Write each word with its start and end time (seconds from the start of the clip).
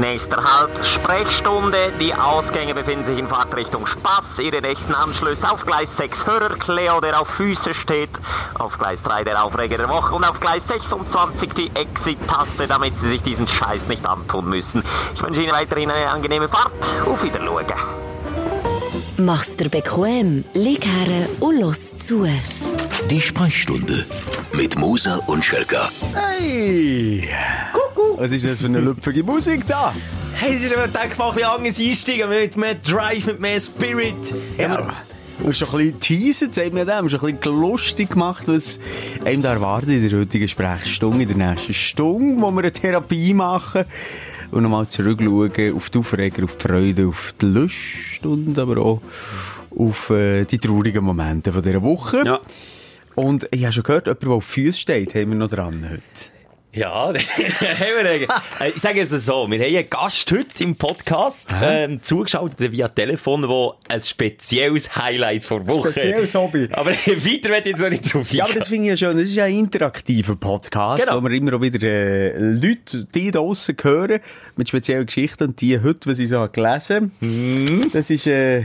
Nächster 0.00 0.42
Halt, 0.42 0.70
Sprechstunde. 0.86 1.92
Die 2.00 2.14
Ausgänge 2.14 2.72
befinden 2.72 3.04
sich 3.04 3.18
in 3.18 3.28
Fahrtrichtung 3.28 3.86
Spaß. 3.86 4.38
Ihre 4.38 4.62
nächsten 4.62 4.94
Anschlüsse 4.94 5.52
auf 5.52 5.66
Gleis 5.66 5.94
6 5.98 6.26
Hörer 6.26 6.56
Cleo, 6.56 7.02
der 7.02 7.20
auf 7.20 7.28
Füße 7.28 7.74
steht. 7.74 8.08
Auf 8.54 8.78
Gleis 8.78 9.02
3 9.02 9.24
der 9.24 9.44
Aufreger 9.44 9.76
der 9.76 9.90
Woche 9.90 10.14
und 10.14 10.24
auf 10.24 10.40
Gleis 10.40 10.66
26 10.68 11.52
die 11.52 11.70
Exit-Taste, 11.74 12.66
damit 12.66 12.96
Sie 12.96 13.10
sich 13.10 13.22
diesen 13.22 13.46
Scheiß 13.46 13.88
nicht 13.88 14.06
antun 14.06 14.48
müssen. 14.48 14.82
Ich 15.14 15.22
wünsche 15.22 15.42
Ihnen 15.42 15.52
weiterhin 15.52 15.90
eine 15.90 16.08
angenehme 16.08 16.48
Fahrt. 16.48 16.72
Auf 17.04 17.22
Wiedersehen. 17.22 17.66
Mach's 19.18 19.54
dir 19.54 19.68
bequem, 19.68 20.46
lieg 20.54 20.86
her 20.86 21.28
und 21.40 21.60
los 21.60 21.94
zu. 21.98 22.26
Die 23.10 23.20
Sprechstunde 23.20 24.06
mit 24.52 24.78
Musa 24.78 25.16
und 25.26 25.44
Schelka. 25.44 25.90
Hey! 26.14 27.28
Kuckuck! 27.72 28.20
Was 28.20 28.30
ist 28.30 28.44
das 28.44 28.60
für 28.60 28.66
eine 28.66 28.78
lüpfige 28.78 29.24
Musik 29.24 29.66
da? 29.66 29.92
Hey, 30.34 30.54
das 30.54 30.62
ist 30.62 30.76
aber, 30.76 30.86
denke 30.86 31.18
mal, 31.18 31.30
ein 31.30 31.34
bisschen 31.34 31.50
anders 31.50 31.80
einsteigen, 31.80 32.28
mit 32.28 32.56
mehr 32.56 32.74
Drive, 32.76 33.26
mit 33.26 33.40
mehr 33.40 33.60
Spirit. 33.60 34.14
Ja. 34.56 34.94
Du 35.40 35.48
hast 35.48 35.58
schon 35.58 35.68
ein 35.70 35.76
bisschen 35.76 35.98
teasert, 35.98 36.54
sagt 36.54 36.72
mir 36.72 36.86
dem, 36.86 37.08
schon 37.08 37.28
ein 37.28 37.36
bisschen 37.38 37.60
lustig 37.60 38.10
gemacht, 38.10 38.46
was 38.46 38.78
einem 39.24 39.42
da 39.42 39.54
erwartet 39.54 39.88
in 39.88 40.08
der 40.08 40.20
heutigen 40.20 40.46
Sprechstunde, 40.46 41.24
in 41.24 41.36
der 41.36 41.50
nächsten 41.50 41.74
Stunde, 41.74 42.40
wo 42.40 42.52
wir 42.52 42.60
eine 42.60 42.72
Therapie 42.72 43.34
machen 43.34 43.86
und 44.52 44.62
nochmal 44.62 44.86
zurückschauen 44.86 45.76
auf 45.76 45.90
die 45.90 45.98
Aufreger, 45.98 46.44
auf 46.44 46.56
die 46.56 46.68
Freude, 46.68 47.08
auf 47.08 47.34
die 47.40 47.46
Lust 47.46 48.24
und 48.24 48.56
aber 48.56 48.80
auch 48.80 49.00
auf 49.76 50.10
äh, 50.10 50.44
die 50.44 50.58
traurigen 50.58 51.02
Momente 51.02 51.52
von 51.52 51.62
dieser 51.62 51.82
Woche. 51.82 52.22
Ja. 52.24 52.40
Und 53.14 53.48
ich 53.50 53.64
habe 53.64 53.72
schon 53.72 53.82
gehört, 53.82 54.06
jemand, 54.06 54.22
der 54.22 54.30
auf 54.30 54.44
Füßen 54.44 54.80
steht, 54.80 55.14
haben 55.14 55.30
wir 55.30 55.36
noch 55.36 55.50
dran 55.50 55.88
heute. 55.90 56.39
Ja, 56.72 57.12
wir. 57.12 58.28
Ich 58.74 58.80
sage 58.80 59.00
es 59.00 59.10
so, 59.10 59.50
wir 59.50 59.58
haben 59.58 59.76
einen 59.76 59.90
Gast 59.90 60.30
heute 60.30 60.62
im 60.62 60.76
Podcast 60.76 61.48
ähm, 61.60 62.00
zugeschaltet 62.00 62.70
via 62.70 62.86
Telefon, 62.86 63.42
der 63.42 63.72
ein 63.88 63.98
spezielles 64.00 64.94
Highlight 64.94 65.42
vor 65.42 65.66
Woche 65.66 65.90
Spezielles 65.90 66.32
Hobby. 66.34 66.68
Aber 66.72 66.90
weiter 66.92 67.50
ich 67.58 67.66
jetzt 67.72 67.80
noch 67.82 67.90
nicht 67.90 68.14
drauf 68.14 68.30
Ja, 68.32 68.44
aber 68.44 68.54
das 68.54 68.68
finde 68.68 68.84
ich 68.84 68.90
ja 69.00 69.08
schön. 69.08 69.16
Das 69.16 69.26
ist 69.28 69.34
ja 69.34 69.46
ein 69.46 69.58
interaktiver 69.58 70.36
Podcast, 70.36 71.02
Genau. 71.02 71.20
wo 71.20 71.28
wir 71.28 71.36
immer 71.36 71.54
auch 71.54 71.60
wieder 71.60 71.82
äh, 71.84 72.38
Leute, 72.38 73.04
die 73.16 73.32
da 73.32 73.40
draussen 73.40 73.76
hören, 73.82 74.20
mit 74.54 74.68
speziellen 74.68 75.06
Geschichten. 75.06 75.42
Und 75.48 75.60
die 75.60 75.80
heute, 75.82 76.08
was 76.08 76.20
ich 76.20 76.28
so 76.28 76.38
habe 76.38 76.52
gelesen 76.52 77.10
Mhm. 77.18 77.90
das 77.92 78.10
ist, 78.10 78.28
äh, 78.28 78.62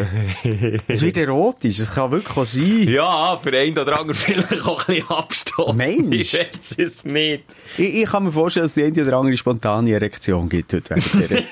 es 0.87 1.01
wird 1.01 1.17
erotisch. 1.17 1.77
Das 1.77 1.95
kann 1.95 2.11
wirklich 2.11 2.37
auch 2.37 2.45
sein. 2.45 2.87
Ja, 2.87 3.39
für 3.41 3.57
einen 3.57 3.75
oder 3.79 3.99
anderen 3.99 4.15
vielleicht 4.19 4.63
auch 4.67 4.87
ein 4.87 4.93
bisschen 4.95 5.09
Abstoß. 5.09 5.73
Mensch. 5.75 6.15
Ich 6.15 6.33
weiß 6.35 6.75
es 6.77 7.03
nicht. 7.03 7.43
Ich, 7.79 7.94
ich 8.01 8.09
kann 8.09 8.23
mir 8.23 8.31
vorstellen, 8.31 8.65
dass 8.65 8.73
die 8.73 8.83
eine 8.83 9.01
oder 9.01 9.17
andere 9.17 9.37
spontane 9.37 9.93
Erektion 9.93 10.49
gibt 10.49 10.73
heute 10.73 10.95
während 10.95 11.45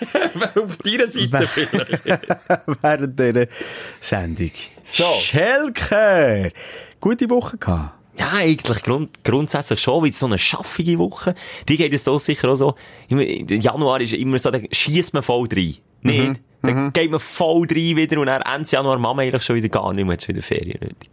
Auf 0.58 0.78
deiner 0.78 1.08
Seite 1.08 1.48
vielleicht. 1.48 2.06
während 2.82 3.20
dieser 3.20 3.48
Sendung. 4.02 4.52
So. 4.84 5.06
Schelker! 5.22 6.50
Gute 7.00 7.30
Woche 7.30 7.58
gehabt. 7.58 7.94
Ja, 8.20 8.32
eigentlich 8.34 8.84
grund 8.84 9.24
grundsätzlich 9.24 9.80
schon, 9.80 10.04
weil 10.04 10.14
so 10.14 10.28
eine 10.28 10.38
schaffige 10.38 11.00
Woche, 11.00 11.34
die 11.68 11.78
geht 11.78 11.94
es 11.94 12.04
doch 12.04 12.20
sicher 12.20 12.50
auch 12.50 12.56
so. 12.56 12.76
Im 13.08 13.20
Januar 13.48 14.02
ist 14.02 14.14
immer 14.14 14.38
so, 14.38 14.52
da 14.52 14.60
schießt 14.72 15.14
man 15.14 15.24
voll 15.24 15.48
rein. 15.52 15.78
Nicht? 16.02 16.42
Dann 16.62 16.94
geht 16.94 17.10
man 17.12 17.20
voll 17.20 17.68
rein 17.70 17.96
wieder 17.98 18.20
und 18.20 18.28
dann 18.28 18.42
Ende 18.42 18.70
Januar 18.70 19.00
wir 19.00 19.10
eigentlich 19.10 19.44
schon 19.44 19.56
wieder 19.56 19.70
gar 19.70 19.92
nicht 19.94 20.06
mehr, 20.06 20.14
hat 20.14 20.24
schon 20.24 20.36
wieder 20.36 20.46
Ferien 20.46 20.80
nötig. 20.82 21.10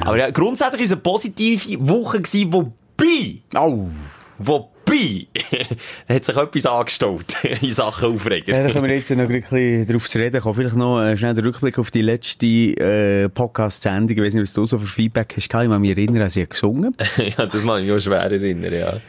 Aber 0.00 0.16
ja, 0.16 0.30
grundsätzlich 0.30 0.80
war 0.80 0.84
es 0.84 0.92
eine 0.92 1.00
positive 1.00 1.88
Woche 1.88 2.20
gewesen, 2.20 2.52
wobei, 2.52 3.40
Au! 3.54 3.90
Wobei, 4.38 5.26
da 6.08 6.14
hat 6.14 6.24
sich 6.24 6.36
etwas 6.36 6.66
angestaut 6.66 7.44
in 7.62 7.72
Sachen 7.72 8.14
Aufreger. 8.14 8.52
Ja, 8.56 8.64
da 8.64 8.72
können 8.72 8.88
wir 8.88 8.94
jetzt 8.94 9.10
noch 9.10 9.28
ein 9.28 9.40
bisschen 9.40 9.86
drauf 9.86 10.08
zu 10.08 10.18
reden 10.18 10.40
kommen. 10.40 10.54
Vielleicht 10.54 10.76
noch 10.76 11.00
äh, 11.00 11.16
schnell 11.16 11.34
den 11.34 11.44
Rückblick 11.44 11.78
auf 11.78 11.90
die 11.90 12.02
letzte 12.02 12.46
äh, 12.46 13.28
Podcast-Sendung. 13.28 14.16
Ich 14.16 14.22
weiß 14.22 14.34
nicht, 14.34 14.42
was 14.42 14.52
du 14.52 14.66
so 14.66 14.78
für 14.78 14.86
Feedback 14.86 15.32
hast. 15.36 15.44
Ich 15.44 15.48
kann 15.48 15.80
mich 15.80 15.90
erinnern, 15.90 16.22
als 16.22 16.34
sie 16.34 16.46
gesungen 16.46 16.96
ja, 17.16 17.46
das 17.46 17.64
mag 17.64 17.80
ich 17.80 17.86
mich 17.86 17.96
auch 17.96 18.00
schwer 18.00 18.20
erinnern, 18.20 18.72
ja. 18.72 19.00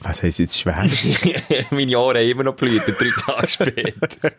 Was 0.00 0.22
heisst 0.22 0.38
jetzt 0.38 0.58
schwer? 0.60 0.86
Meine 1.70 1.98
Ohren 1.98 2.28
immer 2.28 2.44
noch 2.44 2.54
blüten, 2.54 2.94
drei 2.98 3.10
Tage 3.18 3.48
später. 3.48 3.92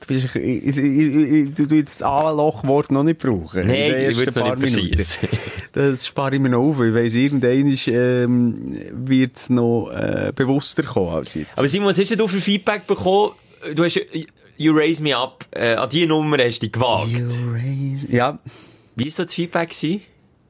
du, 0.00 0.06
bist, 0.06 0.34
ich, 0.36 0.36
ich, 0.36 0.78
ich, 0.78 1.54
du, 1.54 1.66
du 1.66 1.74
jetzt 1.74 2.00
das 2.00 2.02
A-Loch-Wort 2.02 2.90
noch 2.90 3.02
nicht 3.02 3.18
brauchen. 3.18 3.66
Nein, 3.66 4.10
ich 4.10 4.16
würde 4.16 4.30
es 4.30 4.36
noch 4.36 4.56
nicht 4.56 4.74
Minuten. 4.76 4.96
verschiessen. 4.96 5.28
Das 5.72 6.06
spare 6.06 6.34
ich 6.34 6.40
mir 6.40 6.48
noch 6.48 6.60
auf. 6.62 6.80
Ich 6.80 6.92
weiss, 6.94 7.14
irgendwann 7.14 7.66
ist, 7.70 7.86
ähm, 7.86 8.76
wird 8.92 9.36
es 9.36 9.50
noch 9.50 9.90
äh, 9.90 10.32
bewusster 10.34 10.82
kommen 10.82 11.10
als 11.10 11.34
jetzt. 11.34 11.56
Aber 11.56 11.68
Simon, 11.68 11.88
was 11.90 11.98
hast 11.98 12.18
du 12.18 12.26
für 12.26 12.40
Feedback 12.40 12.86
bekommen? 12.86 13.32
Du 13.74 13.84
hast, 13.84 13.96
äh, 13.98 14.26
You 14.56 14.72
Raise 14.74 15.00
Me 15.02 15.16
Up, 15.16 15.44
äh, 15.52 15.74
an 15.74 15.88
die 15.90 16.06
Nummer 16.06 16.38
hast 16.38 16.58
du 16.58 16.66
dich 16.66 16.72
gewagt. 16.72 17.10
You 17.10 17.28
raise- 17.52 18.08
Ja, 18.10 18.38
Wie 18.96 19.04
war 19.04 19.10
so 19.12 19.22
das 19.22 19.34
Feedback? 19.34 19.68
Gewesen? 19.70 20.00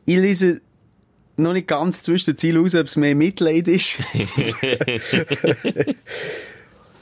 ich 0.06 0.16
lese 0.16 0.60
noch 1.38 1.52
nicht 1.52 1.68
ganz 1.68 2.02
zwischen 2.02 2.32
den 2.32 2.38
Zielen 2.38 2.62
raus, 2.62 2.74
ob 2.74 2.86
es 2.86 2.96
mehr 2.96 3.14
Mitleid 3.14 3.68
ist. 3.68 3.96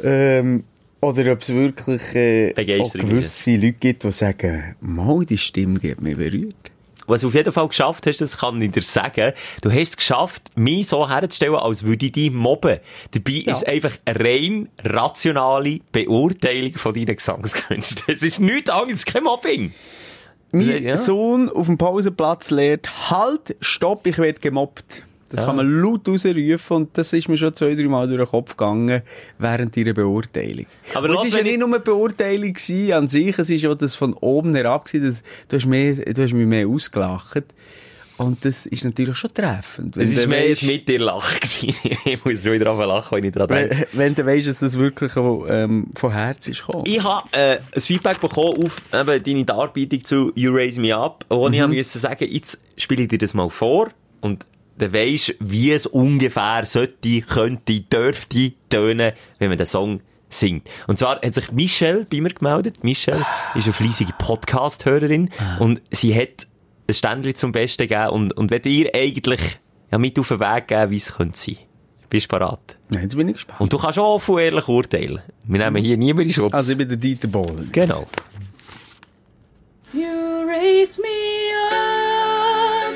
ähm, 0.02 0.64
oder 1.00 1.32
ob 1.32 1.42
es 1.42 1.48
wirklich 1.48 2.14
äh, 2.14 2.80
auch 2.80 2.92
gewisse 2.92 3.54
Leute 3.54 3.72
gibt, 3.72 4.04
die 4.04 4.12
sagen, 4.12 4.76
mal, 4.80 5.24
die 5.24 5.38
Stimme 5.38 5.78
die 5.78 5.90
hat 5.90 6.00
mich 6.00 6.16
berührt. 6.16 6.70
Was 7.06 7.20
du 7.20 7.28
auf 7.28 7.34
jeden 7.34 7.52
Fall 7.52 7.68
geschafft 7.68 8.06
hast, 8.06 8.20
das 8.20 8.38
kann 8.38 8.60
ich 8.60 8.72
dir 8.72 8.82
sagen. 8.82 9.32
Du 9.62 9.70
hast 9.70 9.90
es 9.90 9.96
geschafft, 9.96 10.50
mich 10.56 10.88
so 10.88 11.08
herzustellen, 11.08 11.54
als 11.54 11.84
würde 11.84 12.06
ich 12.06 12.12
dich 12.12 12.32
mobben. 12.32 12.80
Dabei 13.12 13.32
ist 13.32 13.48
es 13.48 13.64
einfach 13.64 13.92
eine 14.04 14.20
rein 14.20 14.68
rationale 14.82 15.80
Beurteilung 15.92 16.74
von 16.74 16.94
deinen 16.94 17.16
Gesangskünsten. 17.16 18.12
Es 18.12 18.22
ist 18.22 18.40
nichts 18.40 18.70
anderes, 18.70 18.94
es 18.94 18.98
ist 19.00 19.06
kein 19.06 19.22
Mobbing. 19.22 19.72
Mein 20.56 20.82
Ja. 20.82 20.96
Sohn 20.96 21.48
auf 21.48 21.66
dem 21.66 21.78
Pausenplatz 21.78 22.50
lehrt, 22.50 23.10
halt, 23.10 23.56
stopp, 23.60 24.06
ich 24.06 24.18
werde 24.18 24.40
gemobbt. 24.40 25.04
Das 25.28 25.44
kann 25.44 25.56
man 25.56 25.68
laut 25.68 26.08
rausrufen 26.08 26.76
und 26.76 26.96
das 26.96 27.12
ist 27.12 27.28
mir 27.28 27.36
schon 27.36 27.52
zwei, 27.52 27.74
drei 27.74 27.84
Mal 27.88 28.06
durch 28.06 28.20
den 28.20 28.28
Kopf 28.28 28.56
gegangen 28.56 29.02
während 29.38 29.76
ihrer 29.76 29.92
Beurteilung. 29.92 30.66
Aber 30.94 31.08
lass, 31.08 31.24
es 31.26 31.32
war 31.32 31.40
ja 31.40 31.44
nicht 31.44 31.58
nur 31.58 31.68
eine 31.68 31.80
Beurteilung 31.80 32.54
an 32.92 33.08
sich, 33.08 33.36
es 33.36 33.50
ist 33.50 33.66
auch 33.66 33.74
das 33.74 33.96
von 33.96 34.14
oben 34.14 34.54
herab 34.54 34.84
gewesen, 34.84 35.08
dass, 35.08 35.22
du, 35.48 35.56
hast 35.56 35.66
mehr, 35.66 35.94
du 35.94 36.22
hast 36.22 36.32
mich 36.32 36.46
mehr 36.46 36.68
ausgelacht. 36.68 37.42
Und 38.18 38.44
das 38.44 38.66
ist 38.66 38.84
natürlich 38.84 39.16
schon 39.16 39.32
treffend. 39.34 39.96
Es 39.96 40.16
war 40.16 40.26
mehr 40.28 40.44
ein 40.46 40.66
mit 40.66 40.88
dir 40.88 41.00
lachen. 41.00 41.38
gewesen. 41.40 41.98
ich 42.04 42.24
muss 42.24 42.42
schon 42.42 42.52
wieder 42.52 42.74
lachen, 42.74 43.16
wenn 43.16 43.24
ich 43.24 43.32
daran 43.32 43.48
denke. 43.48 43.86
wenn, 43.92 43.98
wenn 43.98 44.14
du 44.14 44.26
weißt, 44.26 44.46
dass 44.46 44.60
das 44.60 44.78
wirklich 44.78 45.12
ähm, 45.16 45.88
von 45.94 46.12
Herz 46.12 46.46
ist 46.46 46.64
gekommen. 46.64 46.84
Ich 46.86 47.02
habe 47.02 47.28
äh, 47.32 47.58
ein 47.74 47.80
Feedback 47.80 48.20
bekommen 48.20 48.64
auf 48.64 48.82
eben, 48.92 49.22
deine 49.22 49.44
Darbietung 49.44 50.04
zu 50.04 50.32
You 50.34 50.52
Raise 50.54 50.80
Me 50.80 50.96
Up, 50.96 51.24
wo 51.28 51.48
ich 51.48 51.66
musste 51.66 51.98
sagen, 51.98 52.26
jetzt 52.30 52.60
spiele 52.76 53.02
ich 53.02 53.08
dir 53.08 53.18
das 53.18 53.34
mal 53.34 53.50
vor 53.50 53.90
und 54.20 54.46
dann 54.78 54.92
weisst, 54.92 55.34
wie 55.40 55.72
es 55.72 55.86
ungefähr 55.86 56.64
sollte, 56.64 57.20
könnte, 57.22 57.80
dürfte 57.80 58.52
tönen, 58.68 59.12
wenn 59.38 59.48
man 59.48 59.58
den 59.58 59.66
Song 59.66 60.00
singt. 60.28 60.68
Und 60.86 60.98
zwar 60.98 61.20
hat 61.20 61.34
sich 61.34 61.52
Michelle 61.52 62.06
bei 62.10 62.20
mir 62.20 62.30
gemeldet. 62.30 62.82
Michelle 62.84 63.24
ist 63.54 63.64
eine 63.64 63.72
fleissige 63.72 64.12
Podcast-Hörerin 64.18 65.30
und 65.60 65.80
sie 65.90 66.14
hat 66.14 66.46
ein 66.88 66.94
Ständchen 66.94 67.34
zum 67.34 67.52
Besten 67.52 67.82
gegeben 67.88 68.08
und, 68.10 68.32
und 68.36 68.50
wird 68.50 68.66
ihr 68.66 68.94
eigentlich 68.94 69.40
ja, 69.90 69.98
mit 69.98 70.18
auf 70.18 70.28
den 70.28 70.40
Weg 70.40 70.68
geben, 70.68 70.90
wie 70.90 70.96
es 70.96 71.14
könnte 71.14 71.38
sein. 71.38 71.56
Bist 72.08 72.26
du 72.32 72.38
bereit? 72.38 72.76
Ja, 72.92 73.00
jetzt 73.00 73.16
bin 73.16 73.28
ich 73.28 73.34
gespannt. 73.34 73.60
Und 73.60 73.72
du 73.72 73.78
kannst 73.78 73.98
auch 73.98 74.14
offen 74.14 74.34
und 74.36 74.40
ehrlich 74.40 74.68
urteilen. 74.68 75.20
Wir 75.44 75.58
nehmen 75.58 75.82
hier 75.82 75.96
niemanden 75.96 76.28
in 76.30 76.34
Schutz. 76.34 76.52
also 76.52 76.72
ich 76.72 76.78
bin 76.78 76.88
der 76.88 76.96
Dieter 76.96 77.28
Bohlen. 77.28 77.68
Genau. 77.72 78.06
You 79.92 80.44
raise 80.46 81.00
me 81.00 81.08
up 81.70 82.94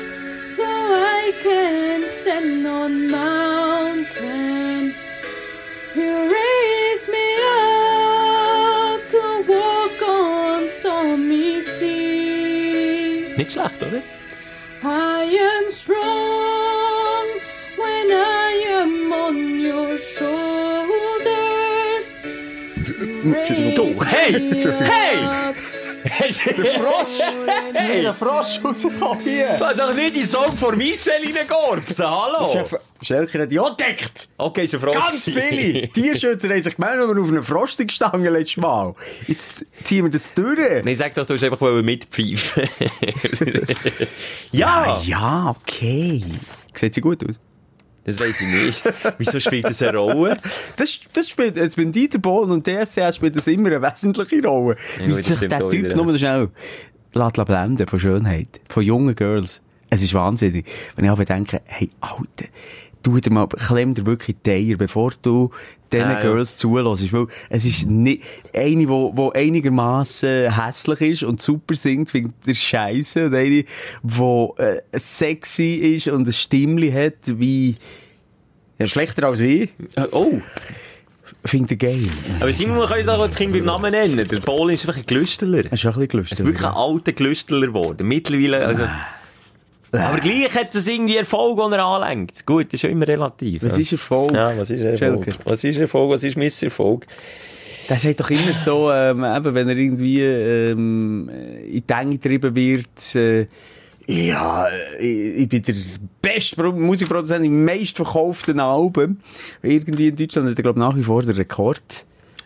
so 0.49 0.63
I 0.63 1.31
can 1.43 2.03
stand 2.09 2.65
on 2.67 3.09
mountains. 3.11 5.13
You 5.95 6.03
raise 6.03 6.70
Nicht 13.41 13.53
schlecht, 13.53 13.81
oder? 13.81 14.03
I 14.83 15.35
am 15.49 15.71
strong 15.71 15.97
when 17.75 18.11
I 18.11 18.63
am 18.69 19.11
on 19.11 19.59
your 19.59 19.97
shoulders. 19.97 20.91
Du, 23.75 23.99
hey, 24.03 24.61
hey! 24.83 25.17
Der 26.57 26.65
Frosch! 26.65 27.19
Hey! 27.73 28.01
Der 28.01 28.13
Frosch 28.13 28.59
rausgekommen 28.63 29.23
hier! 29.23 29.57
Du 29.57 29.65
hast 29.65 29.79
doch 29.79 29.93
nicht 29.93 30.15
die 30.15 30.23
Song 30.23 30.55
von 30.55 30.77
Michelle 30.77 31.25
reingegorpsen, 31.25 32.05
hallo! 32.09 32.67
Schelker 33.01 33.43
hat 33.43 33.51
ja 33.51 33.67
entdeckt! 33.67 34.29
Okay, 34.37 34.65
ist 34.65 34.73
ein 34.73 34.79
Frosch. 34.79 34.95
Ganz 34.95 35.23
viele! 35.25 35.87
Tierschützer 35.89 36.49
haben 36.49 36.63
sich 36.63 36.75
gemeldet, 36.75 37.09
wenn 37.09 37.15
wir 37.15 37.23
auf 37.23 37.29
einer 37.29 37.43
Frostung 37.43 37.87
gestanden 37.87 38.33
letztes 38.33 38.57
Mal. 38.57 38.95
Jetzt 39.27 39.65
ziehen 39.83 40.05
wir 40.05 40.11
das 40.11 40.33
durch. 40.33 40.83
Nein, 40.83 40.95
sag 40.95 41.13
doch, 41.13 41.25
du 41.25 41.35
hast 41.35 41.43
einfach 41.43 41.61
mitpfeifen. 41.81 42.63
ja! 44.51 44.67
Ah, 44.67 45.01
ja, 45.03 45.55
okay. 45.59 46.23
Sieht 46.73 46.93
sie 46.93 47.01
gut 47.01 47.23
aus? 47.27 47.35
Das 48.03 48.19
weiss 48.19 48.41
ich 48.41 48.47
nicht. 48.47 48.83
Wieso 49.17 49.39
spielt 49.39 49.65
das 49.65 49.81
eine 49.81 49.97
Rolle? 49.97 50.37
Das, 50.77 50.99
das 51.13 51.29
spielt, 51.29 51.55
jetzt 51.55 51.75
beim 51.75 51.91
Dieter 51.91 52.19
Bohlen 52.19 52.51
und 52.51 52.67
DSCS 52.67 53.15
spielt 53.15 53.35
das 53.35 53.47
immer 53.47 53.69
eine 53.69 53.81
wesentliche 53.81 54.47
Rolle. 54.47 54.75
Ja, 54.99 55.05
Wie 55.17 55.21
sich 55.21 55.39
der 55.39 55.69
Typ 55.69 55.71
wieder, 55.71 55.95
nur 55.95 56.17
schnell 56.17 56.49
lässt 57.13 57.45
blenden 57.45 57.87
von 57.87 57.99
Schönheit, 57.99 58.61
von 58.69 58.83
jungen 58.83 59.15
Girls. 59.15 59.61
Es 59.89 60.01
ist 60.01 60.13
wahnsinnig. 60.13 60.65
Wenn 60.95 61.05
ich 61.05 61.11
aber 61.11 61.25
denke, 61.25 61.61
hey, 61.65 61.91
Alter, 61.99 62.45
tu 63.03 63.19
dir 63.19 63.31
mal, 63.31 63.47
klemm 63.47 63.93
dir 63.93 64.05
wirklich 64.05 64.37
die 64.45 64.51
Eier, 64.51 64.77
bevor 64.77 65.11
du 65.21 65.51
diesen 65.91 66.09
Ja, 66.09 66.13
ja. 66.13 66.21
Girls 66.21 66.57
zulässt. 66.57 67.11
Weil 67.13 67.27
es 67.49 67.65
ist 67.65 67.85
nicht, 67.87 68.23
eine, 68.53 68.87
wo, 68.87 69.11
wo 69.15 69.31
einigermaßen 69.31 70.53
hässlich 70.53 71.01
ist 71.01 71.23
und 71.23 71.41
super 71.41 71.75
singt, 71.75 72.09
findet 72.09 72.35
der 72.45 72.53
Scheiße. 72.53 73.25
Und 73.27 73.35
eine, 73.35 73.65
wo 74.03 74.55
äh, 74.57 74.81
sexy 74.97 75.75
ist 75.95 76.07
und 76.07 76.27
ein 76.27 76.33
Stimmli 76.33 76.91
hat, 76.91 77.15
wie, 77.25 77.75
ja, 78.79 78.87
schlechter 78.87 79.27
als 79.27 79.39
ich, 79.41 79.69
Oh. 80.11 80.39
findet 81.45 81.71
er 81.83 81.89
geil. 81.89 82.09
Aber 82.39 82.53
Simon, 82.53 82.77
man 82.77 82.87
kann 82.87 82.99
uns 82.99 83.07
auch 83.07 83.25
das 83.25 83.35
Kind 83.35 83.51
beim 83.53 83.65
Namen 83.65 83.91
nennen. 83.91 84.27
Der 84.27 84.39
Bohlen 84.39 84.75
ist 84.75 84.87
einfach 84.87 84.99
ein 84.99 85.05
Glüsteler. 85.05 85.63
Das 85.63 85.73
ist 85.73 85.85
ein 85.85 85.89
bisschen 85.89 86.01
Er 86.03 86.07
gelustet. 86.07 86.39
ist 86.39 86.45
wirklich 86.45 86.65
ein 86.67 86.73
alter 86.73 87.11
Glüsteler 87.13 87.67
geworden. 87.67 88.07
Mittlerweile, 88.07 88.65
also... 88.65 88.83
Aber 89.91 90.19
gleich 90.19 90.55
hat 90.55 90.73
es 90.73 90.87
irgendwie 90.87 91.17
Erfolg, 91.17 91.57
den 91.59 91.73
er 91.73 91.85
anlenkt. 91.85 92.45
Gut, 92.45 92.67
das 92.67 92.75
ist 92.75 92.81
ja 92.83 92.89
immer 92.89 93.07
relativ. 93.07 93.63
Was 93.63 93.75
ja. 93.75 93.81
ist 93.81 93.91
Erfolg? 93.93 94.33
Ja, 94.33 94.57
was 94.57 94.69
ist 94.69 94.81
Erfolg? 94.83 95.25
Schelker. 95.25 95.39
Was 95.43 95.63
ist 95.63 95.79
Erfolg? 95.79 96.11
Was 96.11 96.23
ist 96.23 96.37
Misserfolg? 96.37 97.07
Der 97.89 97.99
sagt 97.99 98.19
doch 98.21 98.29
immer 98.29 98.53
so, 98.53 98.89
ähm, 98.91 99.23
eben, 99.23 99.53
wenn 99.53 99.67
er 99.67 99.75
irgendwie 99.75 100.21
ähm, 100.21 101.29
in 101.29 101.83
die 101.85 101.93
Enge 101.93 102.11
getrieben 102.17 102.55
wird, 102.55 103.15
äh, 103.15 103.47
ja, 104.07 104.67
äh, 104.67 104.99
ich, 104.99 105.41
ich 105.41 105.49
bin 105.49 105.61
der 105.61 105.75
beste 106.21 106.55
Pro 106.55 106.71
Musikproduzent 106.71 107.45
im 107.45 107.65
meistverkauften 107.65 108.59
Album. 108.59 109.17
Irgendwie 109.61 110.07
in 110.07 110.15
Deutschland 110.15 110.49
hat 110.49 110.57
er, 110.57 110.63
glaube 110.63 110.79
ich, 110.79 110.85
nach 110.85 110.95
wie 110.95 111.03
vor 111.03 111.21
den 111.23 111.35
Rekord. 111.35 112.05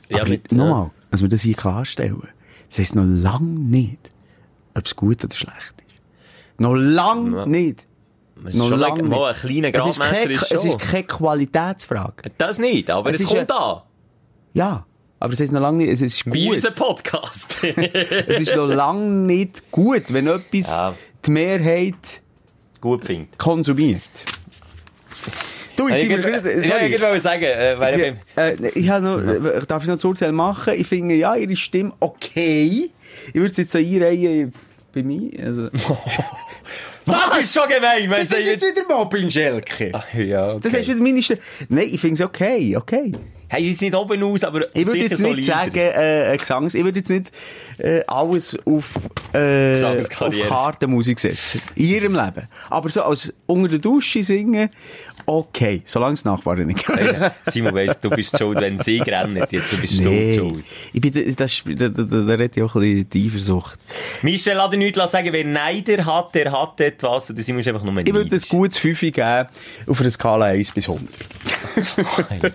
Ja, 0.10 0.22
Aber 0.22 0.30
mit- 0.30 0.52
nochmal, 0.52 0.92
dass 1.12 1.22
wir 1.22 1.30
das 1.30 1.42
hier 1.44 1.56
klarstellen. 1.56 2.24
Das 2.68 2.80
heisst 2.80 2.96
noch 2.96 3.06
lange 3.06 3.60
nicht, 3.60 4.12
ob 4.74 4.86
es 4.86 4.96
gut 4.96 5.24
oder 5.24 5.36
schlecht 5.36 5.76
ist. 5.78 5.85
Noch 6.58 6.74
lange 6.74 7.38
Ja. 7.38 7.46
nicht. 7.46 7.88
Das 8.44 8.54
ist 8.54 8.60
Noch 8.60 8.68
schon 8.70 8.80
lange 8.80 9.00
ein, 9.00 9.08
mal 9.10 9.26
ein 9.28 9.32
nicht. 9.32 9.42
kleiner 9.42 9.68
Es 9.86 9.88
ist, 9.90 10.00
Gradmesser 10.00 10.22
keine, 10.24 10.34
ist 10.34 10.52
es 10.52 10.62
schon. 10.62 10.70
ist 10.72 10.80
keine 10.80 11.04
Qualitätsfrage. 11.04 12.32
Das 12.38 12.60
nicht, 12.60 12.90
aber 12.90 13.10
Es 13.10 13.16
es, 13.18 13.22
ist 13.24 13.30
kommt 13.30 13.50
ja- 13.50 13.56
an. 13.58 13.82
Ja, 14.54 14.86
aber 15.20 15.34
es 15.34 15.40
ist 15.40 15.52
noch 15.52 15.62
lange 15.62 15.78
nicht, 15.80 15.90
es 15.90 16.02
ist 16.02 16.24
gut. 16.26 16.36
unser 16.50 16.72
Podcast. 16.72 17.58
Es 17.64 18.42
ist 18.42 18.56
noch 18.56 18.68
lange 18.68 19.06
nicht 19.10 19.72
gut, 19.72 20.04
wenn 20.10 20.28
etwas 20.28 20.68
Ja. 20.70 20.94
die 21.26 21.32
Mehrheit 21.32 22.22
Gut 22.82 23.06
findet. 23.06 23.38
konsumiert. 23.38 24.02
Du, 25.78 25.90
jetzt 25.90 26.04
Ich 26.04 26.10
sind 26.10 26.24
wir 26.24 26.42
wieder, 26.42 26.66
ja, 26.66 26.86
ich 26.86 27.02
wollte 27.02 27.20
sagen, 27.20 27.44
äh, 27.44 27.76
weil 27.78 27.96
Die, 27.96 28.02
ich 28.62 28.66
äh, 28.66 28.70
ich 28.80 28.90
habe 28.90 29.06
noch, 29.06 29.20
äh, 29.20 29.60
darf 29.68 29.82
ich 29.84 29.90
noch 29.90 29.98
zu 29.98 30.08
Urteil 30.10 30.32
machen? 30.32 30.74
Ich 30.78 30.88
finde, 30.88 31.16
ja, 31.16 31.36
ihre 31.36 31.56
Stimme 31.58 31.92
okay. 32.00 32.92
Ich 33.28 33.34
würde 33.36 33.52
es 33.52 33.58
jetzt 33.58 33.72
so 33.74 33.78
einreihen 33.80 34.54
bei 34.96 35.04
mir. 35.04 35.32
Also. 35.44 35.70
Das 37.06 37.42
ist 37.42 37.54
schon 37.54 37.70
gemein, 37.70 38.10
Das 38.10 38.32
ist 38.32 38.46
jetzt 38.46 38.66
wieder 38.66 38.88
Mobbing, 38.88 39.30
Schelke. 39.30 39.92
Ja, 40.18 40.54
okay. 40.54 40.60
Das 40.64 40.74
ist 40.74 40.88
wieder 40.88 41.22
Stimme. 41.22 41.40
Nein, 41.70 41.88
ich 41.92 42.02
finde 42.02 42.16
es 42.16 42.22
okay, 42.22 42.76
okay. 42.76 43.12
Hey, 43.48 43.70
ist 43.70 43.82
nicht 43.82 43.94
oben 43.94 44.24
aus, 44.24 44.44
aber 44.44 44.76
Ich 44.76 44.88
würde 44.88 45.00
jetzt 45.00 45.20
nicht 45.20 45.44
sagen, 45.44 45.76
äh, 45.76 46.36
Gesangs, 46.38 46.74
ich 46.74 46.84
würde 46.84 47.00
jetzt 47.00 47.10
nicht 47.10 47.32
äh, 47.78 48.02
alles 48.08 48.58
auf, 48.66 48.96
äh, 49.34 49.76
auf. 49.84 50.10
Kartenmusik 50.10 51.20
setzen. 51.20 51.62
In 51.76 51.86
ihrem 51.86 52.16
Leben. 52.16 52.48
Aber 52.72 52.90
so 52.90 53.04
als 53.04 53.32
unter 53.46 53.70
der 53.70 53.80
Dusche 53.80 54.24
singen, 54.24 54.70
okay. 55.26 55.82
Solange 55.86 56.14
es 56.14 56.26
Nachbarn 56.26 56.68
nicht 56.68 56.88
Hey, 56.88 57.30
Simon, 57.46 57.74
weißt 57.76 58.00
du, 58.04 58.10
bist 58.10 58.38
schuld, 58.38 58.60
wenn 58.60 58.78
sie 58.80 59.00
rennen. 59.00 59.44
Jetzt 59.50 59.82
bist 59.82 60.00
du 60.00 60.04
Nee. 60.10 60.34
schuld. 60.38 60.64
Ich 60.94 61.02
bin, 61.02 61.12
das, 61.12 61.36
das, 61.36 61.64
da, 61.66 61.90
da, 61.90 62.04
da, 62.04 62.38
da 62.38 62.44
ja 62.56 62.66
auch 62.66 62.76
ein 62.76 62.82
bisschen 62.82 63.10
die 63.10 63.28
Eifersucht. 63.28 63.80
Michel, 64.22 64.54
lass 64.56 64.70
dir 64.72 64.78
nichts 64.78 65.12
sagen, 65.12 65.30
wer 65.32 65.46
Neider 65.46 66.06
hat, 66.06 66.36
der 66.36 66.52
hat 66.52 66.80
etwas. 66.82 67.30
Und 67.30 67.44
Simon 67.44 67.60
ist 67.62 67.68
einfach 67.68 67.84
nur 67.84 67.98
Ich 67.98 68.06
würde 68.08 68.20
ein 68.22 68.30
neidisch. 68.30 68.50
gutes 68.50 68.78
5 68.78 69.00
geben 69.00 69.48
auf 69.88 70.02
einer 70.02 70.10
Skala 70.10 70.46
1 70.46 70.72
bis 70.72 70.88
100. 70.90 71.10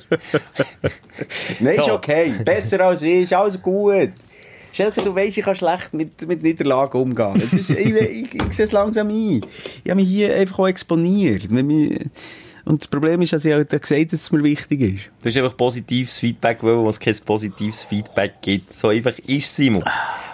Nein, 1.60 1.74
ist 1.78 1.84
So. 1.84 1.94
okay. 1.94 2.32
Besser 2.44 2.80
als 2.80 3.02
ich, 3.02 3.22
ist 3.22 3.32
alles 3.32 3.60
gut. 3.60 4.10
Schelke, 4.72 5.02
du 5.02 5.14
weißt, 5.14 5.36
ich 5.36 5.44
kann 5.44 5.54
schlecht 5.56 5.92
mit, 5.94 6.26
mit 6.28 6.42
Niederlagen 6.42 6.96
umgehen. 7.00 7.34
Ist, 7.36 7.54
ich, 7.54 7.70
ich, 7.70 8.34
ich, 8.34 8.52
sehe 8.52 8.66
es 8.66 8.72
langsam 8.72 9.08
ein. 9.08 9.44
Ich 9.84 9.90
habe 9.90 10.00
mich 10.00 10.08
hier 10.08 10.34
einfach 10.36 10.60
auch 10.60 10.68
exponiert. 10.68 11.50
Und 12.70 12.82
das 12.82 12.86
Problem 12.86 13.20
ist, 13.20 13.32
dass 13.32 13.44
ich 13.44 13.52
halt 13.52 13.68
gesagt 13.68 13.90
habe, 13.90 14.06
dass 14.06 14.22
es 14.22 14.30
mir 14.30 14.44
wichtig 14.44 14.80
ist. 14.80 15.10
Du 15.20 15.28
hast 15.28 15.36
einfach 15.36 15.56
positives 15.56 16.20
Feedback 16.20 16.62
wollen, 16.62 16.84
wo 16.84 16.88
es 16.88 17.00
kein 17.00 17.16
positives 17.26 17.82
Feedback 17.82 18.34
gibt. 18.40 18.72
So 18.72 18.90
einfach 18.90 19.18
ist 19.26 19.56
Simon. 19.56 19.82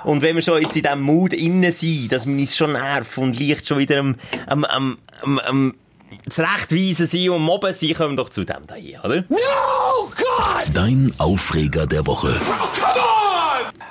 Und 0.04 0.20
wenn 0.20 0.36
wir 0.36 0.42
schon 0.42 0.60
jetzt 0.60 0.76
in 0.76 0.82
diesem 0.82 1.00
Mood 1.00 1.32
innen 1.32 1.72
sind, 1.72 2.12
dass 2.12 2.26
wir 2.26 2.34
uns 2.34 2.54
schon 2.54 2.72
nerven 2.72 3.24
und 3.24 3.40
leicht 3.40 3.66
schon 3.66 3.78
wieder 3.78 4.00
am, 4.00 4.16
am, 4.48 4.64
am, 4.66 4.98
am, 5.22 5.38
am 5.38 5.74
zurechtweisen 6.28 7.06
sind 7.06 7.30
und 7.30 7.40
mobben 7.40 7.72
sind, 7.72 7.96
kommen 7.96 8.18
wir 8.18 8.24
doch 8.24 8.28
zu 8.28 8.44
dem 8.44 8.66
da 8.66 8.74
hier, 8.74 9.02
oder? 9.02 9.24
Dein 10.74 11.14
Aufreger 11.16 11.86
der 11.86 12.06
Woche. 12.06 12.38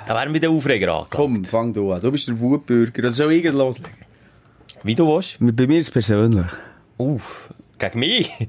Da 0.06 0.14
wären 0.14 0.32
wir 0.32 0.38
den 0.38 0.50
Aufreger 0.50 0.94
angekommen. 0.94 1.42
Komm, 1.42 1.44
fang 1.44 1.72
du 1.72 1.92
an. 1.92 2.00
Du 2.00 2.12
bist 2.12 2.28
der 2.28 2.38
Wutbürger. 2.38 3.02
Das 3.02 3.16
soll 3.16 3.32
ich 3.32 3.44
loslegen. 3.44 3.90
Wie 4.84 4.94
du 4.94 5.04
willst? 5.08 5.36
Bei 5.40 5.66
mir 5.66 5.80
ist 5.80 5.88
es 5.88 5.90
persönlich. 5.90 6.46
Uff, 6.96 7.50
gegen 7.78 7.98
mich? 8.00 8.30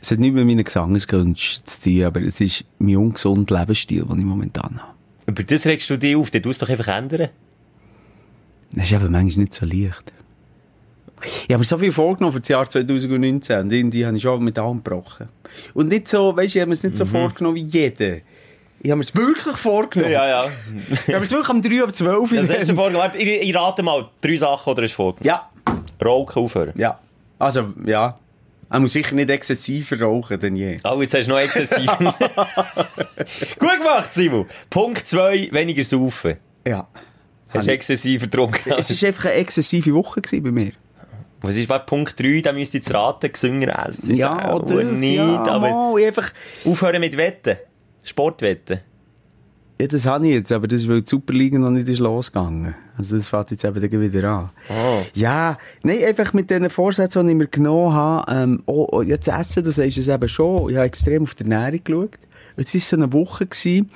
Es 0.00 0.10
hat 0.10 0.18
nichts 0.18 0.34
mit 0.34 0.44
meinen 0.46 0.64
Gesangskünsten 0.64 1.66
zu 1.66 1.80
tun, 1.80 2.04
aber 2.04 2.20
es 2.20 2.38
ist 2.38 2.64
mein 2.78 2.96
ungesunder 2.98 3.58
Lebensstil, 3.60 4.04
den 4.04 4.18
ich 4.18 4.24
momentan 4.24 4.78
habe. 4.82 4.92
Über 5.24 5.42
das 5.44 5.64
regst 5.64 5.88
du 5.88 5.96
dich 5.96 6.14
auf, 6.14 6.30
dann 6.30 6.42
tust 6.42 6.60
du 6.60 6.66
doch 6.66 6.72
einfach 6.72 6.88
ändern. 6.94 7.30
Das 8.72 8.84
ist 8.84 8.92
eben 8.92 9.10
manchmal 9.10 9.44
nicht 9.44 9.54
so 9.54 9.64
leicht. 9.64 10.12
Ich 11.22 11.50
habe 11.54 11.58
mir 11.58 11.64
so 11.64 11.78
viel 11.78 11.90
vorgenommen 11.92 12.34
für 12.34 12.40
das 12.40 12.48
Jahr 12.50 12.68
2019 12.68 13.60
und 13.60 13.72
irgendwie 13.72 14.04
habe 14.04 14.14
ich 14.14 14.22
schon 14.22 14.44
mit 14.44 14.58
allem 14.58 14.82
gebrochen. 14.84 15.28
Und 15.72 15.88
nicht 15.88 16.08
so, 16.08 16.36
weißt 16.36 16.54
du, 16.54 16.58
ich 16.58 16.60
habe 16.60 16.68
mir 16.68 16.74
es 16.74 16.82
nicht 16.82 16.98
so 16.98 17.06
vorgenommen 17.06 17.56
wie 17.56 17.62
jeder. 17.62 18.16
Ich 18.82 18.90
habe 18.90 18.96
mir 18.98 19.04
es 19.04 19.14
wirklich 19.16 19.56
vorgenommen. 19.56 20.12
ja. 20.12 20.40
Ich 20.40 20.44
habe 21.08 21.20
mir 21.20 21.22
es 21.22 21.30
wirklich 21.30 21.48
am 21.48 21.62
3 21.62 21.82
ab 21.82 21.94
12 21.96 22.30
Das 22.34 22.50
hast 22.58 22.68
du 22.68 22.74
vorgenommen. 22.74 23.10
Ich, 23.16 23.26
ich 23.48 23.54
rate 23.56 23.82
mal, 23.82 24.10
drei 24.20 24.36
Sachen, 24.36 24.70
oder 24.70 24.82
hast 24.82 24.92
du 24.92 24.96
vorgenommen? 24.96 25.26
Ja, 25.26 25.48
Rauchen 26.04 26.42
aufhören. 26.42 26.72
ja. 26.76 26.98
Also, 27.38 27.72
ja. 27.84 28.18
Er 28.70 28.80
muss 28.80 28.92
sicher 28.92 29.14
nicht 29.14 29.30
exzessiver 29.30 30.00
rauchen 30.00 30.40
denn 30.40 30.56
je. 30.56 30.78
Oh, 30.84 31.00
jetzt 31.00 31.14
hast 31.14 31.26
du 31.26 31.30
noch 31.30 31.38
exzessiv. 31.38 31.86
Gut 31.98 33.78
gemacht, 33.78 34.12
Simon. 34.12 34.46
Punkt 34.70 35.06
zwei, 35.06 35.48
weniger 35.52 35.84
saufen. 35.84 36.36
Ja. 36.66 36.88
Hast 37.50 37.68
du 37.68 37.72
exzessiv 37.72 38.22
getrunken? 38.22 38.72
Es 38.76 39.00
war 39.02 39.08
einfach 39.08 39.26
eine 39.26 39.34
exzessive 39.34 39.92
Woche 39.94 40.20
bei 40.20 40.50
mir. 40.50 40.72
Was 41.44 41.56
ist 41.56 41.68
bei 41.68 41.78
Punkt 41.78 42.18
3? 42.18 42.40
Da 42.40 42.54
müsst 42.54 42.72
ihr 42.72 42.80
jetzt 42.80 42.92
raten, 42.94 43.30
gesünger 43.30 43.86
essen. 43.86 44.14
Ja, 44.14 44.54
oder? 44.54 44.82
nicht, 44.82 45.16
ja, 45.16 45.44
aber 45.44 45.70
mal, 45.70 46.02
einfach... 46.02 46.32
aufhören 46.64 47.00
mit 47.00 47.18
Wetten. 47.18 47.58
Sportwetten. 48.02 48.80
Ja, 49.80 49.88
das 49.88 50.06
habe 50.06 50.26
ich 50.28 50.34
jetzt, 50.34 50.52
aber 50.52 50.68
das 50.68 50.82
ist, 50.82 50.88
weil 50.88 51.02
die 51.02 51.10
Superliga 51.10 51.58
noch 51.58 51.70
nicht 51.70 51.88
ist 51.88 51.98
losgegangen. 51.98 52.76
Also 52.96 53.16
das 53.16 53.28
fängt 53.28 53.50
jetzt 53.50 53.64
eben 53.64 53.80
dann 53.80 54.00
wieder 54.00 54.30
an. 54.30 54.50
Oh. 54.68 55.02
Ja, 55.14 55.58
nein, 55.82 56.04
einfach 56.04 56.32
mit 56.32 56.48
diesen 56.48 56.70
Vorsätzen, 56.70 57.26
die 57.26 57.32
ich 57.32 57.38
mir 57.38 57.48
genommen 57.48 57.92
habe, 57.92 58.32
ähm, 58.32 58.62
oh, 58.66 58.86
oh, 58.92 59.02
jetzt 59.02 59.26
essen, 59.26 59.64
du 59.64 59.72
sagst 59.72 59.98
es 59.98 60.06
eben 60.06 60.28
schon, 60.28 60.70
ich 60.70 60.76
habe 60.76 60.86
extrem 60.86 61.24
auf 61.24 61.34
die 61.34 61.42
Ernährung 61.42 61.80
geschaut. 61.82 62.18
Es 62.56 62.72
war 62.72 62.80
so 62.80 62.96
eine 62.96 63.12
Woche, 63.12 63.46
gewesen, 63.46 63.90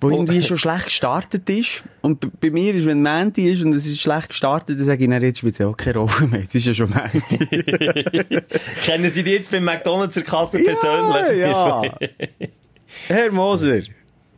wo 0.00 0.10
irgendwie 0.10 0.42
schon 0.42 0.58
schlecht 0.58 0.86
gestartet 0.86 1.48
ist. 1.50 1.84
Und 2.02 2.40
bei 2.40 2.50
mir 2.50 2.74
ist, 2.74 2.86
wenn 2.86 3.00
Mandy 3.00 3.50
ist 3.50 3.62
und 3.62 3.72
es 3.74 3.86
ist 3.86 4.00
schlecht 4.00 4.30
gestartet, 4.30 4.78
dann 4.78 4.86
sage 4.86 5.04
ich, 5.04 5.08
nein, 5.08 5.22
jetzt 5.22 5.38
spielt 5.38 5.54
es 5.54 5.58
ja 5.58 5.68
auch 5.68 5.76
keine 5.76 5.98
Rolle 5.98 6.28
mehr. 6.30 6.42
Es 6.42 6.54
ist 6.54 6.66
ja 6.66 6.74
schon 6.74 6.90
Mandy. 6.90 7.38
Kennen 8.84 9.10
Sie 9.10 9.22
die 9.22 9.30
jetzt 9.30 9.52
beim 9.52 9.64
McDonalds 9.64 10.14
der 10.14 10.24
Kasse 10.24 10.58
persönlich? 10.58 11.38
Ja, 11.40 11.82
ja. 11.82 11.92
Herr 13.08 13.32
Moser, 13.32 13.82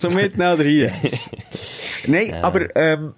zum 0.01 0.15
Mitnehmen 0.15 0.55
oder 0.55 0.65
hier? 0.65 0.93
Nein, 2.07 2.35
aber, 2.43 2.75
ähm, 2.77 3.15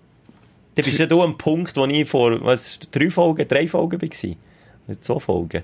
Dann 0.74 0.84
bist 0.84 0.98
ja 0.98 1.06
du 1.06 1.22
am 1.22 1.38
Punkt, 1.38 1.76
wo 1.76 1.86
ich 1.86 2.08
vor, 2.08 2.44
was, 2.44 2.78
drei 2.90 3.10
Folgen, 3.10 3.46
drei 3.48 3.68
Folgen 3.68 4.00
war. 4.00 4.36
Oder 4.88 5.00
zwei 5.00 5.18
Folgen. 5.18 5.62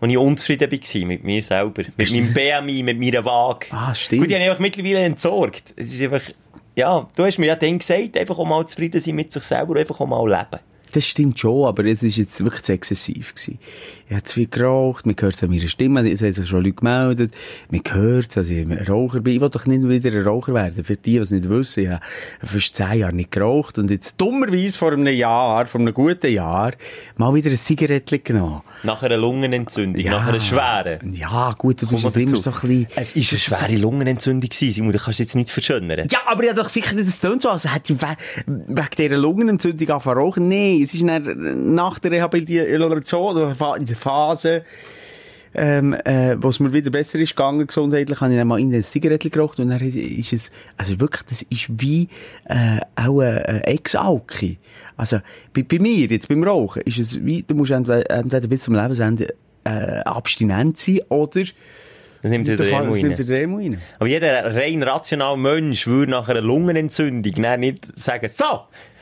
Wo 0.00 0.06
ich 0.06 0.18
unzufrieden 0.18 0.70
war 0.70 1.06
mit 1.06 1.24
mir 1.24 1.42
selber. 1.42 1.82
Mit 1.96 2.10
meinem 2.10 2.34
BMI, 2.34 2.82
mit 2.82 2.98
meiner 2.98 3.24
Waage. 3.24 3.66
Ah, 3.70 3.94
stimmt. 3.94 4.22
Gut, 4.22 4.30
die 4.30 4.34
habe 4.34 4.44
ich 4.44 4.50
einfach 4.50 4.60
mittlerweile 4.60 5.00
entsorgt. 5.00 5.74
Es 5.76 5.94
ist 5.94 6.02
einfach, 6.02 6.22
ja, 6.74 7.08
du 7.16 7.24
hast 7.24 7.38
mir 7.38 7.46
ja 7.46 7.56
dann 7.56 7.78
gesagt, 7.78 8.16
einfach 8.16 8.38
auch 8.38 8.46
mal 8.46 8.66
zufrieden 8.66 9.00
sein 9.00 9.14
mit 9.14 9.32
sich 9.32 9.42
selber 9.42 9.70
und 9.70 9.78
einfach 9.78 10.00
auch 10.00 10.06
mal 10.06 10.28
leben. 10.28 10.60
Das 10.92 11.06
stimmt 11.06 11.38
schon, 11.38 11.66
aber 11.66 11.86
es 11.86 12.02
ist 12.02 12.16
jetzt 12.16 12.42
wirklich 12.44 12.62
zu 12.62 12.72
exzessiv 12.72 13.34
gewesen. 13.34 13.58
Ich 14.08 14.12
habe 14.14 14.24
zu 14.24 14.34
viel 14.34 14.48
geraucht, 14.48 15.06
man 15.06 15.16
hört 15.18 15.34
es 15.34 15.42
an 15.42 15.48
meiner 15.48 15.68
Stimme, 15.68 16.10
es 16.10 16.20
haben 16.20 16.32
sich 16.32 16.46
schon 16.46 16.62
Leute 16.62 16.74
gemeldet, 16.74 17.32
man 17.70 17.80
hört 17.90 18.28
es, 18.28 18.34
dass 18.34 18.50
ich 18.50 18.60
ein 18.60 18.72
Raucher 18.72 19.20
bin. 19.20 19.34
Ich 19.34 19.40
will 19.40 19.48
doch 19.48 19.64
nicht 19.64 19.88
wieder 19.88 20.10
ein 20.10 20.22
Raucher 20.22 20.52
werden. 20.52 20.84
Für 20.84 20.96
die, 20.96 21.12
die 21.12 21.16
es 21.16 21.30
nicht 21.30 21.48
wissen, 21.48 21.84
ich 21.84 21.88
habe 21.88 22.00
fast 22.44 22.76
zehn 22.76 22.98
Jahre 22.98 23.14
nicht 23.14 23.30
geraucht 23.30 23.78
und 23.78 23.90
jetzt 23.90 24.20
dummerweise 24.20 24.76
vor 24.76 24.92
einem 24.92 25.06
Jahr, 25.06 25.64
vor 25.64 25.80
einem 25.80 25.94
guten 25.94 26.30
Jahr, 26.30 26.72
mal 27.16 27.34
wieder 27.34 27.50
ein 27.50 27.56
Zigarettchen 27.56 28.22
genommen. 28.22 28.60
Nach 28.82 29.02
einer 29.02 29.16
Lungenentzündung, 29.16 30.04
nach 30.04 30.26
einer 30.26 30.40
schweren. 30.40 31.14
Ja, 31.14 31.52
gut, 31.56 31.80
du 31.80 31.86
Komm 31.86 31.96
es 32.04 32.16
immer 32.16 32.36
so 32.36 32.50
ein 32.50 32.60
bisschen... 32.60 32.86
Es 32.96 33.16
ist 33.16 33.32
eine 33.32 33.40
schwere 33.40 33.76
Lungenentzündung 33.80 34.50
gewesen, 34.50 34.72
Simon, 34.72 34.92
das 34.92 35.04
kannst 35.04 35.20
du 35.20 35.22
jetzt 35.22 35.34
nicht 35.36 35.50
verschönern. 35.50 36.06
Ja, 36.10 36.20
aber 36.26 36.42
ich 36.42 36.50
hab 36.50 36.56
doch 36.56 36.68
sicher 36.68 36.94
nicht, 36.94 37.08
das 37.08 37.20
tönt 37.20 37.42
so, 37.42 37.48
als 37.48 37.72
hätte 37.72 37.94
ich 37.94 38.02
we 38.02 38.16
wegen 38.46 38.88
dieser 38.98 39.16
Lungenentzündung 39.16 39.88
angefangen 39.88 40.18
rauchen. 40.18 40.48
Nein, 40.48 40.81
es 40.82 40.94
ist 40.94 41.06
dann 41.06 41.74
nach 41.74 41.98
der 41.98 42.10
Rehabilitation, 42.12 43.36
oder 43.36 43.76
in 43.76 43.84
der 43.84 43.96
Phase, 43.96 44.64
ähm, 45.54 45.94
äh, 46.04 46.36
wo 46.38 46.48
es 46.48 46.60
mir 46.60 46.72
wieder 46.72 46.90
besser 46.90 47.18
ist 47.18 47.36
gegangen, 47.36 47.66
gesundheitlich, 47.66 48.20
habe 48.20 48.32
ich 48.32 48.38
dann 48.38 48.48
mal 48.48 48.58
in 48.58 48.72
eine 48.72 48.82
Zigarette 48.82 49.28
geraucht 49.28 49.60
und 49.60 49.68
dann 49.68 49.80
ist 49.80 50.32
es, 50.32 50.50
also 50.76 50.98
wirklich, 50.98 51.22
das 51.28 51.42
ist 51.42 51.68
wie, 51.80 52.08
äh, 52.46 52.80
auch 52.96 53.20
ein 53.20 53.60
Ex-Alki. 53.62 54.58
Also, 54.96 55.18
bei, 55.52 55.62
bei 55.62 55.78
mir, 55.78 56.06
jetzt 56.06 56.28
beim 56.28 56.42
Rauchen, 56.42 56.82
ist 56.82 56.98
es 56.98 57.24
wie, 57.24 57.42
du 57.42 57.54
musst 57.54 57.70
entweder, 57.70 58.10
entweder 58.10 58.48
bis 58.48 58.62
zum 58.62 58.74
Lebensende, 58.74 59.34
äh, 59.64 60.00
abstinent 60.04 60.78
sein, 60.78 61.00
oder, 61.10 61.42
Das 62.22 62.30
nimmt 62.30 62.46
der 62.46 62.56
nimmt 62.56 63.28
rein. 63.28 63.78
Aber 63.98 64.08
jeder 64.08 64.54
rein 64.54 64.82
rationale 64.82 65.36
Mensch 65.36 65.86
würde 65.86 66.12
nach 66.12 66.28
einer 66.28 66.40
Lungenentzündung 66.40 67.60
nicht 67.60 67.98
sagen, 67.98 68.28
so, 68.30 68.60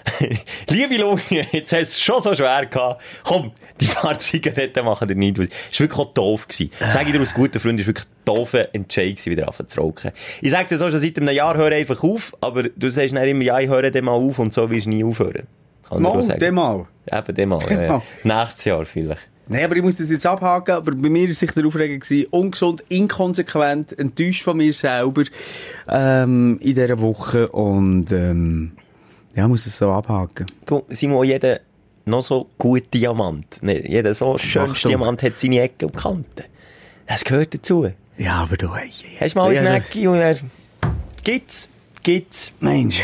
liebe 0.68 0.96
Lunge, 0.96 1.20
jetzt 1.52 1.72
hast 1.72 1.72
du 1.72 1.80
es 1.80 2.00
schon 2.00 2.20
so 2.20 2.34
schwer 2.34 2.66
gehabt, 2.66 3.02
komm, 3.24 3.52
die 3.80 3.86
paar 3.86 4.18
Zigaretten 4.18 4.84
machen 4.84 5.08
dir 5.08 5.14
nicht. 5.14 5.38
Das 5.38 5.48
war 5.48 5.80
wirklich 5.80 5.98
auch 5.98 6.14
doof. 6.14 6.48
Gewesen. 6.48 6.70
Sag 6.78 7.06
ich 7.06 7.12
dir 7.12 7.20
aus 7.20 7.34
guter 7.34 7.60
Freund, 7.60 7.80
es 7.80 7.86
war 7.86 7.94
wirklich 7.94 8.06
doofer 8.24 8.74
Entscheid 8.74 9.16
gewesen, 9.16 9.30
wieder 9.30 9.46
anfangen 9.46 9.68
zu 9.68 9.80
rauchen. 9.80 10.12
Ich 10.40 10.50
sag 10.50 10.68
dir 10.68 10.78
so 10.78 10.90
schon 10.90 11.00
seit 11.00 11.18
einem 11.18 11.34
Jahr, 11.34 11.56
hör 11.56 11.72
einfach 11.72 12.02
auf, 12.02 12.36
aber 12.40 12.64
du 12.64 12.88
sagst 12.88 13.16
dann 13.16 13.24
immer, 13.24 13.42
ja, 13.42 13.58
ich 13.58 13.68
höre 13.68 13.90
dann 13.90 14.04
mal 14.04 14.12
auf 14.12 14.38
und 14.38 14.52
so 14.52 14.70
wirst 14.70 14.86
du 14.86 14.90
nie 14.90 15.04
aufhören. 15.04 15.46
Kann 15.88 16.02
Mal, 16.02 16.22
dem 16.38 16.54
mal. 16.54 16.86
Eben, 17.10 17.34
dem 17.34 17.48
mal. 17.48 17.60
Ja, 17.68 17.82
ja. 17.82 18.02
Nächstes 18.22 18.64
Jahr 18.64 18.84
vielleicht. 18.84 19.28
Nein, 19.48 19.64
aber 19.64 19.74
ich 19.74 19.82
muss 19.82 19.96
das 19.96 20.10
jetzt 20.10 20.24
abhaken, 20.26 20.76
aber 20.76 20.92
bei 20.92 21.08
mir 21.08 21.26
war 21.26 21.34
sicher 21.34 21.54
der 21.54 21.66
Aufreger 21.66 21.98
gewesen, 21.98 22.28
ungesund, 22.30 22.84
inkonsequent, 22.88 23.98
enttäuscht 23.98 24.44
von 24.44 24.56
mir 24.56 24.72
selber, 24.72 25.24
ähm, 25.88 26.60
in 26.60 26.74
dieser 26.76 27.00
Woche 27.00 27.48
und, 27.48 28.12
ähm, 28.12 28.72
ja, 29.34 29.48
muss 29.48 29.66
es 29.66 29.76
so 29.76 29.90
abhaken. 29.92 30.46
Guck, 30.66 30.86
Simon, 30.90 31.24
jeder 31.24 31.60
noch 32.04 32.22
so 32.22 32.48
gute 32.58 32.88
Diamant, 32.88 33.62
ne, 33.62 33.86
jeder 33.88 34.14
so 34.14 34.38
schönes 34.38 34.72
Achtung. 34.72 34.90
Diamant 34.90 35.22
hat 35.22 35.38
seine 35.38 35.60
Ecken 35.60 35.86
und 35.86 35.96
Kanten. 35.96 36.44
Das 37.06 37.24
gehört 37.24 37.54
dazu. 37.54 37.88
Ja, 38.18 38.34
aber 38.42 38.56
du, 38.56 38.74
hey, 38.74 38.90
hey, 38.90 39.18
Hast 39.20 39.34
du 39.34 39.38
mal 39.38 39.48
ein 39.50 39.64
ja, 39.64 39.72
Necki 39.72 40.06
und 40.06 40.18
dann 40.18 40.36
gibt's, 41.24 41.70
gibt's, 42.02 42.52
Mensch, 42.60 43.02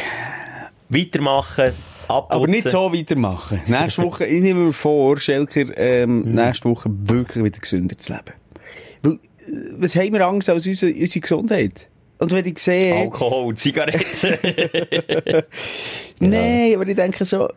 weitermachen, 0.89 1.73
abputzen. 2.09 2.37
aber 2.37 2.47
nicht 2.49 2.69
so 2.69 2.93
weitermachen. 2.93 3.61
Nächste 3.67 4.03
Woche, 4.03 4.27
ich 4.27 4.43
nehme 4.43 4.67
mir 4.67 4.73
vor, 4.73 5.19
Schelker, 5.19 5.77
ähm, 5.77 6.23
nächste 6.23 6.69
Woche 6.69 6.91
wirklich 6.91 7.45
wieder 7.45 7.59
gesünder 7.59 7.97
zu 7.97 8.13
leben. 8.13 8.35
Weil, 9.03 9.13
äh, 9.13 9.19
was 9.79 9.97
haben 9.97 10.13
wir 10.13 10.27
Angst 10.27 10.51
als 10.51 10.67
unsere, 10.67 10.93
unsere 10.93 11.21
Gesundheit? 11.21 11.89
Und 12.19 12.33
wenn 12.33 12.47
ich 12.47 12.59
sehe... 12.59 12.95
Alkohol, 12.95 13.55
Zigaretten. 13.55 14.39
Nein, 16.21 16.75
aber 16.75 16.87
ich 16.89 16.95
denke 16.95 17.25
so, 17.25 17.49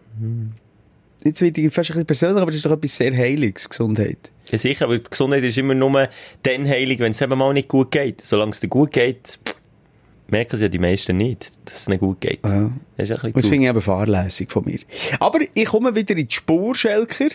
jetzt 1.24 1.42
wird 1.42 1.58
ich 1.58 1.74
fast 1.74 1.92
ein 1.92 1.94
bisschen 1.94 2.06
persönlich, 2.06 2.42
aber 2.42 2.52
das 2.52 2.58
ist 2.58 2.66
doch 2.66 2.72
etwas 2.72 2.96
sehr 2.96 3.16
Heiliges, 3.16 3.70
Gesundheit. 3.70 4.32
ja, 4.50 4.58
sicher, 4.58 4.86
aber 4.86 5.00
Gesundheit 5.00 5.44
ist 5.44 5.58
immer 5.58 5.76
nur 5.76 6.10
dann 6.44 6.68
heilig, 6.68 7.00
wenn 7.00 7.12
es 7.12 7.22
eben 7.22 7.38
mal 7.38 7.54
nicht 7.54 7.70
gut 7.70 7.92
geht. 7.92 8.22
Solange 8.22 8.52
es 8.52 8.60
dir 8.60 8.68
gut 8.68 8.92
geht, 8.92 9.40
merken 10.32 10.56
es 10.56 10.62
ja 10.62 10.68
die 10.68 10.80
meisten 10.80 11.18
nicht, 11.18 11.52
dass 11.66 11.82
es 11.82 11.90
nicht 11.90 12.00
gut 12.00 12.22
geht. 12.22 12.40
Ja. 12.46 12.72
Das 12.98 13.10
ist 13.10 13.24
ein 13.24 13.34
Das 13.34 13.48
finde 13.48 13.66
ich 13.66 13.70
eben 13.70 13.82
fahrlässig 13.82 14.52
von 14.52 14.66
mir. 14.66 14.80
Aber 15.20 15.40
ich 15.54 15.66
komme 15.66 15.96
wieder 15.96 16.16
in 16.16 16.28
die 16.28 16.36
Spur, 16.36 16.76
Schelker. 16.76 17.30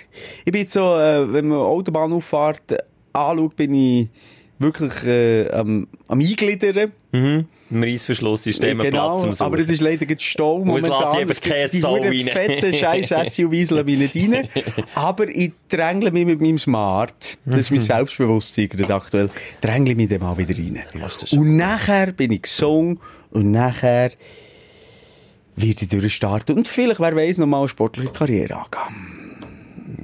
Ich 0.45 0.53
bin 0.53 0.63
jetzt 0.63 0.73
so, 0.73 0.97
äh, 0.99 1.33
wenn 1.33 1.49
man 1.49 1.59
Autobahnauffahrt 1.59 2.73
äh, 2.73 2.79
anschaut, 3.13 3.57
bin 3.57 3.75
ich 3.75 4.09
wirklich 4.59 5.05
äh, 5.07 5.51
am, 5.51 5.89
am 6.09 6.21
Eingliedern. 6.21 6.93
Mhm. 7.15 7.47
Im 7.71 7.83
Reissverschlusssystem 7.83 8.81
einen 8.81 8.91
genau, 8.91 9.21
Platz 9.21 9.41
aber 9.41 9.59
es 9.61 9.71
ist 9.71 9.81
leider 9.81 10.05
gerade 10.05 10.21
Stau 10.21 10.65
momentan. 10.65 11.29
Es 11.31 11.41
keine 11.41 11.69
die 11.69 11.81
rein. 11.81 12.27
fetten 12.27 12.73
scheiß 12.73 13.35
SUVs 13.35 13.71
nicht 13.71 14.17
rein. 14.17 14.49
Aber 14.95 15.29
ich 15.29 15.53
drängle 15.69 16.11
mich 16.11 16.27
mit 16.27 16.41
meinem 16.41 16.59
Smart, 16.59 17.39
das 17.45 17.61
ist 17.61 17.71
mein 17.71 17.81
Selbstbewusstsein 17.81 18.69
gerade 18.69 18.95
aktuell, 18.95 19.31
drängle 19.61 19.95
mich 19.95 20.09
dann 20.09 20.21
mal 20.21 20.37
wieder 20.37 20.57
rein. 20.57 20.83
Und 21.33 21.57
nachher 21.57 22.13
bin 22.13 22.33
ich 22.33 22.43
gesungen 22.43 23.01
und 23.31 23.51
nachher 23.51 24.11
werde 25.57 25.85
ich 25.85 25.89
durchstarten 25.89 26.57
und 26.57 26.69
vielleicht, 26.69 27.01
wer 27.01 27.15
weiß, 27.15 27.39
noch 27.39 27.47
mal 27.47 27.61
eine 27.61 27.69
sportliche 27.69 28.11
Karriere 28.11 28.57
angehen. 28.57 29.14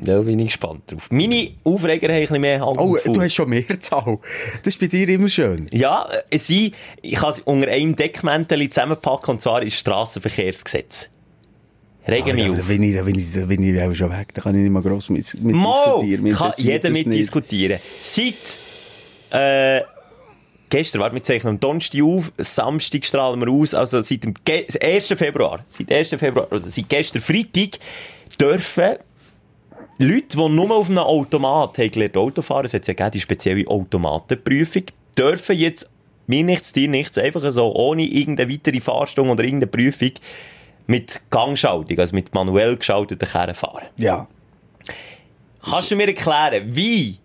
Da 0.02 0.20
bin 0.22 0.38
ich 0.38 0.46
gespannt 0.46 0.90
drauf. 0.90 1.08
Meine 1.10 1.50
Aufreger 1.62 2.08
haben 2.08 2.14
ein 2.14 2.20
bisschen 2.22 2.40
mehr 2.40 2.60
Hand 2.64 2.78
Oh, 2.78 2.96
du 3.04 3.20
hast 3.20 3.34
schon 3.34 3.48
Mehrzahl. 3.50 4.18
Das 4.62 4.74
ist 4.74 4.80
bei 4.80 4.86
dir 4.86 5.08
immer 5.10 5.28
schön. 5.28 5.68
Ja, 5.72 6.08
äh, 6.30 6.38
sie, 6.38 6.72
ich 7.02 7.14
kann 7.16 7.30
es 7.30 7.40
unter 7.40 7.68
einem 7.68 7.94
Deckmäntel 7.96 8.68
zusammenpacken, 8.70 9.34
und 9.34 9.42
zwar 9.42 9.62
ist 9.62 9.72
das 9.74 9.80
Strassenverkehrsgesetz. 9.80 11.08
Regen 12.08 12.34
mich 12.34 12.46
Ah, 12.46 12.52
auf. 12.52 12.56
da 12.58 12.62
bin 12.64 12.82
ich, 12.82 13.04
bin 13.04 13.18
ich, 13.18 13.46
bin 13.48 13.62
ich 13.62 13.82
auch 13.82 13.94
schon 13.94 14.10
weg. 14.10 14.28
Da 14.32 14.40
kann 14.40 14.54
ich 14.54 14.62
nicht 14.62 14.70
mal 14.72 14.80
gross 14.82 15.10
mit, 15.10 15.34
mit 15.42 15.54
Mo, 15.54 15.74
diskutieren. 15.74 16.22
Mich 16.22 16.34
kann 16.36 16.52
jeder 16.56 16.78
das 16.78 16.92
nicht. 16.92 17.06
mitdiskutieren. 17.06 17.78
Seit, 18.00 18.34
äh, 19.32 19.82
gestern, 20.70 21.02
warte, 21.02 21.14
wir 21.14 21.22
zeichnen 21.22 21.54
am 21.54 21.60
Donnerstag 21.60 22.00
auf, 22.02 22.32
Samstag 22.38 23.04
strahlen 23.04 23.38
wir 23.40 23.50
aus, 23.52 23.74
also 23.74 24.00
seit 24.00 24.24
dem 24.24 24.32
Ge 24.44 24.64
1. 24.82 25.08
Februar, 25.08 25.64
seit 25.68 25.92
1. 25.92 26.08
Februar, 26.08 26.48
also 26.50 26.68
seit 26.70 26.88
gestern 26.88 27.20
Freitag, 27.20 27.78
dürfen 28.40 28.96
Leute, 30.02 30.38
die 30.38 30.48
nur 30.48 30.70
auf 30.70 30.88
einem 30.88 30.98
Automat 31.00 31.76
haben 31.76 31.90
gelernt 31.90 32.16
Auto 32.16 32.40
fahren, 32.40 32.64
es 32.64 32.72
hat 32.72 32.86
ja 32.86 32.94
gegeben, 32.94 33.10
die 33.10 33.20
spezielle 33.20 33.68
Automatenprüfung, 33.68 34.84
dürfen 35.18 35.58
jetzt, 35.58 35.90
mir 36.26 36.42
nichts, 36.42 36.72
dir 36.72 36.88
nichts, 36.88 37.18
einfach 37.18 37.42
so, 37.52 37.74
ohne 37.74 38.04
irgendeine 38.04 38.50
weitere 38.50 38.80
Fahrstunde 38.80 39.30
oder 39.32 39.44
irgendeine 39.44 39.70
Prüfung, 39.70 40.12
mit 40.86 41.20
Gangschaltung, 41.28 41.98
also 41.98 42.14
mit 42.14 42.32
manuell 42.32 42.78
geschalteten 42.78 43.28
Kerren 43.28 43.54
fahren. 43.54 43.88
Ja. 43.98 44.26
Kannst 45.62 45.90
du 45.90 45.96
mir 45.96 46.08
erklären, 46.08 46.62
wie 46.74 47.18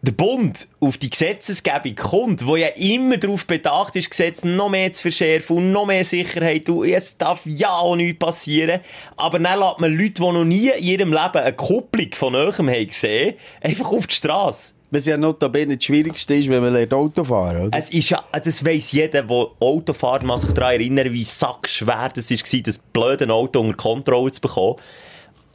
der 0.00 0.12
Bund 0.12 0.68
auf 0.80 0.96
die 0.96 1.10
Gesetzesgebung 1.10 1.96
kommt, 1.96 2.46
wo 2.46 2.56
ja 2.56 2.68
immer 2.68 3.16
darauf 3.16 3.46
bedacht 3.46 3.96
ist, 3.96 4.10
Gesetze 4.10 4.46
noch 4.46 4.68
mehr 4.68 4.92
zu 4.92 5.02
verschärfen 5.02 5.56
und 5.56 5.72
noch 5.72 5.86
mehr 5.86 6.04
Sicherheit 6.04 6.68
und 6.68 6.88
es 6.88 7.18
darf 7.18 7.40
ja 7.44 7.70
auch 7.70 7.96
nichts 7.96 8.18
passieren, 8.18 8.80
aber 9.16 9.40
dann 9.40 9.58
lässt 9.58 9.80
man 9.80 9.96
Leute, 9.96 10.14
die 10.14 10.20
noch 10.20 10.44
nie 10.44 10.70
in 10.70 10.84
ihrem 10.84 11.12
Leben 11.12 11.38
eine 11.38 11.52
Kupplung 11.52 12.12
von 12.12 12.32
Neuem 12.32 12.68
haben 12.68 12.86
gesehen, 12.86 13.34
einfach 13.60 13.90
auf 13.90 14.06
die 14.06 14.14
Straße. 14.14 14.74
Was 14.90 15.04
ja 15.04 15.18
notabene 15.18 15.76
das 15.76 15.84
Schwierigste 15.84 16.34
ist, 16.34 16.48
wenn 16.48 16.62
man 16.62 16.72
lernt 16.72 16.94
Auto 16.94 17.22
fahren, 17.22 17.66
oder? 17.66 17.76
Es 17.76 17.90
ist 17.90 18.08
ja, 18.08 18.24
das 18.32 18.64
weiss 18.64 18.92
jeder, 18.92 19.22
der 19.22 19.46
Auto 19.60 19.92
fährt, 19.92 20.22
man 20.22 20.38
sich 20.38 20.52
daran 20.52 20.74
erinnern, 20.74 21.12
wie 21.12 21.24
sackschwer 21.24 22.08
das 22.14 22.30
war, 22.30 22.60
das 22.62 22.78
blöde 22.78 23.30
Auto 23.30 23.60
unter 23.60 23.76
Kontrolle 23.76 24.32
zu 24.32 24.40
bekommen. 24.40 24.76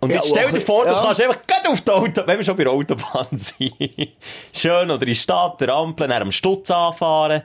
Und 0.03 0.09
Ja, 0.11 0.17
jetzt 0.17 0.29
stell 0.29 0.43
dir 0.43 0.49
aber- 0.49 0.59
vor, 0.61 0.83
du 0.85 0.91
ja. 0.91 1.01
kannst 1.03 1.21
einfach 1.21 1.39
gerade 1.47 1.69
auf 1.69 1.81
die 1.81 1.91
Auto, 1.91 2.21
wenn 2.25 2.37
wir 2.37 2.43
schon 2.43 2.55
bei 2.57 2.63
der 2.63 2.73
Autobahn 2.73 3.27
sind. 3.37 3.73
Schön, 4.51 4.91
oder 4.91 5.01
in 5.01 5.07
der 5.07 5.13
Stadt, 5.15 5.61
der 5.61 5.69
Ampel, 5.73 6.07
dann 6.07 6.21
am 6.21 6.31
Stutz 6.31 6.69
anfahren. 6.71 7.43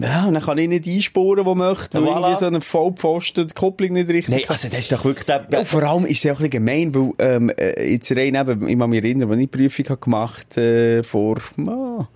Ja, 0.00 0.24
und 0.26 0.32
dann 0.32 0.42
kann 0.42 0.56
ich 0.56 0.66
nicht 0.66 0.86
einspuren, 0.86 1.44
wo 1.44 1.54
möchte, 1.54 1.98
weil 2.00 2.06
Ja, 2.08 2.16
voilà. 2.16 2.22
irgendwie 2.22 2.38
so 2.38 2.46
ein 2.46 2.62
Vollpfosten 2.62 3.48
die 3.48 3.52
Kupplung 3.54 3.92
nicht 3.92 4.08
richtig 4.08 4.34
Nein, 4.34 4.44
also 4.48 4.66
das 4.68 4.78
ist 4.78 4.92
doch 4.92 5.04
wirklich 5.04 5.26
der... 5.26 5.46
Ja, 5.52 5.62
vor 5.62 5.82
allem 5.82 6.06
ist 6.06 6.16
es 6.18 6.22
ja 6.22 6.32
auch 6.32 6.40
ein 6.40 6.48
bisschen 6.48 6.64
gemein, 6.64 6.94
weil, 6.94 7.12
ähm, 7.18 7.50
äh, 7.50 7.92
jetzt 7.92 8.10
rein 8.12 8.34
eben, 8.34 8.66
ich 8.66 8.78
kann 8.78 8.88
mich 8.88 9.04
erinnern, 9.04 9.30
als 9.30 9.38
ich 9.40 9.50
die 9.50 9.56
Prüfung 9.58 9.84
habe 9.90 10.00
gemacht, 10.00 10.56
äh, 10.56 11.02
vor, 11.02 11.36
ah, 11.66 12.08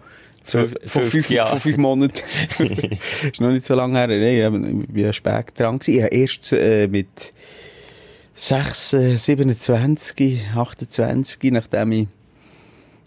Zwölf- 0.47 0.75
vor 0.87 1.03
50 1.03 1.11
fünf, 1.13 1.31
Jahren. 1.31 1.49
vor 1.51 1.61
fünf 1.61 1.77
Monaten. 1.77 2.23
ist 3.31 3.41
noch 3.43 3.51
nicht 3.51 3.67
so 3.67 3.75
lange 3.75 3.99
her. 3.99 4.09
Nein, 4.09 4.87
ich 4.95 5.05
war 5.05 5.13
spät 5.13 5.45
dran. 5.55 5.79
gewesen. 5.79 5.95
Ich 5.99 6.03
habe 6.05 6.15
erst, 6.17 6.53
äh, 6.55 6.89
mit 6.89 7.35
6, 8.35 8.93
äh, 8.95 9.17
27, 9.17 10.43
28, 10.55 11.53
nachdem 11.53 11.93
ich 11.93 12.09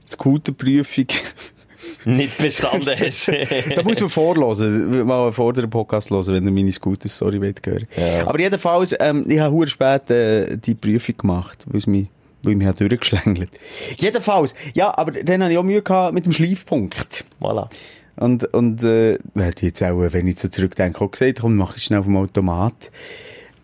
die 0.07 0.11
Scooterprüfung 0.11 1.07
nicht 2.05 2.37
bestanden 2.37 2.93
hast. 2.97 3.27
da 3.75 3.83
muss 3.83 3.99
man 3.99 4.09
vorlesen, 4.09 5.05
mal 5.05 5.31
vor 5.31 5.53
dem 5.53 5.69
Podcast 5.69 6.09
hören, 6.09 6.27
wenn 6.27 6.45
ihr 6.45 6.51
meine 6.51 6.71
Scooter-Story 6.71 7.39
hören 7.39 7.87
Aber 8.25 8.39
jedenfalls, 8.39 8.95
ähm, 8.99 9.25
ich 9.27 9.39
habe 9.39 9.53
hure 9.53 9.67
spät 9.67 10.09
äh, 10.09 10.57
die 10.57 10.75
Prüfung 10.75 11.17
gemacht, 11.17 11.65
weil 11.67 11.79
es 11.79 11.87
mich, 11.87 12.07
weil 12.43 12.53
ich 12.53 12.57
mich 12.57 12.67
hat 12.67 12.79
durchgeschlängelt. 12.79 13.49
Jedenfalls, 13.97 14.53
ja, 14.73 14.95
aber 14.95 15.11
dann 15.11 15.41
habe 15.41 15.51
ich 15.51 15.57
auch 15.57 15.63
Mühe 15.63 15.81
gehabt 15.81 16.13
mit 16.13 16.25
dem 16.25 16.31
Schleifpunkt. 16.31 17.25
voilà. 17.41 17.67
Und, 18.17 18.45
und, 18.53 18.81
äh, 18.83 19.17
hätte 19.35 19.65
jetzt 19.65 19.83
auch, 19.83 19.99
wenn 19.99 20.27
ich 20.27 20.39
so 20.39 20.47
zurückdenke, 20.47 21.01
auch 21.03 21.11
gesagt, 21.11 21.41
komm, 21.41 21.55
mach 21.55 21.75
ich 21.75 21.83
schnell 21.83 21.99
auf 21.99 22.31
dem 22.31 22.49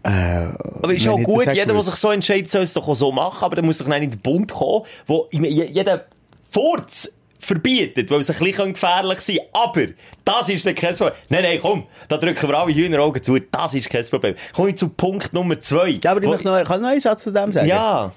Automat. 0.03 0.84
aber 0.84 0.93
ist 0.93 1.08
auch 1.08 1.22
gut, 1.22 1.46
jeder, 1.53 1.74
der 1.74 1.81
sich 1.84 1.96
so 1.96 2.12
entscheidet, 2.12 2.50
soll 2.50 2.63
es 2.63 2.74
doch 2.74 2.88
auch 2.88 2.96
so 2.96 3.12
machen, 3.12 3.43
aber 3.43 3.55
dann 3.55 3.65
muss 3.65 3.77
doch 3.77 3.88
nicht 3.88 4.03
in 4.03 4.12
den 4.12 4.20
Bund 4.20 4.51
kommen, 4.51 4.86
wo 5.05 5.27
jeder 5.31 6.05
Furz 6.50 7.10
verbietet, 7.39 8.10
weil 8.12 8.20
es 8.20 8.29
ein 8.29 8.38
bisschen 8.38 8.74
gefährlich 8.74 9.20
sein 9.22 9.38
kann. 9.38 9.63
Aber 9.63 9.81
das 10.25 10.50
ist 10.50 10.65
dann 10.65 10.75
kein 10.75 10.96
Problem. 10.96 11.15
Nein, 11.29 11.43
nein, 11.43 11.60
komm, 11.62 11.84
da 12.08 12.17
drücken 12.17 12.48
wir 12.48 12.58
alle 12.58 12.74
Hühneraugen 12.74 13.22
zu, 13.22 13.38
das 13.39 13.74
ist 13.74 13.89
kein 13.89 14.05
Problem. 14.05 14.36
Komm 14.53 14.67
ich 14.67 14.77
zu 14.77 14.89
Punkt 14.89 15.34
Nummer 15.34 15.60
zwei. 15.60 16.00
Ja, 16.03 16.12
aber 16.12 16.22
ich 16.22 16.43
noch, 16.43 16.63
kann 16.63 16.81
noch 16.81 16.89
einen 16.89 17.00
Satz 17.00 17.24
zu 17.24 17.31
dem 17.31 17.51
sagen? 17.51 17.67
Ja, 17.67 18.12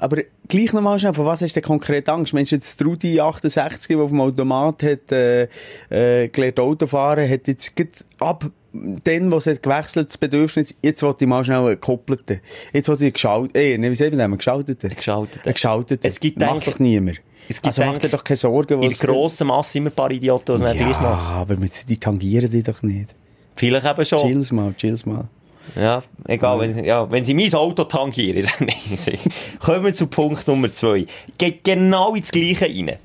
Aber 0.00 0.22
gleich 0.48 0.72
nochmal 0.72 0.98
schnell, 0.98 1.12
von 1.14 1.26
was 1.26 1.42
hast 1.42 1.54
du 1.54 1.60
konkret 1.60 2.08
Angst? 2.08 2.32
Meinst 2.32 2.52
du 2.52 2.56
jetzt 2.56 2.80
die 2.80 2.84
Rudi 2.84 3.20
68, 3.20 3.86
die 3.86 3.96
auf 3.96 4.08
dem 4.10 4.20
Automat 4.20 4.82
hat, 4.82 5.12
äh, 5.12 5.42
äh, 5.90 6.28
gelernt 6.28 6.58
Auto 6.58 6.86
fahren, 6.86 7.28
hat 7.30 7.46
jetzt 7.46 7.72
ab 8.18 8.50
dann, 8.72 9.30
wo 9.32 9.36
es 9.36 9.46
hat 9.46 9.62
gewechselt, 9.62 10.08
das 10.08 10.16
Bedürfnis, 10.16 10.74
jetzt 10.80 11.02
wollte 11.02 11.24
ich 11.24 11.28
mal 11.28 11.44
schnell 11.44 11.58
einen 11.58 11.66
gekoppelten. 11.70 12.40
Jetzt 12.72 12.88
wollte 12.88 13.04
ich 13.06 13.12
geschaltet, 13.12 13.56
eh, 13.56 13.76
ne, 13.76 13.90
wie 13.90 13.94
sagt 13.96 14.12
man 14.12 14.20
einen 14.20 14.38
geschalteten? 14.38 14.90
Geschalteten. 14.90 15.52
Geschalteten. 15.52 16.08
Es 16.08 16.18
gibt 16.20 16.38
Macht 16.38 16.66
doch 16.66 16.78
niemand. 16.78 17.20
es 17.48 17.56
gibt 17.60 17.66
also 17.66 17.82
mach 17.82 17.90
denk- 17.98 18.02
dir 18.02 18.08
doch 18.10 18.24
keine 18.24 18.36
Sorgen, 18.36 18.80
in 18.82 18.88
der 18.88 18.96
grossen 18.98 19.48
Masse 19.48 19.78
immer 19.78 19.90
ein 19.90 19.94
paar 19.96 20.10
Idioten, 20.12 20.44
die 20.46 20.52
es 20.52 20.60
nicht 20.62 20.76
gleich 20.78 20.92
Ja, 20.92 21.00
machen. 21.00 21.34
aber 21.34 21.56
mit, 21.56 21.88
die 21.88 21.98
tangieren 21.98 22.50
die 22.50 22.62
doch 22.62 22.80
nicht. 22.82 23.14
Vielleicht 23.56 23.84
eben 23.86 24.04
schon. 24.04 24.18
Chills 24.20 24.52
mal, 24.52 24.72
chills 24.74 25.04
mal. 25.04 25.28
Ja, 25.76 26.02
egal, 26.26 26.58
wenn, 26.60 26.72
sie- 26.72 26.84
ja, 26.84 27.10
wenn 27.10 27.24
sie 27.24 27.34
mein 27.34 27.52
Auto 27.54 27.84
tangieren, 27.84 28.46
Kommen 29.60 29.84
wir 29.84 29.94
zu 29.94 30.06
Punkt 30.06 30.46
Nummer 30.48 30.72
zwei. 30.72 31.06
Geht 31.38 31.64
genau 31.64 32.14
ins 32.14 32.30
Gleiche 32.30 32.66
rein. 32.66 32.98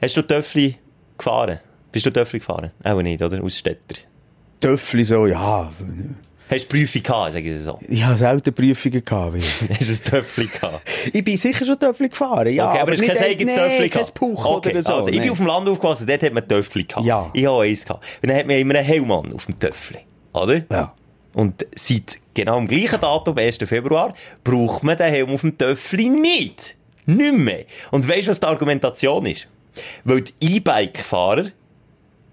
Hast 0.00 0.16
du 0.16 0.22
Töffli 0.22 0.76
gefahren? 1.16 1.60
Bist 1.92 2.06
du 2.06 2.10
Töffli 2.10 2.38
gefahren? 2.38 2.72
Auch 2.82 3.02
nicht, 3.02 3.22
oder? 3.22 3.42
Aus 3.42 3.56
Städter. 3.56 4.00
Töffli 4.60 5.04
so, 5.04 5.26
ja. 5.26 5.70
Hast 6.50 6.64
du 6.64 6.68
Prüfung 6.68 7.02
gehabt, 7.02 7.32
sag 7.32 7.44
ich 7.44 7.62
so. 7.62 7.78
Ich 7.88 8.04
habe 8.04 8.16
selten 8.16 8.52
Prüfungen 8.52 9.02
gehabt. 9.04 9.36
Hast 9.80 9.88
du 9.88 9.92
ein 10.16 10.22
Töffli 10.22 10.46
gehabt? 10.46 10.82
Ich 11.12 11.24
bin 11.24 11.36
sicher 11.38 11.64
schon 11.64 11.78
Töffli 11.78 12.08
gefahren, 12.08 12.52
ja. 12.52 12.68
okay, 12.70 12.80
aber, 12.80 12.92
es 12.92 13.00
ist 13.00 13.08
kein 13.08 13.22
eigenes 13.22 13.54
nee, 13.54 13.60
Töffli 13.60 13.88
kein. 13.88 14.06
Puch 14.14 14.44
okay, 14.44 14.70
oder 14.70 14.82
so. 14.82 14.94
Also, 14.94 15.08
ich 15.08 15.20
bin 15.20 15.30
auf 15.30 15.38
dem 15.38 15.46
Land 15.46 15.68
aufgewachsen, 15.68 16.06
dort 16.06 16.22
hat 16.22 16.32
man 16.34 16.46
Töffli 16.46 16.84
gehabt. 16.84 17.06
Ja. 17.06 17.30
Ich 17.32 17.46
habe 17.46 17.62
eins 17.62 17.84
gehabt. 17.84 18.04
Und 18.22 18.28
dann 18.28 18.38
hat 18.38 18.46
man 18.46 18.56
immer 18.58 18.74
einen 18.74 18.84
Helm 18.84 19.10
auf 19.10 19.46
dem 19.46 19.58
Töffli. 19.58 19.98
Oder? 20.34 20.62
Ja. 20.70 20.94
Und 21.34 21.66
seit 21.74 22.18
genau 22.32 22.56
am 22.56 22.68
gleichen 22.68 23.00
Datum, 23.00 23.36
1. 23.36 23.58
Februar, 23.58 24.14
braucht 24.42 24.82
man 24.82 24.96
den 24.96 25.10
Helm 25.10 25.30
auf 25.30 25.40
dem 25.42 25.58
Töffli 25.58 26.08
nicht. 26.08 26.76
Nicht 27.06 27.36
mehr. 27.36 27.64
Und 27.90 28.08
weißt 28.08 28.26
du, 28.26 28.30
was 28.30 28.40
die 28.40 28.46
Argumentation 28.46 29.26
ist? 29.26 29.48
Weil 30.04 30.22
die 30.22 30.56
E-Bike-Fahrer 30.56 31.46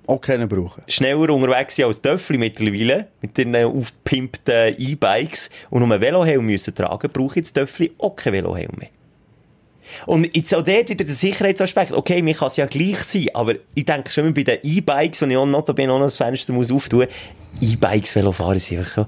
Auch 0.07 0.21
keinen 0.21 0.47
brauchen. 0.47 0.83
schneller 0.87 1.29
unterwegs 1.31 1.75
sind 1.75 1.85
als 1.85 2.01
Töffli 2.01 2.37
mittlerweile, 2.37 3.07
mit 3.21 3.37
den 3.37 3.55
aufgepimpten 3.55 4.75
E-Bikes, 4.77 5.49
und 5.69 5.83
um 5.83 5.91
einen 5.91 6.01
Velohelm 6.01 6.45
müssen 6.45 6.75
tragen, 6.75 7.09
brauche 7.11 7.31
ich 7.31 7.35
jetzt 7.37 7.53
Töffli 7.53 7.91
auch 7.97 8.15
keinen 8.15 8.33
Velohelm 8.33 8.71
mehr. 8.77 8.89
Und 10.05 10.35
jetzt 10.35 10.53
auch 10.53 10.63
dort 10.63 10.89
wieder 10.89 11.05
der 11.05 11.15
Sicherheitsaspekt. 11.15 11.91
Okay, 11.91 12.21
mir 12.21 12.35
kann 12.35 12.47
es 12.47 12.57
ja 12.57 12.65
gleich 12.65 12.99
sein, 13.03 13.27
aber 13.33 13.55
ich 13.75 13.85
denke 13.85 14.11
schon 14.11 14.25
immer 14.25 14.33
bei 14.33 14.43
den 14.43 14.59
E-Bikes, 14.63 15.21
und 15.21 15.31
ich 15.31 15.37
auch 15.37 15.45
notabene 15.45 15.91
auch 15.91 15.99
noch 15.99 16.05
das 16.05 16.17
Fenster 16.17 16.53
muss 16.53 16.71
auftun, 16.71 17.07
E-Bikes, 17.61 18.15
Velofahren 18.15 18.59
sind 18.59 18.79
einfach 18.79 19.05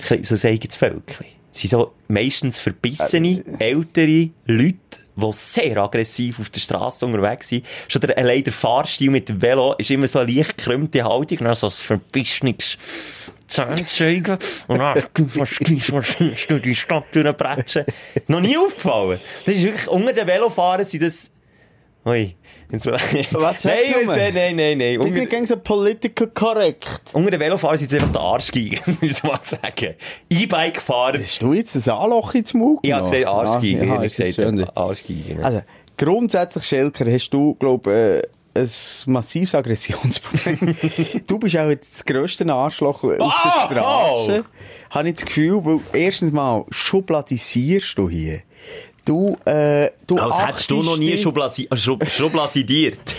so, 0.00 0.14
ein 0.14 0.24
so 0.24 0.34
ein 0.34 0.52
eigenes 0.52 0.76
Völkchen. 0.76 1.26
Sind 1.54 1.70
so 1.70 1.92
meistens 2.08 2.58
verbissene, 2.58 3.44
ältere 3.60 4.30
Leute, 4.46 4.76
die 5.16 5.32
sehr 5.32 5.76
aggressiv 5.76 6.40
auf 6.40 6.50
der 6.50 6.58
Straße 6.58 7.06
unterwegs 7.06 7.48
sind. 7.48 7.64
Schon 7.86 8.00
der, 8.00 8.18
allein 8.18 8.42
der 8.42 8.52
Fahrstil 8.52 9.08
mit 9.10 9.28
dem 9.28 9.40
Velo 9.40 9.74
ist 9.74 9.88
immer 9.88 10.08
so 10.08 10.18
eine 10.18 10.32
leicht 10.32 10.58
gekrümmte 10.58 11.04
Haltung, 11.04 11.38
dann 11.38 11.54
so 11.54 11.68
ein 11.68 11.70
verbissenes 11.70 12.76
Zahnzeigen. 13.46 14.36
Und 14.66 14.78
dann, 14.78 15.00
du 15.14 16.58
die 16.58 16.74
Stadt 16.74 17.14
durchbretschen. 17.14 17.84
Noch 18.26 18.40
nie 18.40 18.58
aufgefallen. 18.58 19.20
Das 19.46 19.54
ist 19.54 19.62
wirklich, 19.62 19.86
unter 19.86 20.12
den 20.12 20.26
Velofahrern 20.26 20.84
sind 20.84 21.04
das, 21.04 21.30
ui. 22.06 22.36
Jetzt, 22.70 22.86
Was 22.86 23.64
nein, 23.64 23.76
sagst 23.84 23.94
du, 23.94 24.06
nein, 24.06 24.34
nein, 24.34 24.56
nein, 24.56 24.78
nein. 24.78 25.00
Die 25.00 25.12
sind 25.12 25.30
gegen 25.30 25.46
so 25.46 25.56
political 25.56 26.28
correct. 26.28 27.02
unter 27.12 27.30
den 27.30 27.40
Velofahrern 27.40 27.78
sind 27.78 27.92
es 27.92 27.98
einfach 28.00 28.12
die 28.12 28.18
Arschgeigen, 28.18 28.98
muss 29.00 29.18
ich 29.18 29.22
mal 29.22 29.38
sagen. 29.42 29.94
E-Bike-Fahrer, 30.30 31.18
Hast 31.20 31.42
du 31.42 31.52
jetzt 31.52 31.76
ein 31.76 31.90
Anloch 31.94 32.34
ins 32.34 32.54
Maul 32.54 32.78
ich 32.82 32.92
habe 32.92 33.04
gesagt 33.04 33.26
Arschgeigen, 33.26 33.80
Ja, 33.88 33.94
ja, 33.94 33.94
ja, 33.94 34.02
ich 34.02 34.16
gesagt 34.16 34.34
schön. 34.34 34.64
Arschgeigen. 34.74 35.44
Also, 35.44 35.62
grundsätzlich, 35.96 36.64
Schelker, 36.64 37.10
hast 37.12 37.30
du, 37.30 37.54
glaub 37.54 37.86
äh, 37.86 38.22
ein 38.56 38.68
massives 39.06 39.54
Aggressionsproblem. 39.54 40.76
du 41.26 41.38
bist 41.38 41.56
auch 41.56 41.68
jetzt 41.68 41.94
das 41.94 42.04
grösste 42.04 42.50
Arschloch 42.52 43.02
auf 43.04 43.12
Ah, 43.20 43.66
der 43.68 43.74
Straße. 43.76 44.44
Habe 44.90 45.08
ich 45.08 45.14
das 45.14 45.24
Gefühl, 45.26 45.60
weil 45.64 45.80
erstens 45.92 46.32
mal 46.32 46.64
schubladisierst 46.70 47.98
du 47.98 48.08
hier. 48.08 48.40
Du, 49.04 49.36
äh, 49.44 49.90
du 50.06 50.18
Als 50.18 50.38
hättest 50.46 50.70
du 50.70 50.82
noch 50.82 50.96
nie 50.98 51.16
Schub 51.16 51.38
Schublasidiert. 52.08 52.98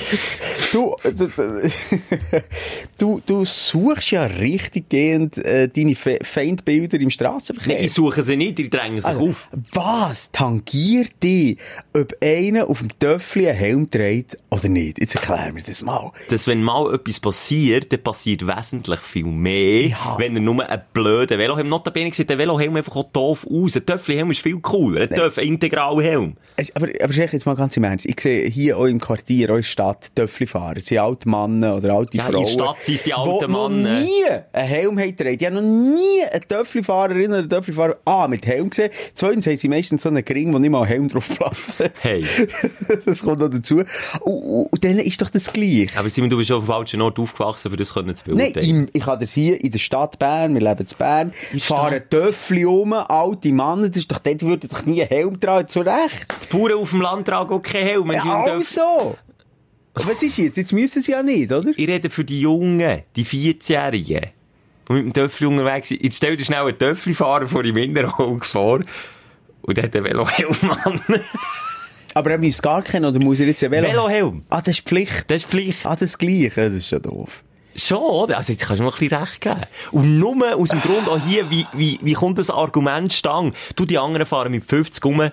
Du, 0.71 0.95
du, 2.97 3.21
du, 3.25 3.45
suchst 3.45 4.11
ja 4.11 4.25
richtig 4.25 4.89
gehend 4.89 5.37
äh, 5.37 5.67
deine 5.69 5.95
Fe 5.95 6.19
Feindbilder 6.21 6.99
im 6.99 7.09
Straßenverkehr. 7.09 7.75
Nein, 7.75 7.85
ich 7.85 7.93
suche 7.93 8.21
sie 8.23 8.35
nicht, 8.35 8.57
die 8.57 8.69
drängen 8.69 8.97
sich 8.97 9.05
Also, 9.05 9.29
auf. 9.29 9.49
Was 9.73 10.31
tangiert 10.31 11.11
dich, 11.23 11.57
ob 11.93 12.13
einer 12.23 12.69
auf 12.69 12.79
dem 12.79 12.89
Töffel 12.99 13.47
einen 13.47 13.55
Helm 13.57 13.89
trägt 13.89 14.37
oder 14.49 14.67
nicht? 14.69 14.99
Jetzt 14.99 15.15
erklär 15.15 15.51
mir 15.53 15.63
das 15.63 15.81
mal. 15.81 16.11
Dass 16.29 16.47
wenn 16.47 16.61
mal 16.63 16.93
etwas 16.93 17.19
passiert, 17.19 17.91
dann 17.91 18.03
passiert 18.03 18.45
wesentlich 18.45 18.99
viel 18.99 19.25
mehr, 19.25 19.87
Ja. 19.87 20.15
wenn 20.19 20.35
er 20.35 20.41
nur 20.41 20.67
einen 20.69 20.81
blöden 20.93 21.37
Velohelm, 21.37 21.67
notabene 21.69 22.13
sieht 22.13 22.29
der 22.29 22.37
Velohelm 22.37 22.75
einfach 22.75 22.95
auch 22.95 23.11
doof 23.11 23.45
aus. 23.49 23.75
Ein 23.77 23.85
Töffli-Helm 23.85 24.31
ist 24.31 24.41
viel 24.41 24.59
cooler, 24.59 25.01
ein 25.01 25.09
Töff, 25.09 25.37
ein 25.37 25.47
integraler 25.47 26.03
Helm. 26.03 26.35
Es- 26.57 26.74
Aber, 26.77 26.89
aber 27.01 27.13
Schech, 27.13 27.31
jetzt 27.31 27.45
mal 27.45 27.55
ganz 27.55 27.77
im 27.77 27.85
Ernst. 27.85 28.05
Ich 28.05 28.19
sehe 28.19 28.49
hier 28.49 28.77
auch 28.77 28.83
im 28.83 28.99
Quartier, 28.99 29.47
auch 29.49 29.55
in 29.55 29.61
der 29.61 29.63
Stadt, 29.63 30.13
Töffli 30.13 30.45
fahren. 30.45 30.75
Es 30.77 30.87
sind 30.87 30.97
alte 30.97 31.29
Männer 31.29 31.77
oder 31.77 31.93
alte 31.93 32.17
Ja, 32.17 32.25
in 32.27 32.33
Frauen. 32.33 32.45
der 32.45 32.51
Stadt 32.51 32.81
sind 32.81 32.95
es 32.95 33.03
die 33.03 33.13
alten 33.13 33.45
die 33.47 33.51
noch 33.53 33.69
Männer. 33.69 34.01
nie 34.01 34.23
einen 34.51 34.67
Helm 34.67 34.99
haben 34.99 35.15
getragen. 35.15 35.37
Die 35.37 35.45
haben 35.45 35.53
noch 35.53 35.61
nie 35.61 36.21
eine 36.29 36.41
Töffli-Fahrerin 36.41 37.27
oder 37.27 37.37
einen 37.37 37.49
Töffli-Fahrer 37.49 37.95
A 38.03 38.27
mit 38.27 38.45
Helm 38.45 38.69
gesehen. 38.69 38.89
Zweitens 39.13 39.47
haben 39.47 39.55
sie 39.55 39.69
meistens 39.69 40.01
so 40.01 40.09
einen 40.09 40.25
Gring, 40.25 40.53
wo 40.53 40.59
nicht 40.59 40.69
mal 40.69 40.81
ein 40.81 40.87
Helm 40.87 41.07
drauf 41.07 41.29
platzt. 41.29 41.77
Hey. 42.01 42.25
das 43.05 43.21
kommt 43.23 43.39
noch 43.39 43.49
dazu. 43.49 43.81
Und, 44.21 44.67
und, 44.69 44.83
dann 44.83 44.99
ist 44.99 45.21
doch 45.21 45.29
das 45.29 45.53
gleich. 45.53 45.97
Aber 45.97 46.09
Simon, 46.09 46.29
du 46.29 46.37
bist 46.37 46.51
auf 46.51 46.65
dem 46.65 46.67
falschen 46.67 47.01
Ort 47.01 47.17
aufgewachsen, 47.19 47.71
für 47.71 47.77
das 47.77 47.93
können 47.93 48.13
zu 48.15 48.31
Nein, 48.31 48.51
beurteilen. 48.51 48.69
im, 48.69 48.89
ich 48.91 49.03
kann 49.03 49.17
das 49.21 49.31
hier 49.31 49.63
in 49.63 49.71
der 49.71 49.79
Stadt 49.79 50.19
Bern, 50.19 50.53
wir 50.53 50.61
leben 50.61 50.85
in 50.89 50.97
Bern, 50.97 51.31
fahren 51.59 52.01
Töffli 52.09 52.65
um, 52.65 52.91
alte 52.91 53.47
Männer, 53.53 53.87
das 53.87 53.97
ist 53.99 54.11
doch, 54.11 54.19
dort 54.19 54.41
würde 54.43 54.67
doch 54.67 54.85
nie 54.85 55.01
ein 55.01 55.07
Helm 55.07 55.39
tragen, 55.39 55.69
zu 55.69 55.79
Recht. 55.79 56.35
Bauern 56.69 56.81
auf 56.81 56.89
dem 56.89 57.01
Land 57.01 57.27
tragen 57.27 57.53
auch 57.53 57.61
keinen 57.61 57.83
Helm. 57.87 58.11
Ja, 58.11 58.21
Töff- 58.21 58.79
also. 58.79 59.17
Was 59.95 60.21
ist 60.23 60.37
jetzt? 60.37 60.57
Jetzt 60.57 60.73
müssen 60.73 61.01
sie 61.01 61.11
ja 61.11 61.23
nicht, 61.23 61.51
oder? 61.51 61.69
Ich 61.75 61.87
rede 61.87 62.09
für 62.09 62.25
die 62.25 62.41
Jungen, 62.41 63.03
die 63.15 63.25
14-Jährigen, 63.25 64.31
die 64.89 64.93
mit 64.93 65.05
dem 65.05 65.13
Töffel 65.13 65.47
unterwegs 65.47 65.87
sind. 65.89 66.03
Jetzt 66.03 66.17
stell 66.17 66.35
dir 66.35 66.43
schnell 66.43 66.61
einen 66.63 66.77
Töffelfahrer 66.77 67.47
vor 67.47 67.63
im 67.63 67.77
Innenauge 67.77 68.43
vor. 68.45 68.81
Und 69.61 69.77
der 69.77 69.85
hat 69.85 69.95
einen 69.95 70.05
Velohelm 70.05 70.71
an. 70.83 71.01
Aber 72.13 72.31
er 72.31 72.37
muss 72.37 72.61
gar 72.61 72.81
keinen, 72.81 73.05
oder 73.05 73.19
muss 73.19 73.39
er 73.39 73.47
jetzt 73.47 73.63
ein 73.63 73.71
Velo? 73.71 73.87
Velohelm. 73.87 74.43
Ah, 74.49 74.61
das 74.61 74.75
ist 74.79 74.87
Pflicht. 74.87 75.25
Das 75.29 75.37
ist 75.37 75.45
Pflicht. 75.49 75.85
Ah, 75.85 75.95
das 75.95 76.17
Gleiche, 76.17 76.51
das 76.69 76.73
ist 76.73 76.87
schon 76.89 77.01
doof. 77.01 77.43
Schon, 77.75 77.97
oder? 77.97 78.37
Also 78.37 78.53
jetzt 78.53 78.65
kannst 78.65 78.79
du 78.79 78.83
mir 78.85 78.89
ein 78.93 78.97
bisschen 78.97 79.17
recht 79.17 79.41
geben. 79.41 79.61
Und 79.91 80.17
nur 80.19 80.55
aus 80.55 80.69
dem 80.69 80.79
Grund 80.81 81.09
auch 81.09 81.19
hier, 81.25 81.49
wie, 81.49 81.65
wie, 81.73 81.99
wie 82.01 82.13
kommt 82.13 82.37
das 82.37 82.49
Argument 82.49 83.11
stang? 83.11 83.53
Du, 83.75 83.83
die 83.83 83.97
anderen 83.97 84.25
fahren 84.25 84.51
mit 84.51 84.63
50 84.63 85.03
rum 85.03 85.29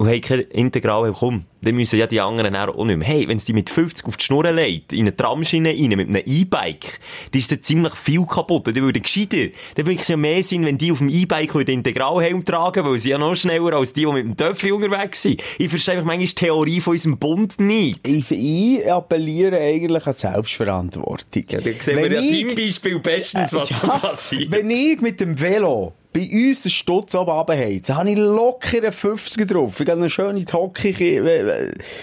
und 0.00 0.08
haben 0.08 0.20
kein 0.22 0.40
Integral, 0.40 1.12
komm, 1.12 1.44
dann 1.60 1.74
müssen 1.74 1.98
ja 1.98 2.06
die 2.06 2.22
anderen 2.22 2.56
auch 2.56 2.84
nicht 2.86 2.96
mehr. 2.96 3.06
Hey, 3.06 3.28
wenn 3.28 3.36
es 3.36 3.44
die 3.44 3.52
mit 3.52 3.68
50 3.68 4.06
auf 4.06 4.16
die 4.16 4.24
Schnur 4.24 4.50
legt, 4.50 4.94
in 4.94 5.00
eine 5.00 5.14
Tramschiene 5.14 5.68
rein, 5.68 5.90
mit 5.90 6.08
einem 6.08 6.22
E-Bike, 6.24 7.00
dann 7.30 7.38
ist 7.38 7.52
da 7.52 7.60
ziemlich 7.60 7.94
viel 7.96 8.24
kaputt. 8.24 8.66
Dann 8.66 8.76
würde 8.76 9.02
gescheiter, 9.02 9.48
dann 9.74 9.84
würde 9.84 10.00
es 10.00 10.08
ja 10.08 10.16
mehr 10.16 10.42
Sinn, 10.42 10.64
wenn 10.64 10.78
die 10.78 10.90
auf 10.90 10.98
dem 10.98 11.10
E-Bike 11.10 11.52
den 11.52 11.80
Integralhelm 11.80 12.46
tragen, 12.46 12.82
weil 12.86 12.98
sie 12.98 13.10
ja 13.10 13.18
noch 13.18 13.34
schneller 13.34 13.74
als 13.74 13.92
die, 13.92 14.06
die 14.06 14.12
mit 14.12 14.24
dem 14.24 14.36
Töffel 14.38 14.72
unterwegs 14.72 15.20
sind. 15.20 15.42
Ich 15.58 15.68
verstehe 15.68 15.96
einfach 15.96 16.06
manchmal 16.06 16.28
die 16.28 16.34
Theorie 16.34 16.80
von 16.80 16.94
unserem 16.94 17.18
Bund 17.18 17.60
nicht. 17.60 18.08
Ich, 18.08 18.30
ich 18.30 18.90
appelliere 18.90 19.58
eigentlich 19.58 20.06
an 20.06 20.14
die 20.14 20.20
Selbstverantwortung. 20.20 21.44
Ja, 21.50 21.60
dann 21.60 21.74
sehen 21.78 21.98
wir 21.98 22.10
ja 22.10 22.22
deinem 22.22 22.56
Beispiel 22.56 23.00
bestens, 23.00 23.52
was 23.52 23.68
da 23.68 23.98
passiert. 23.98 24.50
Wenn 24.50 24.70
ich 24.70 24.98
mit 25.02 25.20
dem 25.20 25.38
Velo 25.38 25.92
bei 26.12 26.28
uns 26.50 26.62
den 26.62 26.70
Stutz 26.70 27.14
oben 27.14 27.30
runterheize, 27.30 27.96
habe 27.96 28.10
ich 28.10 28.16
locker 28.18 28.78
einen 28.78 28.92
50er 28.92 29.46
drauf. 29.46 29.78
Ich 29.80 29.88
habe 29.88 30.00
eine 30.00 30.10
schöne 30.10 30.44
Hocke. 30.52 30.90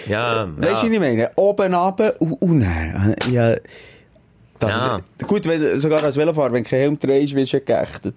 Ja, 0.08 0.48
Weißt 0.56 0.82
du, 0.82 0.86
ja. 0.86 0.90
wie 0.90 0.94
ich 0.94 1.00
meine? 1.00 1.30
Oben 1.36 1.74
runter 1.74 2.14
und, 2.20 2.60
dann, 2.60 3.14
ja, 3.30 3.54
Ja. 4.62 4.96
ist, 4.96 5.26
gut, 5.28 5.46
wenn, 5.46 5.78
sogar 5.78 6.02
als 6.02 6.16
Velofahrer, 6.16 6.52
wenn 6.52 6.64
du 6.64 6.70
keinen 6.70 6.80
Helm 6.80 6.98
trägst, 7.00 7.34
wirst 7.34 7.52
du 7.52 7.60
geächtet. 7.60 8.14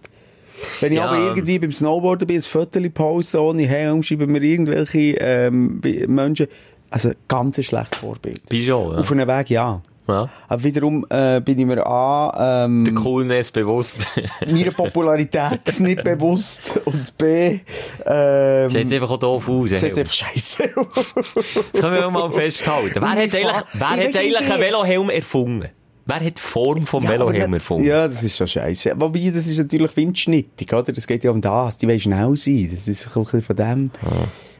Wenn 0.79 0.91
ich 0.93 0.97
Ja. 0.99 1.05
aber 1.05 1.17
irgendwie 1.17 1.59
beim 1.59 1.71
Snowboarden 1.73 2.27
bin, 2.27 2.37
ein 2.37 2.41
Viertel 2.41 2.89
poste 2.89 3.41
ohne 3.41 3.63
Helm, 3.63 4.01
schreiben 4.03 4.31
mir 4.31 4.41
irgendwelche 4.41 5.15
ähm, 5.19 5.81
Menschen, 6.07 6.47
also 6.89 7.11
ganz 7.27 7.57
ein 7.57 7.63
schlechtes 7.63 7.99
Vorbild. 7.99 8.47
Bist 8.47 8.67
schon, 8.67 8.93
ja. 8.93 8.99
Auf 8.99 9.11
einem 9.11 9.27
Weg, 9.27 9.49
ja. 9.49 9.81
Ja. 10.07 10.29
Aber 10.47 10.63
wiederum 10.63 11.05
äh, 11.09 11.39
bin 11.41 11.59
ich 11.59 11.65
mir 11.65 11.85
A, 11.85 12.65
ähm, 12.65 12.83
Der 12.83 12.93
Coolness 12.93 13.51
bewusst. 13.51 13.99
meiner 14.47 14.71
Popularität 14.71 15.79
nicht 15.79 16.03
bewusst 16.03 16.79
und 16.85 17.17
B, 17.17 17.59
ähm, 18.05 18.69
Sieht 18.69 18.91
einfach 18.93 19.11
auch 19.11 19.17
doof 19.19 19.47
aus. 19.47 19.69
sieht 19.69 19.97
einfach 19.97 20.13
scheiße. 20.13 20.69
Können 21.79 21.93
wir 21.93 22.09
mal 22.09 22.31
festhalten. 22.31 22.99
Wer 23.01 23.09
hat 23.09 23.17
Ich 23.19 23.33
eigentlich, 23.35 23.63
wer 23.73 23.89
hat 23.89 23.99
eigentlich 23.99 24.51
einen 24.51 24.61
Velohelm 24.61 25.09
erfunden? 25.09 25.69
Wer 26.05 26.15
hat 26.15 26.37
die 26.37 26.41
Form 26.41 26.85
vom 26.85 27.07
Velohelm 27.07 27.51
man- 27.51 27.53
erfunden? 27.53 27.85
Ja, 27.87 28.07
das 28.07 28.23
ist 28.23 28.37
schon 28.37 28.47
scheiße. 28.47 28.93
Wobei, 28.97 29.31
das 29.33 29.45
ist 29.47 29.57
natürlich 29.59 29.95
windschnittig, 29.95 30.73
oder? 30.73 30.91
Das 30.91 31.05
geht 31.07 31.23
ja 31.23 31.31
um 31.31 31.41
das. 31.41 31.77
Die 31.77 31.87
wollen 31.87 31.99
schnell 31.99 32.35
sein. 32.35 32.71
Das 32.75 32.87
ist 32.87 33.07
ein 33.15 33.23
bisschen 33.23 33.41
von 33.41 33.55
dem. 33.55 33.91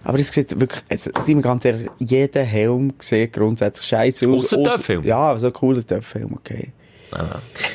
Aber 0.04 0.20
es 0.20 0.30
sieht 0.32 0.60
wirklich, 0.60 0.82
es, 0.90 1.04
sind 1.04 1.38
wir 1.38 1.42
ganz 1.42 1.66
ehrlich, 1.66 1.88
jeder 2.00 2.44
Helm 2.44 2.94
sieht 3.00 3.34
grundsätzlich 3.34 3.88
scheiße 3.88 4.28
aus. 4.28 4.46
Ausser 4.46 4.58
Ausser- 4.60 4.72
Töpfhelm. 4.78 5.04
Ja, 5.04 5.38
so 5.38 5.48
ein 5.48 5.54
cooler 5.54 5.86
Töpfhelm, 5.86 6.34
okay. 6.34 6.70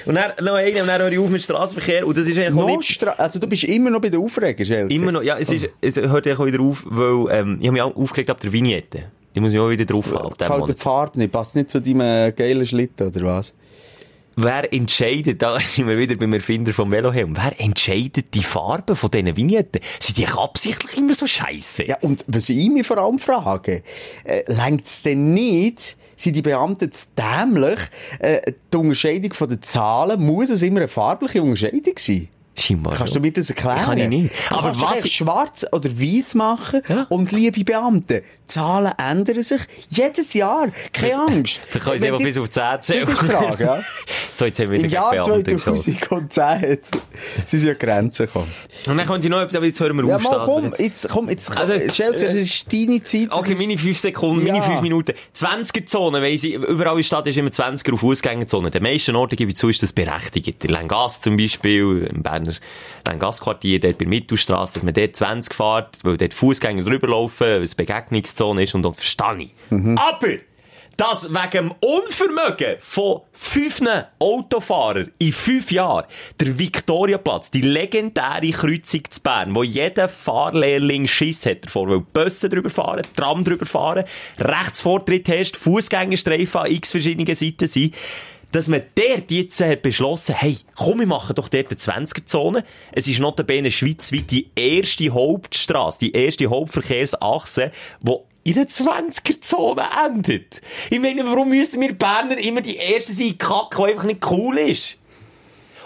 Und 0.06 0.14
dann 0.14 0.32
noch 0.42 0.54
einen, 0.54 0.80
und 0.80 0.86
dann 0.86 1.02
höre 1.02 1.12
ich 1.12 1.18
auf 1.18 1.28
mit 1.28 1.42
Straßenverkehr. 1.42 2.06
Und 2.06 2.16
das 2.16 2.26
ist 2.26 2.38
eigentlich 2.38 2.54
Noch 2.54 2.66
nicht... 2.68 2.84
Stra 2.84 3.10
also 3.10 3.38
du 3.38 3.46
bist 3.46 3.64
immer 3.64 3.90
noch 3.90 4.00
bei 4.00 4.08
den 4.08 4.20
Aufregern, 4.20 4.64
Schelke. 4.64 4.94
Immer 4.94 5.12
noch, 5.12 5.22
ja, 5.22 5.36
es, 5.38 5.52
ist, 5.52 5.68
es 5.82 5.96
hört 5.96 6.26
eigentlich 6.26 6.38
auch 6.38 6.46
wieder 6.46 6.60
auf, 6.60 6.82
weil, 6.86 7.36
ähm, 7.38 7.58
ich 7.60 7.66
habe 7.66 7.72
mich 7.72 7.82
auch 7.82 7.94
aufgeregt 7.96 8.30
ab 8.30 8.40
der 8.40 8.50
Vignette. 8.52 9.04
Die 9.36 9.40
muss 9.40 9.52
ich 9.52 9.58
auch 9.58 9.68
wieder 9.68 9.84
drauf 9.84 10.10
halten. 10.12 10.34
Gefällt 10.38 10.68
der 10.70 10.76
Pfad 10.76 11.16
nicht? 11.16 11.30
Passt 11.30 11.56
nicht 11.56 11.70
zu 11.70 11.82
deinem 11.82 12.34
geilen 12.34 12.64
Schlitten, 12.64 13.08
oder 13.08 13.22
was? 13.26 13.52
Wer 14.38 14.72
entscheidet, 14.72 15.40
da 15.42 15.58
sind 15.66 15.88
wir 15.88 15.98
wieder 15.98 16.14
beim 16.16 16.32
Erfinder 16.32 16.72
vom 16.72 16.90
Velohelm, 16.90 17.36
wer 17.36 17.58
entscheidet 17.60 18.34
die 18.34 18.42
Farben 18.42 18.96
von 18.96 19.10
diesen 19.10 19.36
Vignetten? 19.36 19.80
Sind 20.00 20.16
die 20.18 20.26
absichtlich 20.26 20.96
immer 20.98 21.14
so 21.14 21.26
scheiße? 21.26 21.84
Ja, 21.84 21.98
und 22.00 22.24
was 22.28 22.48
ich 22.48 22.68
mich 22.68 22.86
vor 22.86 22.98
allem 22.98 23.18
frage, 23.18 23.82
äh, 24.24 24.42
längt 24.46 24.86
es 24.86 25.02
denn 25.02 25.34
nicht, 25.34 25.96
sind 26.16 26.36
die 26.36 26.42
Beamten 26.42 26.90
zu 26.92 27.06
dämlich, 27.16 27.78
äh, 28.18 28.52
die 28.72 28.76
Unterscheidung 28.76 29.34
von 29.34 29.48
den 29.50 29.60
Zahlen, 29.62 30.20
muss 30.20 30.50
es 30.50 30.62
immer 30.62 30.80
eine 30.80 30.88
farbliche 30.88 31.42
Unterscheidung 31.42 31.94
sein? 31.96 32.28
Scheinbar 32.58 32.94
Kannst 32.94 33.14
du 33.14 33.20
mir 33.20 33.32
das 33.32 33.50
erklären? 33.50 33.78
Kann 33.78 33.98
ich 33.98 34.08
nicht. 34.08 34.30
Aber 34.50 34.62
kannst 34.72 34.80
was 34.82 35.04
ich- 35.04 35.12
schwarz 35.16 35.66
oder 35.72 35.90
weiß 35.90 36.34
machen 36.34 36.80
Ja. 36.88 37.06
und 37.10 37.30
liebe 37.32 37.62
Beamte, 37.64 38.22
Zahlen 38.46 38.92
ändern 38.98 39.42
sich 39.42 39.60
jedes 39.90 40.32
Jahr. 40.32 40.68
Keine 40.92 41.16
Angst. 41.16 41.60
Dann 41.72 41.82
können 41.82 41.98
sie 42.00 42.06
einfach 42.06 42.22
bis 42.22 42.38
auf 42.38 42.48
10 42.48 42.62
zählen. 42.80 43.00
Das 43.00 43.08
ist 43.10 43.22
die 43.22 43.26
Frage, 43.26 43.64
ja. 43.64 43.82
So, 44.32 44.44
jetzt 44.46 44.58
haben 44.58 44.70
wir 44.70 44.76
Im 44.78 44.84
wieder 44.84 44.92
Jahr 44.94 45.10
Beamte 45.12 45.54
geschossen. 45.54 45.98
2010 45.98 46.70
hat, 46.70 46.78
sind 47.46 47.58
sie 47.60 47.70
an 47.70 47.78
Grenzen 47.78 48.26
gekommen. 48.26 48.52
Und 48.86 48.96
dann 48.96 49.06
könnte 49.06 49.26
ich 49.26 49.30
noch 49.30 49.40
etwas, 49.40 49.54
aber 49.56 49.66
jetzt 49.66 49.80
hören 49.80 49.96
wir 49.96 50.06
Ja, 50.06 50.16
auf. 50.16 50.44
komm, 50.44 50.72
jetzt, 50.78 51.08
komm, 51.08 51.28
jetzt, 51.28 51.56
Also, 51.56 51.72
also, 51.74 51.92
Schelker, 51.92 52.26
das 52.26 52.34
ist 52.36 52.72
deine 52.72 53.02
Zeit. 53.02 53.28
Okay, 53.32 53.54
meine 53.58 53.76
5 53.78 53.98
Sekunden, 53.98 54.44
meine 54.44 54.58
Ja. 54.58 54.62
5 54.64 54.80
Minuten. 54.82 55.12
20er-Zone, 55.34 56.20
weiss 56.22 56.44
ich, 56.44 56.54
überall 56.54 56.92
in 56.92 56.98
der 56.98 57.02
Stadt 57.04 57.26
ist 57.26 57.36
immer 57.38 57.50
20er 57.50 57.92
auf 57.94 58.00
Fußgängerzone. 58.00 58.70
Den 58.70 58.82
meisten 58.82 59.14
Orten, 59.16 59.36
gebe 59.36 59.50
ich 59.50 59.56
zu, 59.56 59.68
ist 59.68 59.82
das 59.82 59.92
berechtigt. 59.92 60.62
Der 60.62 60.70
Lengas 60.70 61.20
zum 61.20 61.36
Beispiel, 61.36 62.10
im 62.14 62.22
Berner 62.46 62.60
Lengas-Quartier, 63.06 63.80
dort 63.80 63.98
bei 63.98 64.04
der 64.04 64.08
Mittelstrasse, 64.08 64.74
dass 64.74 64.82
man 64.82 64.94
dort 64.94 65.16
20 65.16 65.54
fährt, 65.54 65.98
weil 66.02 66.16
dort 66.16 66.34
Fußgänger 66.34 66.82
drüber 66.82 67.08
laufen, 67.08 67.46
weil 67.46 67.62
es 67.62 67.74
Begegnungszone 67.74 68.62
ist 68.62 68.74
und 68.74 68.82
da 68.82 68.92
verstehe 68.92 69.38
ich. 69.38 69.50
Aber! 69.70 70.38
dass 70.96 71.28
wegen 71.28 71.50
dem 71.68 71.74
Unvermögen 71.80 72.76
von 72.80 73.20
fünf 73.32 73.82
Autofahrern 74.18 75.12
in 75.18 75.32
fünf 75.32 75.70
Jahren 75.70 76.06
der 76.40 76.58
Viktoriaplatz, 76.58 77.50
die 77.50 77.60
legendäre 77.60 78.50
Kreuzung 78.50 79.02
zu 79.10 79.20
Bern, 79.20 79.54
wo 79.54 79.62
jeder 79.62 80.08
Fahrlehrling 80.08 81.06
Schiss 81.06 81.44
hat 81.44 81.66
davor, 81.66 81.90
weil 81.90 82.00
Busse 82.00 82.48
drüber 82.48 82.70
fahren, 82.70 83.02
Tram 83.14 83.44
drüber 83.44 83.66
fahren, 83.66 84.04
Rechtsvortritt 84.38 85.28
hast, 85.28 85.58
Fußgängerstreifen 85.58 86.62
an 86.62 86.70
x 86.70 86.92
verschiedenen 86.92 87.34
Seiten 87.34 87.66
sind, 87.66 87.94
dass 88.56 88.68
man 88.68 88.82
dort 88.94 89.30
jetzt 89.30 89.60
hat 89.60 89.82
beschlossen, 89.82 90.34
hey, 90.34 90.56
komm, 90.76 91.00
wir 91.00 91.06
machen 91.06 91.34
doch 91.34 91.48
dort 91.48 91.66
eine 91.66 92.06
20er-Zone. 92.06 92.64
Es 92.90 93.06
ist 93.06 93.20
notabene 93.20 93.70
schweizweit 93.70 94.30
die 94.30 94.48
erste 94.56 95.10
Hauptstraße, 95.10 95.98
die 95.98 96.12
erste 96.12 96.48
Hauptverkehrsachse, 96.48 97.70
die 98.00 98.16
in 98.44 98.56
einer 98.56 98.66
20er-Zone 98.66 99.84
endet. 100.06 100.62
Ich 100.88 100.98
meine, 100.98 101.26
warum 101.26 101.50
müssen 101.50 101.82
wir 101.82 101.92
Berner 101.92 102.38
immer 102.38 102.62
die 102.62 102.78
Ersten 102.78 103.12
sein, 103.12 103.36
Kack, 103.36 103.76
die 103.76 103.82
einfach 103.82 104.04
nicht 104.04 104.24
cool 104.30 104.56
ist? 104.56 104.96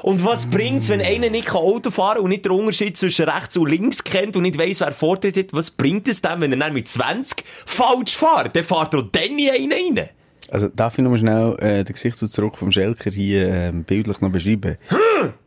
Und 0.03 0.25
was 0.25 0.49
bringt's, 0.49 0.89
wenn 0.91 1.01
einer 1.01 1.29
nicht 1.29 1.53
Auto 1.53 1.91
fahren 1.91 2.15
kann 2.15 2.23
und 2.25 2.31
nicht 2.31 2.45
den 2.45 2.53
Unterschied 2.53 2.97
zwischen 2.97 3.29
rechts 3.29 3.57
und 3.57 3.69
links 3.69 4.05
kennt 4.05 4.37
und 4.37 4.43
nicht 4.43 4.59
weiss, 4.59 4.79
wer 4.79 4.93
Vortritt 4.93 5.37
hat? 5.37 5.53
Was 5.55 5.73
bringt 5.73 6.07
es 6.07 6.23
dann, 6.23 6.41
wenn 6.41 6.53
er 6.53 6.59
dann 6.59 6.73
mit 6.73 6.89
20 6.89 7.45
falsch 7.67 8.17
fährt? 8.17 8.55
Dann 8.55 8.63
fährt 8.63 8.95
er 8.95 9.01
auch 9.01 9.11
dann 9.11 9.35
nie 9.35 9.51
einen 9.51 9.73
rein. 9.73 10.09
Also, 10.51 10.69
darf 10.69 10.99
ich 10.99 11.05
mal 11.05 11.17
schnell 11.17 11.57
äh, 11.61 11.85
den 11.85 11.93
Gesichtsausdruck 11.93 12.59
vom 12.59 12.71
Schelker 12.73 13.11
hier 13.11 13.49
ähm, 13.53 13.85
bildlich 13.85 14.21
noch 14.21 14.31
beschreiben? 14.31 14.77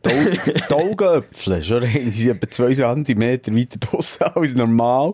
Die 0.06 0.72
Augenöpfel, 0.72 1.62
schon 1.62 1.82
rein, 1.82 2.04
die 2.06 2.12
sind 2.12 2.36
etwa 2.42 2.50
zwei 2.50 2.74
Zentimeter 2.74 3.54
weiter 3.54 3.78
draussen 3.80 4.24
als 4.34 4.54
normal. 4.54 5.12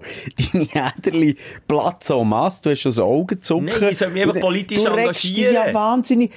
Deine 0.53 0.69
Äderli 0.99 1.37
platzen 1.67 2.17
en 2.19 2.29
masse, 2.29 2.63
du 2.63 2.71
hast 2.71 2.81
schon 2.81 2.91
das 2.93 2.99
Augenzucken. 2.99 3.67
Nein, 3.67 3.89
ich 3.91 3.99
soll 3.99 4.11
mich 4.11 4.23
einfach 4.23 4.35
Du- 4.35 4.41
politisch 4.41 4.83
du 4.85 4.91
regst 4.95 5.25
dich 5.25 5.39
engagieren. 5.39 5.67
ja 5.69 5.75
wahnsinnig. 5.75 6.31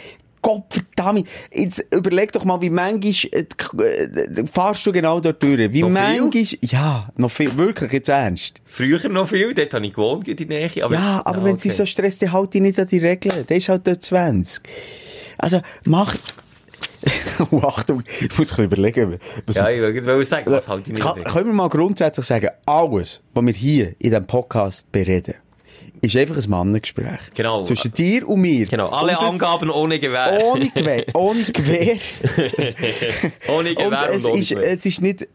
Gott 0.44 0.66
verdammt. 0.70 1.28
Jetzt 1.52 1.84
überleg 1.96 2.32
doch 2.32 2.44
mal, 2.44 2.62
wie 2.62 2.70
manchmal 2.70 3.14
äh, 3.32 4.46
fahrst 4.46 4.86
du 4.86 4.92
genau 4.92 5.20
dort 5.20 5.42
durch. 5.42 5.74
Wie 5.74 5.82
Noch 5.82 5.88
viel? 5.88 6.22
manchmal, 6.22 6.44
ja, 6.62 7.10
noch 7.16 7.32
viel, 7.32 7.58
wirklich, 7.58 7.92
jetzt 7.94 8.10
ernst. 8.10 8.62
Früher 8.66 9.10
noch 9.10 9.28
viel, 9.28 9.54
dort 9.56 9.74
habe 9.74 9.86
ich 9.86 9.94
gewohnt 9.94 10.28
in 10.28 10.36
der 10.36 10.48
Nähe. 10.48 10.84
Aber, 10.84 10.94
Ja, 10.94 11.22
aber 11.26 11.44
wenn 11.44 11.58
sie 11.58 11.72
so 11.72 11.86
stresst, 11.86 12.22
dann 12.22 12.34
halt 12.34 12.54
dich 12.54 12.62
nicht 12.62 12.78
an 12.78 12.88
die 12.88 13.00
Regeln. 13.00 13.48
Der 13.48 13.58
ist 13.58 13.70
halt 13.70 13.88
dort 13.88 14.04
20. 14.04 14.62
Also, 15.40 15.62
mach... 15.86 16.16
oh, 17.52 17.60
Achtung, 17.64 18.04
ich 18.06 18.22
muss 18.22 18.32
ein 18.32 18.38
bisschen 18.38 18.66
überlegen. 18.66 19.20
Was 19.46 19.56
Ja, 19.56 19.70
ich 19.70 19.82
wollte 19.82 20.26
sagen, 20.26 20.52
was 20.52 20.68
halt 20.68 20.88
ich 20.88 20.94
nicht 20.94 21.26
können 21.26 21.48
wir 21.48 21.54
mal 21.54 21.70
grundsätzlich 21.70 22.26
sagen, 22.26 22.50
alles, 22.66 23.22
was 23.34 23.46
wir 23.46 23.54
hier 23.54 23.88
in 24.00 24.12
diesem 24.12 24.26
Podcast 24.26 24.90
bereden, 24.92 25.36
ist 26.04 26.18
einfach 26.18 26.36
ein 26.36 26.50
Mannengespräch. 26.50 27.20
Genau. 27.34 27.64
Zwischen 27.64 27.94
dir 27.94 28.28
und 28.28 28.42
mir. 28.42 28.66
Genau, 28.66 28.90
alle 28.90 29.18
Und 29.18 29.24
Angaben 29.26 29.70
ohne 29.70 30.00
Gewehr. 30.00 30.38
Ohne 30.44 30.70
Gewehr. 30.70 31.06
Ohne 31.14 31.44
Gewehr. 31.46 31.98
ohne 33.48 33.70
Und 33.70 33.78
Gewehr 33.78 34.10
und, 34.10 34.18
es, 34.18 34.26
ohne 34.26 34.38
ist, 34.38 34.50
Gewehr. 34.50 34.72
es 34.72 34.86
ist 34.86 35.02
nicht 35.02 35.28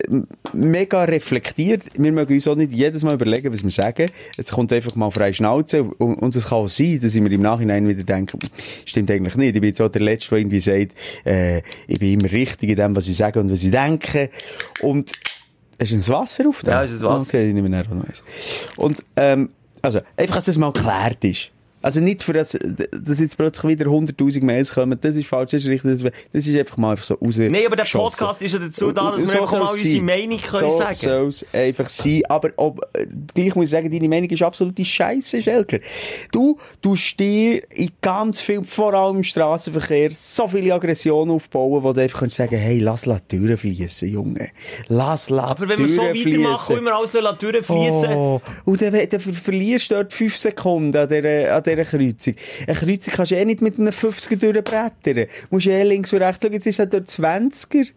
mega 0.52 1.04
reflektiert. 1.04 1.84
Wir 1.96 2.12
mögen 2.12 2.34
uns 2.34 2.46
auch 2.46 2.54
nicht 2.54 2.72
jedes 2.74 3.02
Mal 3.02 3.14
überlegen, 3.14 3.50
was 3.50 3.64
wir 3.64 3.70
sagen. 3.70 4.10
Es 4.36 4.50
kommt 4.50 4.70
einfach 4.74 4.94
mal 4.94 5.10
frei 5.10 5.32
Schnauze. 5.32 5.84
Und, 5.84 6.16
und 6.16 6.36
es 6.36 6.44
kann 6.48 6.58
auch 6.58 6.68
sein, 6.68 7.00
dass 7.00 7.14
ich 7.14 7.22
mir 7.22 7.32
im 7.32 7.42
Nachhinein 7.42 7.88
wieder 7.88 8.04
denke, 8.04 8.36
stimmt 8.84 9.10
eigentlich 9.10 9.36
nicht. 9.36 9.54
Ich 9.54 9.60
bin 9.62 9.68
jetzt 9.68 9.80
auch 9.80 9.88
der 9.88 10.02
Letzte, 10.02 10.28
der 10.30 10.38
irgendwie 10.38 10.60
sagt, 10.60 10.94
äh, 11.24 11.62
ich 11.86 11.98
bin 11.98 12.20
immer 12.20 12.30
richtig 12.30 12.68
in 12.68 12.76
dem, 12.76 12.94
was 12.94 13.08
ich 13.08 13.16
sage 13.16 13.40
und 13.40 13.50
was 13.50 13.62
ich 13.62 13.70
denke. 13.70 14.28
Und 14.82 15.10
Hast 15.80 15.92
du 15.92 15.96
ein 15.96 16.08
Wasser 16.08 16.48
auf 16.48 16.62
da? 16.64 16.72
Ja, 16.72 16.82
ist 16.82 16.90
ein 17.02 17.08
Wasser. 17.08 17.28
Okay, 17.28 17.48
ich 17.48 17.54
nehme 17.54 17.68
noch 17.68 17.78
eins. 17.78 18.24
Und, 18.76 19.04
ähm, 19.16 19.50
also, 19.82 20.00
einfach, 20.16 20.36
dass 20.36 20.46
das 20.46 20.58
mal 20.58 20.72
geklärt 20.72 21.24
ist. 21.24 21.52
Also 21.88 22.00
nicht 22.00 22.22
für 22.22 22.34
das, 22.34 22.54
dass 22.92 23.18
jetzt 23.18 23.38
plötzlich 23.38 23.78
wieder 23.78 23.86
100.000 23.90 24.44
Mails 24.44 24.74
kommen, 24.74 24.98
das 25.00 25.16
ist 25.16 25.26
falsch, 25.26 25.52
das 25.52 25.62
ist 25.62 25.68
richtig, 25.68 25.90
das, 25.90 26.12
das 26.30 26.46
ist 26.46 26.54
einfach 26.54 26.76
mal 26.76 26.90
einfach 26.90 27.04
so 27.06 27.14
raus. 27.14 27.38
Nein, 27.38 27.62
aber 27.64 27.76
der 27.76 27.84
Podcast 27.84 28.42
ist 28.42 28.52
ja 28.52 28.58
dazu 28.58 28.92
da, 28.92 29.10
dass 29.12 29.22
wir 29.22 29.30
So 29.30 29.38
einfach 29.40 29.52
mal 29.54 29.70
unsere 29.70 29.88
sein. 29.88 30.04
Meinung 30.04 30.38
können 30.38 30.70
so 30.70 30.76
sagen. 30.76 30.92
soll 30.92 31.28
es 31.28 31.46
einfach 31.50 31.88
sein. 31.88 32.20
Aber 32.28 32.50
ob, 32.56 32.82
äh, 32.92 33.06
gleich 33.34 33.54
muss 33.54 33.64
ich 33.64 33.70
sagen, 33.70 33.90
deine 33.90 34.06
Meinung 34.06 34.28
ist 34.28 34.42
absolute 34.42 34.84
Scheiße, 34.84 35.40
Schelker. 35.40 35.78
Du, 36.30 36.58
du 36.82 36.94
dir 37.18 37.62
in 37.70 37.88
ganz 38.02 38.42
viel, 38.42 38.62
vor 38.64 38.92
allem 38.92 39.16
im 39.16 39.24
Straßenverkehr, 39.24 40.10
so 40.14 40.46
viele 40.46 40.74
Aggressionen 40.74 41.34
aufbauen, 41.34 41.82
wo 41.82 41.94
du 41.94 42.02
einfach 42.02 42.20
kannst 42.20 42.36
sagen, 42.36 42.58
hey, 42.58 42.80
lass 42.80 43.06
la 43.06 43.18
Türen 43.18 43.56
fließen, 43.56 44.10
Junge. 44.10 44.50
Lass 44.88 45.30
la 45.30 45.44
Aber 45.44 45.66
wenn 45.66 45.78
wir 45.78 45.88
so 45.88 46.02
Türen 46.02 46.18
weitermachen, 46.18 46.66
fließen. 46.66 46.76
immer 46.76 46.96
alles 46.96 47.12
durchfließen. 47.12 48.12
Oh, 48.14 48.42
und 48.66 48.82
dann, 48.82 48.92
dann 48.92 49.20
ver 49.20 49.32
verlierst 49.32 49.90
du 49.90 49.94
dort 49.94 50.12
5 50.12 50.36
Sekunden 50.36 50.94
an 50.94 51.08
dieser, 51.08 51.54
an 51.56 51.62
dieser 51.62 51.77
Kreuzung. 51.84 52.34
Eine 52.66 52.76
Kreuzung 52.76 53.14
kannst 53.14 53.32
du 53.32 53.36
eh 53.36 53.44
nicht 53.44 53.62
mit 53.62 53.78
einem 53.78 53.92
50er 53.92 54.36
durchbrettern. 54.36 55.26
Du 55.26 55.26
musst 55.50 55.66
eh 55.66 55.82
links 55.82 56.12
und 56.12 56.22
rechts 56.22 56.42
schauen, 56.42 56.52
jetzt 56.52 56.66
ist 56.66 56.78
halt 56.78 56.92
dort 56.92 57.08
20er. 57.08 57.88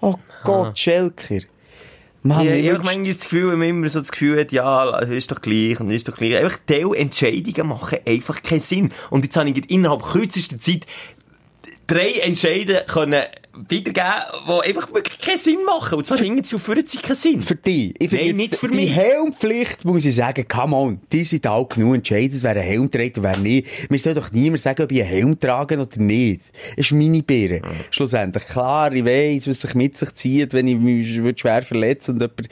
Oh 0.00 0.16
Gott, 0.44 0.78
Schelker. 0.78 1.40
Mann, 2.22 2.46
Ja, 2.46 2.52
ich 2.52 2.68
habe 2.68 2.84
manchmal 2.84 3.06
das 3.06 3.24
Gefühl, 3.24 3.52
wenn 3.52 3.58
man 3.58 3.68
immer 3.68 3.88
so 3.88 3.98
das 3.98 4.12
Gefühl 4.12 4.40
hat, 4.40 4.52
ja, 4.52 4.98
ist 5.00 5.32
doch 5.32 5.40
gleich 5.40 5.80
und 5.80 5.90
ist 5.90 6.06
doch 6.06 6.16
gleich. 6.16 6.36
Einfach 6.36 6.58
Teilentscheidungen 6.66 7.68
machen 7.68 7.98
einfach 8.06 8.42
keinen 8.42 8.60
Sinn. 8.60 8.90
Und 9.08 9.24
jetzt 9.24 9.36
habe 9.36 9.48
ich 9.48 9.70
innerhalb 9.70 10.02
kürzester 10.02 10.58
Zeit 10.58 10.86
drei 11.86 12.12
Entscheide 12.20 12.84
können 12.86 13.24
weitergeben, 13.68 13.94
die 13.94 14.68
einfach 14.68 14.92
wirklich 14.92 15.18
keinen 15.18 15.38
Sinn 15.38 15.64
machen. 15.64 15.98
Und 15.98 16.04
zwar 16.04 16.18
finden 16.18 16.44
sie 16.44 16.56
auf 16.56 16.70
sie 16.86 16.98
keinen 16.98 17.16
Sinn. 17.16 17.42
Für 17.42 17.54
dich. 17.54 17.94
Ich 17.98 18.10
Nein, 18.12 18.36
nicht 18.36 18.56
für 18.56 18.68
die 18.68 18.76
mich. 18.76 18.94
Helmpflicht, 18.94 19.84
muss 19.84 20.04
ich 20.04 20.14
sagen, 20.14 20.46
come 20.48 20.76
on, 20.76 21.00
die 21.12 21.24
sind 21.24 21.46
alt 21.46 21.70
genug 21.70 21.96
entscheiden, 21.96 22.38
wer 22.42 22.50
einen 22.50 22.62
Helm 22.62 22.90
trägt 22.90 23.18
und 23.18 23.24
wer 23.24 23.36
nicht. 23.36 23.90
Mir 23.90 23.98
soll 23.98 24.14
doch 24.14 24.30
niemand 24.32 24.62
sagen, 24.62 24.82
ob 24.82 24.92
ich 24.92 25.00
einen 25.02 25.10
Helm 25.10 25.40
trage 25.40 25.78
oder 25.78 26.00
nicht. 26.00 26.42
Das 26.76 26.86
ist 26.86 26.92
meine 26.92 27.22
Birne. 27.22 27.62
Schlussendlich. 27.90 28.44
Klar, 28.46 28.92
ich 28.92 29.04
weiss, 29.04 29.48
was 29.48 29.60
sich 29.60 29.74
mit 29.74 29.96
sich 29.96 30.14
zieht, 30.14 30.52
wenn 30.52 30.68
ich 30.68 30.76
mich 30.76 31.40
schwer 31.40 31.62
verletze 31.62 32.12
und 32.12 32.20
jemand, 32.20 32.48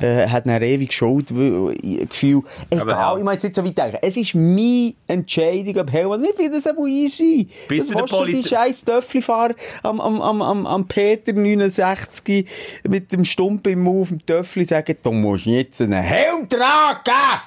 äh, 0.00 0.28
hat 0.28 0.46
eine 0.46 0.64
ewig 0.64 0.92
Schuld, 0.92 1.28
Gefühl. 1.28 2.42
Egal, 2.70 2.88
ja. 2.88 3.16
ich 3.16 3.24
meine 3.24 3.34
jetzt 3.34 3.44
nicht 3.44 3.54
so 3.54 3.64
weit 3.64 3.78
denken. 3.78 3.98
Es 4.02 4.16
ist 4.16 4.34
meine 4.34 4.94
Entscheidung, 5.06 5.78
ob 5.78 5.92
Helm 5.92 6.08
oder 6.08 6.18
nicht. 6.18 6.32
Ich 6.32 6.36
finde 6.36 6.60
das 6.60 6.66
auch 6.66 6.86
easy. 6.86 7.48
Bis 7.68 7.86
das 7.86 7.94
bei 7.94 8.02
der 8.02 8.06
du 8.06 8.24
die 8.26 8.42
scheiß 8.42 8.84
Töffli-Fahrer 8.84 9.54
am, 9.82 10.00
am, 10.00 10.22
am, 10.22 10.42
am, 10.52 10.66
am 10.66 10.86
Peter 10.86 11.32
69 11.32 12.48
mit 12.88 13.12
dem 13.12 13.24
Stump 13.24 13.66
im 13.66 13.80
Mund 13.80 14.02
auf 14.02 14.08
dem 14.08 14.24
Töffli 14.24 14.64
sagen, 14.64 14.96
du 15.02 15.12
musst 15.12 15.46
jetzt 15.46 15.80
einen 15.80 16.02
Helm 16.02 16.48
tragen! 16.48 17.40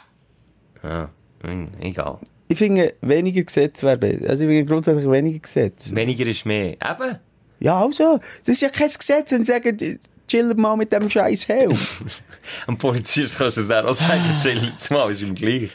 Ja, 0.83 1.09
hm, 1.41 1.69
egal. 1.79 2.19
Ich 2.47 2.57
finde, 2.57 2.93
weniger 3.01 3.43
Gesetz 3.43 3.81
wäre 3.81 3.97
besser. 3.97 4.29
Also 4.29 4.43
ich 4.43 4.49
finde 4.49 4.65
grundsätzlich 4.65 5.09
weniger 5.09 5.39
Gesetz. 5.39 5.95
Weniger 5.95 6.27
ist 6.27 6.45
mehr. 6.45 6.73
Eben. 6.73 7.17
Ja, 7.59 7.81
also, 7.81 8.19
das 8.41 8.55
ist 8.55 8.61
ja 8.61 8.69
kein 8.69 8.89
Gesetz, 8.89 9.31
wenn 9.31 9.43
sie 9.43 9.51
sagen, 9.51 9.99
chill 10.27 10.53
mal 10.55 10.75
mit 10.75 10.91
dem 10.93 11.09
scheiß 11.09 11.47
Helm. 11.47 11.77
Am 12.67 12.77
Polizist 12.77 13.37
kannst 13.37 13.57
du 13.57 13.61
es 13.61 13.67
dann 13.67 13.85
auch 13.85 13.93
sagen, 13.93 14.23
chill 14.41 14.63
jetzt 14.63 14.91
mal, 14.91 15.11
ist 15.11 15.21
ihm 15.21 15.33
gleich. 15.33 15.71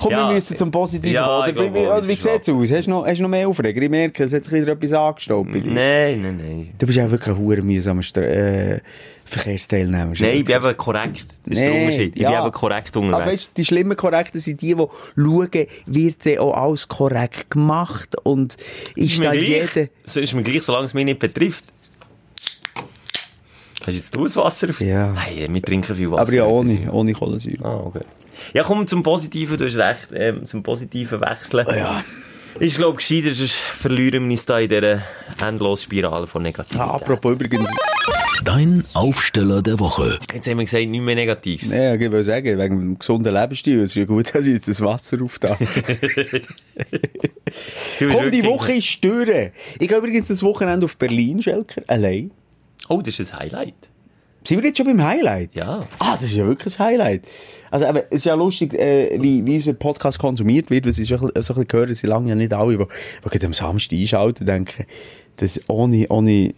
Komm, 0.00 0.12
Ja, 0.12 0.28
wir 0.28 0.34
müssen 0.34 0.56
zum 0.56 0.70
Positiven 0.70 1.14
ja, 1.14 1.24
kommen. 1.26 1.56
Oder, 1.58 1.74
wie, 1.74 1.78
auch, 1.78 1.82
oder 1.86 1.94
das 1.96 2.08
wie 2.08 2.12
ist 2.12 2.22
sieht's 2.22 2.48
aus? 2.48 2.70
Hast 2.70 2.86
du 2.86 2.90
noch, 2.90 3.06
hast 3.06 3.18
du 3.18 3.22
noch 3.22 3.28
mehr 3.30 3.48
Aufreger? 3.48 3.82
Ich 3.82 3.90
merke, 3.90 4.24
es 4.24 4.32
hat 4.32 4.44
sich 4.44 4.52
wieder 4.52 4.68
etwas 4.72 4.92
angestaubt 4.92 5.52
bei 5.52 5.58
dir. 5.58 5.70
Nein, 5.72 6.22
nein, 6.22 6.36
nein. 6.36 6.70
Du 6.78 6.86
bist 6.86 6.98
auch 7.00 7.10
wirklich 7.10 7.34
ein 7.34 7.38
hure 7.42 7.62
mühsamer 7.62 8.02
Stra- 8.02 8.22
äh, 8.22 8.80
Verkehrsteilnehmer. 9.24 10.12
Nein, 10.18 10.36
ich 10.36 10.44
bin 10.44 10.56
eben 10.56 10.76
korrekt. 10.76 11.24
Das 11.44 11.58
ist 11.58 11.60
der 11.62 11.72
Unterschied. 11.72 12.16
Ich 12.16 12.22
ja. 12.22 12.30
bin 12.30 12.40
eben 12.46 12.52
korrekt 12.52 12.96
Aber 12.96 13.06
unterwegs. 13.06 13.32
weißt, 13.32 13.50
die 13.56 13.64
schlimmen 13.64 13.96
Korrekten 13.96 14.40
sind 14.40 14.62
die, 14.62 14.74
die 14.74 14.86
schauen, 15.16 15.66
wird 15.86 16.26
dann 16.26 16.38
auch 16.38 16.54
alles 16.54 16.88
korrekt 16.88 17.50
gemacht 17.50 18.16
und 18.22 18.56
ist, 18.94 19.18
da 19.22 19.32
gleich. 19.32 19.48
jeder... 19.74 19.88
So 20.04 20.20
ist 20.20 20.32
mir 20.34 20.42
gleich, 20.42 20.62
solange 20.62 20.86
es 20.86 20.94
mich 20.94 21.04
nicht 21.04 21.18
betrifft. 21.18 21.64
Hast 23.80 23.86
du 23.88 23.92
jetzt 23.92 24.14
du 24.16 24.24
das 24.24 24.36
Wasser? 24.36 24.68
Ja. 24.80 25.12
Hey, 25.16 25.46
wir 25.50 25.62
trinken 25.62 25.96
viel 25.96 26.10
Wasser. 26.10 26.22
Aber 26.22 26.32
ja, 26.32 26.44
ohne, 26.46 26.90
ohne 26.92 27.12
Kohlensäure. 27.12 27.64
Ah, 27.64 27.80
okay. 27.84 28.00
Ja, 28.54 28.62
komm 28.62 28.86
zum 28.86 29.02
Positiven, 29.02 29.58
du 29.58 29.66
hast 29.66 29.76
recht, 29.76 30.08
ähm, 30.14 30.46
zum 30.46 30.62
Positiven 30.62 31.20
wechseln. 31.20 31.66
Ja. 31.68 32.04
Ich 32.60 32.76
glaube, 32.76 32.96
gescheiter, 32.96 33.32
sonst 33.34 33.54
verlieren 33.54 34.24
wir 34.24 34.32
uns 34.32 34.46
da 34.46 34.58
in 34.58 34.68
dieser 34.68 35.02
endlosen 35.40 35.84
Spirale 35.84 36.26
von 36.26 36.42
Negativität. 36.42 36.80
Ah, 36.80 36.94
apropos 36.94 37.32
übrigens, 37.32 37.68
Dein 38.44 38.84
Aufsteller 38.94 39.62
der 39.62 39.80
Woche. 39.80 40.18
Jetzt 40.32 40.46
haben 40.46 40.58
wir 40.58 40.64
gesagt, 40.64 40.86
nicht 40.86 41.00
mehr 41.00 41.14
Negatives. 41.14 41.70
nee, 41.70 41.96
ich 41.96 42.10
will 42.10 42.22
sagen, 42.22 42.58
wegen 42.58 42.78
dem 42.78 42.98
gesunden 42.98 43.34
Lebensstil, 43.34 43.80
es 43.80 43.90
ist 43.90 43.96
ja 43.96 44.04
gut, 44.04 44.26
dass 44.34 44.42
ich 44.42 44.54
jetzt 44.54 44.68
das 44.68 44.80
Wasser. 44.80 45.16
Du 47.98 48.06
bist 48.06 48.16
Komm, 48.16 48.30
die 48.30 48.44
Woche 48.44 48.74
ist 48.74 49.02
durch. 49.02 49.50
Ich 49.80 49.88
gehe 49.88 49.96
übrigens 49.96 50.28
das 50.28 50.42
Wochenende 50.42 50.84
auf 50.84 50.96
Berlin, 50.96 51.40
Schelker, 51.42 51.82
allein. 51.86 52.30
Oh, 52.88 53.00
das 53.02 53.18
ist 53.18 53.32
ein 53.32 53.40
Highlight. 53.40 53.74
Sind 54.44 54.58
wir 54.58 54.68
jetzt 54.68 54.78
schon 54.78 54.86
beim 54.86 55.02
Highlight? 55.02 55.54
Ja. 55.54 55.80
Ah, 55.98 56.14
das 56.14 56.24
ist 56.24 56.36
ja 56.36 56.46
wirklich 56.46 56.78
ein 56.78 56.86
Highlight. 56.86 57.24
Also, 57.70 57.86
aber, 57.86 58.04
es 58.10 58.20
ist 58.20 58.24
ja 58.24 58.34
lustig, 58.34 58.74
äh, 58.74 59.18
wie, 59.20 59.44
wie 59.44 59.56
unser 59.56 59.74
Podcast 59.74 60.18
konsumiert 60.18 60.70
wird, 60.70 60.84
weil 60.84 60.90
es 60.90 60.98
ist 60.98 61.10
ja 61.10 61.18
so 61.18 61.26
ein 61.26 61.32
bisschen 61.34 61.64
gehört, 61.64 61.94
sie 61.96 62.06
lange 62.06 62.30
ja 62.30 62.34
nicht 62.34 62.54
alle, 62.54 62.78
die, 62.78 63.38
die 63.38 63.46
am 63.46 63.52
Samstag 63.52 63.98
einschalten, 63.98 64.46
denken, 64.46 64.86
dass 65.36 65.60
ohne, 65.68 66.06
ohne 66.08 66.54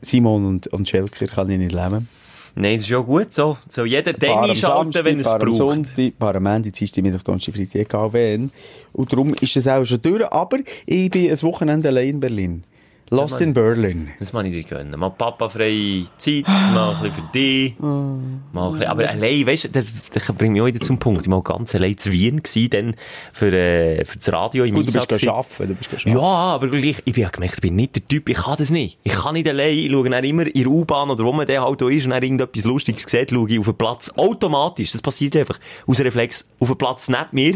Simon 0.00 0.46
und, 0.46 0.66
und 0.68 0.88
Schelker 0.88 1.26
kann 1.26 1.50
ich 1.50 1.58
nicht 1.58 1.72
leben. 1.72 2.08
Nein, 2.54 2.74
das 2.74 2.84
ist 2.84 2.88
ja 2.88 2.98
gut 2.98 3.32
so. 3.32 3.56
So 3.68 3.84
jeder 3.84 4.14
am 4.30 4.50
einschalten, 4.50 5.04
wenn 5.04 5.20
es 5.20 5.26
paar 5.26 5.34
am 5.34 5.40
braucht. 5.40 5.54
Sonntag, 5.54 6.18
paar 6.18 6.34
am 6.34 6.46
Ende, 6.46 6.72
Dienstag, 6.72 7.02
Mittwoch, 7.02 7.22
Donnerstag, 7.22 7.54
Freitag, 7.54 7.82
egal 7.82 8.12
wen. 8.12 8.50
Und 8.92 9.12
darum 9.12 9.34
ist 9.34 9.54
das 9.54 9.68
auch 9.68 9.84
schon 9.84 10.02
durch, 10.02 10.24
aber 10.32 10.58
ich 10.86 11.10
bin 11.10 11.30
ein 11.30 11.42
Wochenende 11.42 11.88
allein 11.88 12.08
in 12.08 12.20
Berlin. 12.20 12.64
Lost 13.10 13.40
in 13.40 13.54
Berlin. 13.54 14.10
Das 14.18 14.32
muss 14.32 14.44
ich 14.44 14.52
dir 14.52 14.62
gönnen. 14.64 14.98
Mal 14.98 15.10
Papa 15.10 15.48
freie 15.48 16.06
Zeit, 16.18 16.46
mal 16.46 16.94
ein 16.94 17.02
bisschen 17.02 17.12
für 17.14 17.32
dich. 17.32 17.74
Oh. 17.80 18.18
Mal 18.52 18.66
ein 18.66 18.72
bisschen, 18.72 18.86
aber 18.86 19.08
allein, 19.08 19.46
weißt 19.46 19.64
du, 19.64 19.68
das, 19.70 19.86
das 20.12 20.32
bringt 20.32 20.52
mich 20.52 20.62
auch 20.62 20.66
wieder 20.66 20.80
zum 20.80 20.98
Punkt. 20.98 21.22
Ich 21.22 21.30
war 21.30 21.42
ganz 21.42 21.74
allein 21.74 21.96
zu 21.96 22.12
Wien 22.12 22.42
gewesen, 22.42 22.70
dann 22.70 22.94
für, 23.32 23.52
äh, 23.52 24.04
für 24.04 24.18
das 24.18 24.32
Radio 24.32 24.64
im 24.64 24.74
Gut, 24.74 24.88
du 24.88 24.92
bist 24.92 25.12
Einsatz 25.12 25.26
arbeiten, 25.26 25.68
du 25.68 25.74
bist 25.74 25.90
arbeiten. 25.92 26.10
Ja, 26.10 26.22
aber 26.22 26.68
gleich, 26.68 27.02
ich 27.04 27.14
bin 27.14 27.22
ja 27.22 27.30
gemerkt, 27.30 27.54
ich 27.54 27.60
bin 27.60 27.76
nicht 27.76 27.96
der 27.96 28.06
Typ, 28.06 28.28
ich 28.28 28.36
kann 28.36 28.56
das 28.58 28.70
nicht. 28.70 28.98
Ich 29.04 29.14
kann 29.14 29.34
nicht 29.34 29.48
allein, 29.48 29.74
ich 29.74 29.90
schaue 29.90 30.10
dann 30.10 30.24
immer 30.24 30.46
in 30.46 30.52
der 30.52 30.66
U-Bahn 30.66 31.10
oder 31.10 31.24
wo 31.24 31.32
man 31.32 31.46
der 31.46 31.62
halt 31.62 31.80
ist 31.80 32.04
und 32.04 32.10
dann 32.10 32.22
irgendetwas 32.22 32.64
Lustiges 32.64 33.04
sieht, 33.04 33.30
schaue 33.30 33.48
ich 33.48 33.58
auf 33.58 33.66
den 33.66 33.76
Platz 33.76 34.10
automatisch. 34.16 34.92
Das 34.92 35.00
passiert 35.00 35.34
einfach. 35.36 35.58
Aus 35.86 36.00
Reflex 36.00 36.46
auf 36.58 36.68
den 36.68 36.76
Platz 36.76 37.08
neben 37.08 37.28
mir. 37.32 37.54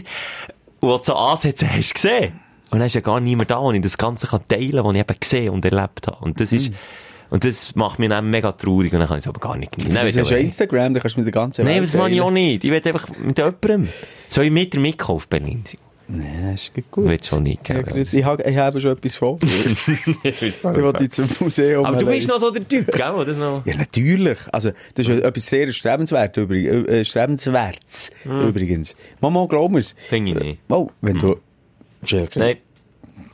Und 0.81 0.91
du 0.91 1.05
so 1.05 1.15
ansetzen, 1.15 1.69
hast 1.71 1.91
du 1.91 1.95
gesehen. 1.95 2.41
Und 2.73 2.79
dann 2.79 2.87
ist 2.87 2.95
ja 2.95 3.03
gar 3.03 3.21
niemand 3.21 3.51
da, 3.51 3.61
wo 3.61 3.71
ich 3.71 3.83
das 3.83 3.99
Ganze 3.99 4.27
kann 4.27 4.49
teilen 4.49 4.73
kann, 4.73 4.85
was 4.87 4.95
ich 4.95 5.01
eben 5.01 5.21
gesehen 5.21 5.51
und 5.51 5.63
erlebt 5.63 6.07
habe. 6.07 6.25
Und 6.25 6.41
das 6.41 6.55
ist, 6.55 6.73
und 7.29 7.45
das 7.45 7.75
macht 7.75 7.99
mich 7.99 8.09
dann 8.09 8.31
mega 8.31 8.51
traurig 8.51 8.91
und 8.95 9.01
dann 9.01 9.09
kann 9.09 9.19
ich 9.19 9.25
es 9.25 9.29
aber 9.29 9.41
gar 9.41 9.59
nicht 9.59 9.73
genießen. 9.73 9.95
Das 9.95 10.05
will 10.05 10.23
ist 10.23 10.31
ich 10.31 10.31
ja 10.31 10.37
Instagram, 10.39 10.95
da 10.95 11.01
kannst 11.01 11.17
du 11.17 11.21
mit 11.21 11.27
der 11.27 11.39
ganzen 11.39 11.67
Nein, 11.67 11.75
Welt 11.75 11.85
das 11.85 11.97
mache 11.97 12.11
ich 12.11 12.21
auch 12.23 12.31
nicht. 12.31 12.65
Ich 12.65 12.71
will 12.71 12.81
einfach 12.83 13.09
mit 13.19 13.37
jemandem. 13.37 13.89
Soll 14.31 14.47
ich 14.47 14.51
mit 14.51 14.73
dir 14.73 14.81
mitkommen 14.81 15.17
auf 15.17 15.29
Berlin? 15.29 15.65
Nein, 16.09 16.53
das 16.53 16.63
ist 16.63 16.91
gut. 16.91 17.07
Willst 17.07 17.27
schon 17.27 17.43
nicht, 17.43 17.63
gell? 17.63 17.83
grüß- 17.83 18.15
ich, 18.15 18.25
habe, 18.25 18.43
ich 18.43 18.57
habe 18.57 18.81
schon 18.81 18.93
etwas 18.93 19.17
vor. 19.17 19.39
ich 20.23 20.65
wollte 20.65 21.11
zum 21.11 21.29
Museum. 21.41 21.85
Aber 21.85 21.99
du 21.99 22.07
bist 22.07 22.27
noch 22.27 22.39
so 22.39 22.51
der 22.51 22.67
Typ, 22.67 22.91
gell? 22.91 23.25
Das 23.27 23.37
noch... 23.37 23.67
Ja, 23.67 23.77
natürlich. 23.77 24.39
Also, 24.51 24.71
das 24.95 25.07
ist 25.07 25.09
ja 25.09 25.27
etwas 25.27 25.47
sehr 25.47 25.71
Strebenswert, 25.71 26.39
übrigens. 26.39 26.89
Äh, 26.89 27.05
strebenswertes, 27.05 28.13
übrigens. 28.25 28.97
Mama, 29.21 29.45
glaub 29.47 29.73
mir's. 29.73 29.95
Finde 30.09 30.33
ich 30.33 30.39
nicht. 30.39 30.59
Oh, 30.71 30.89
wenn 31.03 31.19
du... 31.19 31.37
Schelker. 32.05 32.41
Nein. 32.41 32.57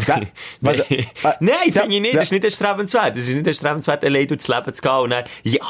Da, 0.07 0.20
was, 0.61 0.78
äh, 0.81 1.04
Nein, 1.40 1.57
da- 1.72 1.81
finde 1.83 1.96
ich 1.96 2.02
nicht. 2.02 2.14
Das 2.14 2.24
ist 2.24 2.33
nicht 2.33 2.44
erstrebenswert. 2.44 3.16
Das 3.16 3.24
ist 3.28 3.35
nicht 3.35 3.46
erstrebenswert, 3.46 4.04
allein 4.04 4.26
durchs 4.28 4.48
Leben 4.48 4.72
zu 4.74 4.83
gehen. 4.83 4.90
Und 4.92 5.11
dann, 5.11 5.24
ja, 5.42 5.61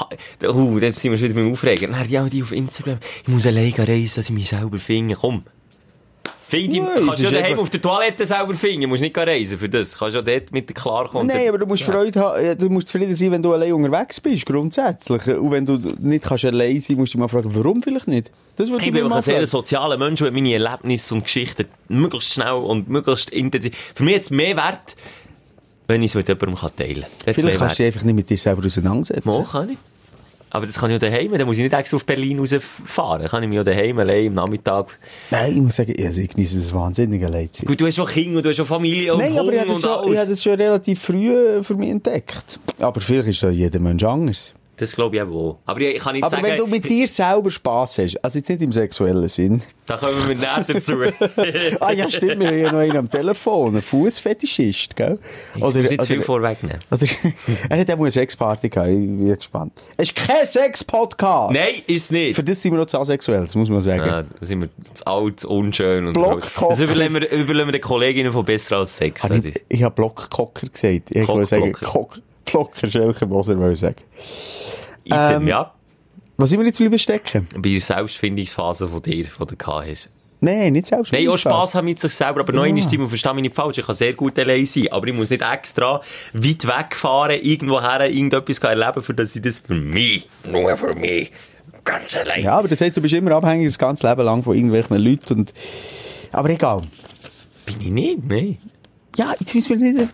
uh, 0.45 0.79
dann 0.81 0.93
sind 0.93 1.11
wir 1.13 1.19
schon 1.19 1.29
wieder 1.29 1.35
beim 1.41 1.53
Aufregen. 1.53 1.93
Dann, 1.93 2.09
ja, 2.09 2.25
die 2.29 2.43
auf 2.43 2.53
Instagram. 2.53 2.99
Ich 3.23 3.29
muss 3.29 3.47
allein 3.47 3.73
reisen, 3.73 4.17
dass 4.17 4.27
ich 4.27 4.31
mich 4.31 4.49
selber 4.49 4.79
finde. 4.79 5.15
Komm. 5.15 5.45
Find 6.49 6.73
die, 6.73 6.81
Nein, 6.81 6.89
kannst 7.05 7.11
es 7.11 7.17
du 7.19 7.23
ja 7.25 7.31
daheim 7.31 7.45
einfach- 7.45 7.63
auf 7.63 7.71
der 7.71 7.83
Toilette 7.83 8.25
selber 8.25 8.55
finden. 8.55 8.81
Du 8.83 8.89
musst 8.89 9.03
nicht 9.03 9.19
reisen 9.19 9.59
für 9.59 9.69
das. 9.69 9.99
Kannst 9.99 10.15
ja 10.15 10.23
dort 10.23 10.51
mit 10.51 10.69
dir 10.71 10.73
klarkommen. 10.73 11.27
Nein, 11.27 11.47
aber 11.49 11.59
du 11.59 11.67
musst 11.67 11.83
Freude 11.83 12.19
haben, 12.21 12.43
ja, 12.43 12.55
du 12.55 12.71
musst 12.71 12.89
zufrieden 12.89 13.15
sein, 13.15 13.33
wenn 13.33 13.43
du 13.43 13.53
allein 13.53 13.73
unterwegs 13.75 14.19
bist, 14.19 14.47
grundsätzlich. 14.47 15.27
Und 15.29 15.51
wenn 15.51 15.67
du 15.67 15.77
nicht 16.01 16.25
kannst 16.25 16.47
allein 16.47 16.81
sein, 16.81 16.97
musst 16.97 17.13
du 17.13 17.19
dich 17.19 17.21
mal 17.21 17.29
fragen, 17.29 17.55
warum 17.55 17.83
vielleicht 17.83 18.09
nicht? 18.09 18.31
Das 18.57 18.71
würde 18.71 18.83
Ich 18.87 18.93
bin 18.93 19.05
auch 19.05 19.17
ein 19.17 19.23
sehr 19.23 19.47
sozialer 19.47 19.99
Mensch 19.99 20.23
und 20.23 20.33
meine 20.33 20.53
Erlebnisse 20.55 21.15
und 21.15 21.25
Geschichten 21.25 21.67
möglichst 21.89 22.33
schnell 22.33 22.53
und 22.55 22.89
möglichst 22.89 23.29
intensiv. 23.29 23.75
Für 23.95 24.05
mich 24.05 24.15
jetzt 24.15 24.31
mehr 24.31 24.57
Wert, 24.57 24.97
wenn 25.87 26.03
ich 26.03 26.13
es 26.13 26.15
mit 26.15 26.29
jemandem 26.29 26.57
teilen 26.77 27.03
kann. 27.03 27.35
Vielleicht 27.35 27.59
kannst 27.59 27.79
du 27.79 27.83
dich 27.83 27.93
einfach 27.95 28.05
nicht 28.07 28.15
mit 28.15 28.31
dir 28.31 28.39
selber 28.39 28.65
auseinandersetzen. 28.65 29.29
Mal 29.29 29.45
kann 29.45 29.69
ich. 29.71 29.79
Aber 30.51 30.67
das 30.67 30.77
kann 30.79 30.91
ich 30.91 31.01
ja 31.01 31.11
daheim. 31.11 31.33
Dann 31.33 31.47
muss 31.47 31.57
ich 31.59 31.63
nicht 31.63 31.73
extra 31.73 31.97
auf 31.97 32.07
Berlin 32.07 32.39
rausfahren. 32.39 33.27
Kann 33.29 33.43
ich 33.43 33.49
mich 33.49 33.57
ja 33.57 33.65
daheim 33.65 33.99
allein 33.99 34.29
am 34.29 34.35
Nachmittag. 34.35 34.99
Nein, 35.31 35.53
ich 35.53 35.61
muss 35.61 35.77
sagen, 35.77 35.95
also 35.99 36.21
ich 36.21 36.29
genieße 36.31 36.59
das 36.59 36.73
wahnsinnig 36.73 37.25
allein 37.25 37.53
zu 37.53 37.61
sein. 37.61 37.67
Gut, 37.67 37.81
du 37.81 37.87
hast 37.87 37.99
auch 38.01 38.11
Kinder 38.11 38.39
und 38.39 38.45
du 38.45 38.51
hast 38.51 38.61
auch 38.61 38.67
Familie 38.67 39.13
und 39.15 39.21
Nein, 39.21 39.39
aber 39.39 39.53
ich 39.53 39.61
habe 39.61 39.71
das, 39.71 39.81
schon, 39.81 39.91
ich 39.91 39.97
habe 39.97 40.19
alles. 40.19 40.29
das 40.29 40.43
schon 40.43 40.55
relativ 40.55 41.01
früh 41.01 41.63
für 41.63 41.75
mich 41.75 41.91
entdeckt. 41.91 42.61
Aber 42.79 43.01
vielleicht 43.01 43.29
ist 43.29 43.43
ja 43.43 43.51
jeder 43.51 43.79
Mensch 43.81 44.03
anders. 44.05 44.55
Das 44.79 44.93
glaube 44.93 45.17
ich 45.17 45.23
auch. 45.23 45.59
Aber 45.67 45.81
ich 45.81 45.99
kann 45.99 46.15
nicht 46.15 46.23
Aber 46.25 46.31
sagen, 46.31 46.45
wenn 46.45 46.57
du 46.57 46.67
mit 46.67 46.89
dir 46.89 47.07
selber 47.09 47.51
Spass 47.51 47.99
hast, 47.99 48.17
also 48.25 48.39
jetzt 48.39 48.49
nicht 48.49 48.63
im 48.63 48.73
sexuellen 48.73 49.29
Sinn. 49.29 49.63
da 49.87 49.97
kommen 49.97 50.29
wir 50.29 50.35
näher 50.37 50.65
dazu. 50.67 50.95
Ah 51.81 51.93
ja, 51.93 52.09
stimmt, 52.11 52.41
wir 52.41 52.49
haben 52.49 52.59
ja 52.59 52.73
noch 52.73 52.79
einen 52.79 52.97
am 52.97 53.11
Telefon, 53.11 53.75
einen 53.75 53.83
Fußfetischist, 53.83 54.97
gell? 54.97 55.19
Jetzt 55.55 55.63
musst 55.63 55.77
du 55.77 55.81
nicht 55.83 56.01
zu 56.03 56.07
viel 56.07 56.23
vorwegnehmen. 56.23 56.79
oder, 56.91 57.07
er 57.71 57.81
hat 57.81 57.91
auch 57.91 57.99
eine 57.99 58.11
Sexparty 58.11 58.69
gehabt, 58.69 58.89
ich 58.89 58.95
bin 58.97 59.35
gespannt. 59.37 59.73
Es 59.97 60.11
ist 60.11 60.17
kein 60.17 60.45
Sex-Podcast! 60.45 61.53
Nein, 61.53 61.83
ist 61.87 62.13
nicht. 62.13 62.37
Für 62.37 62.45
das 62.45 62.61
sind 62.63 62.73
wir 62.73 62.79
noch 62.79 62.87
zu 62.87 62.99
asexuell, 62.99 63.43
das 63.45 63.55
muss 63.55 63.69
man 63.69 63.83
sagen. 63.83 64.07
Ja, 64.07 64.23
da 64.23 64.29
sind 64.47 64.61
wir 64.61 64.69
zu 64.95 65.07
alt, 65.07 65.41
zu 65.41 65.49
unschön. 65.51 66.07
Und 66.07 66.13
Blockkocher. 66.15 66.69
das 66.69 66.81
überlassen 66.81 67.15
wir, 67.15 67.49
wir 67.49 67.73
den 67.73 67.81
Kolleginnen 67.81 68.33
von 68.33 68.45
Besser 68.45 68.79
als 68.79 68.97
Sex. 68.97 69.23
Hab 69.25 69.33
ich, 69.33 69.61
ich 69.69 69.83
habe 69.83 69.95
Blockkocker 69.95 70.67
gesagt. 70.69 71.11
Ich 71.11 71.27
wollte 71.29 71.47
sagen, 71.47 71.73
Block- 71.73 71.83
Kock, 71.83 72.21
Blocker, 72.51 72.91
Schelker, 72.91 73.27
Moser, 73.27 73.59
wollte 73.59 73.73
ich 73.73 73.79
sagen. 73.79 73.97
Ähm, 75.07 75.49
ja. 75.49 75.73
Was 76.37 76.51
sind 76.51 76.61
wir 76.61 76.67
jetzt 76.67 76.79
bleiben 76.79 76.99
stecken? 76.99 77.49
Bei 77.57 77.69
der 77.69 77.81
Selbstfindungsphase 77.81 78.87
von 78.87 79.03
dir, 79.03 79.25
die 79.25 79.25
du 79.25 79.57
gehabt 79.57 79.89
hast. 79.89 80.09
Nein, 80.41 80.73
nicht 80.73 80.87
selbst. 80.87 81.13
Nein, 81.13 81.29
auch 81.29 81.37
Spass 81.37 81.75
haben 81.75 81.87
mit 81.87 81.99
sich 81.99 82.13
selber, 82.13 82.41
aber 82.41 82.53
nein, 82.53 82.77
ist 82.77 82.91
Simon, 82.91 83.09
versteh 83.09 83.33
mich 83.33 83.43
nicht 83.43 83.57
falsch, 83.57 83.79
ich 83.79 83.87
kann 83.87 83.97
sehr 83.97 84.13
gut 84.13 84.39
allein 84.39 84.65
sein, 84.67 84.87
aber 84.93 85.09
ich 85.09 85.15
muss 85.15 85.31
nicht 85.31 85.43
extra 85.43 86.01
weit 86.33 86.65
wegfahren, 86.65 87.41
irgendwo 87.43 87.81
her, 87.81 88.09
irgendetwas 88.09 88.59
erleben, 88.59 89.03
für 89.03 89.15
dass 89.15 89.35
ich 89.35 89.43
das 89.43 89.59
für 89.59 89.75
mich, 89.75 90.29
nur 90.49 90.77
für 90.77 90.95
mich, 90.95 91.33
ganz 91.85 92.17
allein. 92.17 92.43
Ja, 92.43 92.57
aber 92.57 92.69
das 92.69 92.81
heißt, 92.81 92.97
du 92.97 93.03
bist 93.03 93.15
immer 93.15 93.33
abhängig 93.33 93.67
das 93.67 93.79
ganze 93.79 94.09
Leben 94.09 94.23
lang 94.23 94.45
von 94.45 94.55
irgendwelchen 94.55 94.97
Leuten 94.99 95.39
und, 95.41 95.53
aber 96.31 96.51
egal. 96.51 96.83
Bin 97.67 97.81
ich 97.81 97.91
nicht, 97.91 98.19
nein. 98.29 98.59
Ja, 99.17 99.35
jetzt 99.41 99.57
müssen 99.57 99.81
wir 99.81 99.93
nicht, 99.93 100.09